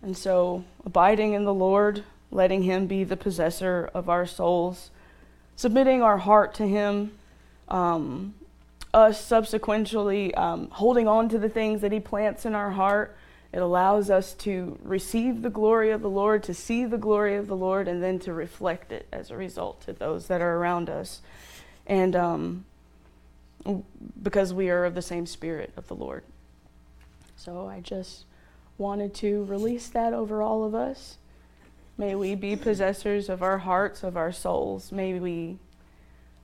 And 0.02 0.16
so, 0.16 0.64
abiding 0.84 1.32
in 1.32 1.44
the 1.44 1.54
Lord, 1.54 2.04
letting 2.30 2.62
Him 2.62 2.86
be 2.86 3.04
the 3.04 3.16
possessor 3.16 3.90
of 3.94 4.08
our 4.08 4.26
souls, 4.26 4.90
submitting 5.54 6.02
our 6.02 6.18
heart 6.18 6.54
to 6.54 6.66
Him, 6.66 7.12
um, 7.68 8.34
us 8.92 9.22
subsequently 9.24 10.34
um, 10.34 10.68
holding 10.70 11.06
on 11.08 11.28
to 11.28 11.38
the 11.38 11.48
things 11.48 11.80
that 11.82 11.92
He 11.92 12.00
plants 12.00 12.44
in 12.44 12.54
our 12.54 12.70
heart. 12.70 13.16
It 13.52 13.60
allows 13.60 14.10
us 14.10 14.34
to 14.34 14.78
receive 14.82 15.42
the 15.42 15.50
glory 15.50 15.90
of 15.90 16.02
the 16.02 16.10
Lord, 16.10 16.42
to 16.44 16.54
see 16.54 16.84
the 16.84 16.98
glory 16.98 17.36
of 17.36 17.46
the 17.46 17.56
Lord, 17.56 17.88
and 17.88 18.02
then 18.02 18.18
to 18.20 18.32
reflect 18.32 18.92
it 18.92 19.06
as 19.12 19.30
a 19.30 19.36
result 19.36 19.80
to 19.82 19.92
those 19.92 20.26
that 20.26 20.40
are 20.40 20.56
around 20.56 20.90
us. 20.90 21.20
And 21.86 22.16
um, 22.16 22.64
because 24.22 24.52
we 24.52 24.70
are 24.70 24.84
of 24.84 24.94
the 24.94 25.02
same 25.02 25.26
spirit 25.26 25.72
of 25.76 25.88
the 25.88 25.94
Lord. 25.94 26.22
So 27.36 27.66
I 27.66 27.80
just 27.80 28.24
wanted 28.78 29.14
to 29.14 29.44
release 29.44 29.88
that 29.88 30.12
over 30.12 30.42
all 30.42 30.64
of 30.64 30.74
us. 30.74 31.18
May 31.98 32.14
we 32.14 32.34
be 32.34 32.56
possessors 32.56 33.28
of 33.28 33.42
our 33.42 33.58
hearts, 33.58 34.02
of 34.02 34.16
our 34.16 34.32
souls. 34.32 34.92
May 34.92 35.18
we 35.18 35.58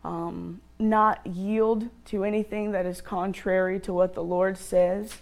um, 0.02 0.60
not 0.78 1.26
yield 1.26 1.88
to 2.06 2.24
anything 2.24 2.72
that 2.72 2.86
is 2.86 3.00
contrary 3.00 3.78
to 3.80 3.92
what 3.92 4.14
the 4.14 4.22
Lord 4.22 4.56
says. 4.56 5.18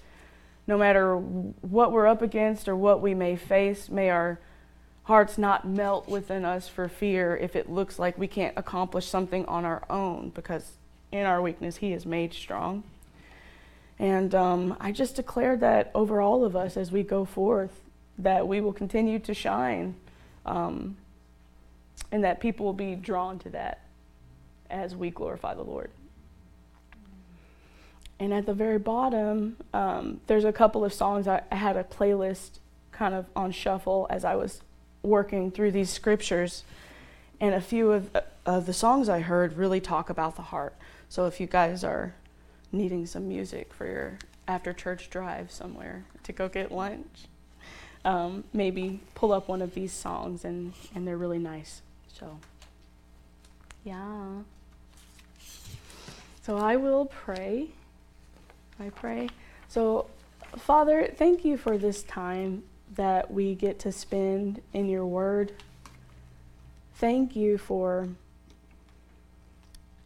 No 0.66 0.78
matter 0.78 1.16
what 1.16 1.90
we're 1.90 2.06
up 2.06 2.22
against 2.22 2.68
or 2.68 2.76
what 2.76 3.00
we 3.02 3.12
may 3.12 3.34
face, 3.34 3.88
may 3.88 4.10
our 4.10 4.38
hearts 5.04 5.36
not 5.36 5.66
melt 5.66 6.08
within 6.08 6.44
us 6.44 6.68
for 6.68 6.88
fear 6.88 7.36
if 7.36 7.56
it 7.56 7.68
looks 7.68 7.98
like 7.98 8.16
we 8.16 8.28
can't 8.28 8.56
accomplish 8.56 9.06
something 9.06 9.44
on 9.46 9.64
our 9.64 9.82
own, 9.90 10.30
because 10.32 10.74
in 11.10 11.26
our 11.26 11.42
weakness, 11.42 11.78
He 11.78 11.92
is 11.92 12.06
made 12.06 12.32
strong. 12.32 12.84
And 13.98 14.32
um, 14.32 14.76
I 14.80 14.92
just 14.92 15.16
declare 15.16 15.56
that 15.56 15.90
over 15.92 16.20
all 16.20 16.44
of 16.44 16.54
us 16.54 16.76
as 16.76 16.92
we 16.92 17.02
go 17.02 17.24
forth, 17.24 17.82
that 18.16 18.46
we 18.46 18.60
will 18.60 18.72
continue 18.72 19.18
to 19.18 19.34
shine, 19.34 19.96
um, 20.46 20.96
and 22.12 22.24
that 22.24 22.40
people 22.40 22.66
will 22.66 22.72
be 22.72 22.94
drawn 22.94 23.38
to 23.40 23.50
that 23.50 23.80
as 24.68 24.94
we 24.94 25.10
glorify 25.10 25.54
the 25.54 25.62
Lord. 25.62 25.90
And 28.18 28.34
at 28.34 28.46
the 28.46 28.54
very 28.54 28.78
bottom, 28.78 29.56
um, 29.72 30.20
there's 30.26 30.44
a 30.44 30.52
couple 30.52 30.84
of 30.84 30.92
songs. 30.92 31.26
I, 31.26 31.42
I 31.50 31.56
had 31.56 31.76
a 31.76 31.84
playlist 31.84 32.58
kind 32.92 33.14
of 33.14 33.26
on 33.34 33.50
shuffle 33.50 34.06
as 34.10 34.24
I 34.24 34.34
was 34.34 34.60
working 35.02 35.50
through 35.50 35.72
these 35.72 35.88
scriptures, 35.88 36.64
and 37.40 37.54
a 37.54 37.60
few 37.60 37.92
of, 37.92 38.10
of 38.44 38.66
the 38.66 38.74
songs 38.74 39.08
I 39.08 39.20
heard 39.20 39.56
really 39.56 39.80
talk 39.80 40.10
about 40.10 40.36
the 40.36 40.42
heart. 40.42 40.74
So 41.08 41.26
if 41.26 41.40
you 41.40 41.46
guys 41.46 41.82
are 41.82 42.14
needing 42.70 43.06
some 43.06 43.26
music 43.26 43.72
for 43.72 43.86
your 43.86 44.18
after 44.46 44.72
church 44.72 45.08
drive 45.08 45.50
somewhere 45.50 46.04
to 46.24 46.32
go 46.32 46.48
get 46.48 46.70
lunch, 46.70 47.28
um, 48.04 48.44
maybe 48.52 49.00
pull 49.14 49.32
up 49.32 49.48
one 49.48 49.62
of 49.62 49.74
these 49.74 49.92
songs, 49.92 50.44
and, 50.44 50.72
and 50.94 51.06
they're 51.06 51.16
really 51.16 51.38
nice. 51.38 51.82
So 52.12 52.38
Yeah. 53.84 54.42
So 56.42 56.56
I 56.56 56.76
will 56.76 57.04
pray. 57.06 57.68
I 58.78 58.90
pray. 58.90 59.28
So, 59.68 60.06
Father, 60.56 61.12
thank 61.14 61.44
you 61.44 61.56
for 61.56 61.78
this 61.78 62.02
time 62.02 62.62
that 62.96 63.30
we 63.30 63.54
get 63.54 63.78
to 63.80 63.92
spend 63.92 64.62
in 64.72 64.88
your 64.88 65.06
word. 65.06 65.52
Thank 66.94 67.36
you 67.36 67.56
for 67.56 68.08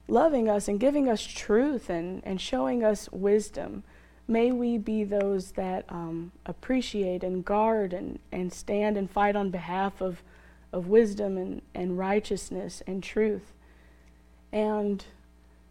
loving 0.06 0.48
us 0.48 0.68
and 0.68 0.78
giving 0.78 1.08
us 1.08 1.22
truth 1.22 1.88
and, 1.88 2.20
and 2.24 2.40
showing 2.40 2.84
us 2.84 3.08
wisdom. 3.10 3.84
May 4.26 4.52
we 4.52 4.78
be 4.78 5.04
those 5.04 5.52
that 5.52 5.84
um, 5.88 6.32
appreciate 6.46 7.22
and 7.22 7.44
guard 7.44 7.92
and, 7.92 8.18
and 8.32 8.52
stand 8.52 8.96
and 8.96 9.10
fight 9.10 9.36
on 9.36 9.50
behalf 9.50 10.00
of, 10.00 10.22
of 10.72 10.86
wisdom 10.86 11.36
and, 11.36 11.62
and 11.74 11.98
righteousness 11.98 12.82
and 12.86 13.02
truth. 13.02 13.52
And 14.50 15.04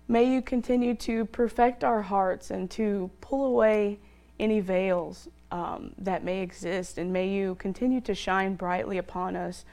may 0.07 0.31
you 0.31 0.41
continue 0.41 0.93
to 0.95 1.25
perfect 1.25 1.83
our 1.83 2.03
hearts 2.03 2.51
and 2.51 2.69
to 2.71 3.09
pull 3.21 3.45
away 3.45 3.99
any 4.39 4.59
veils 4.59 5.27
um, 5.51 5.93
that 5.97 6.23
may 6.23 6.41
exist. 6.41 6.97
And 6.97 7.11
may 7.11 7.29
you 7.29 7.55
continue 7.55 8.01
to 8.01 8.13
shine 8.13 8.55
brightly 8.55 8.97
upon 8.97 9.35
us. 9.35 9.65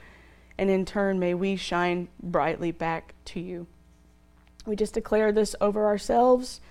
And 0.57 0.69
in 0.69 0.85
turn, 0.85 1.19
may 1.19 1.33
we 1.33 1.55
shine 1.55 2.07
brightly 2.21 2.71
back 2.71 3.13
to 3.25 3.39
you. 3.39 3.67
We 4.65 4.75
just 4.75 4.93
declare 4.93 5.31
this 5.31 5.55
over 5.59 5.85
ourselves. 5.85 6.61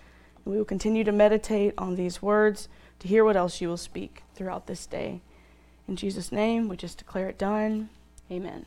We 0.50 0.56
will 0.56 0.64
continue 0.64 1.04
to 1.04 1.12
meditate 1.12 1.74
on 1.78 1.94
these 1.94 2.20
words 2.20 2.68
to 2.98 3.06
hear 3.06 3.24
what 3.24 3.36
else 3.36 3.60
you 3.60 3.68
will 3.68 3.76
speak 3.76 4.24
throughout 4.34 4.66
this 4.66 4.84
day. 4.84 5.20
In 5.86 5.94
Jesus' 5.94 6.32
name, 6.32 6.68
we 6.68 6.76
just 6.76 6.98
declare 6.98 7.28
it 7.28 7.38
done. 7.38 7.88
Amen. 8.32 8.66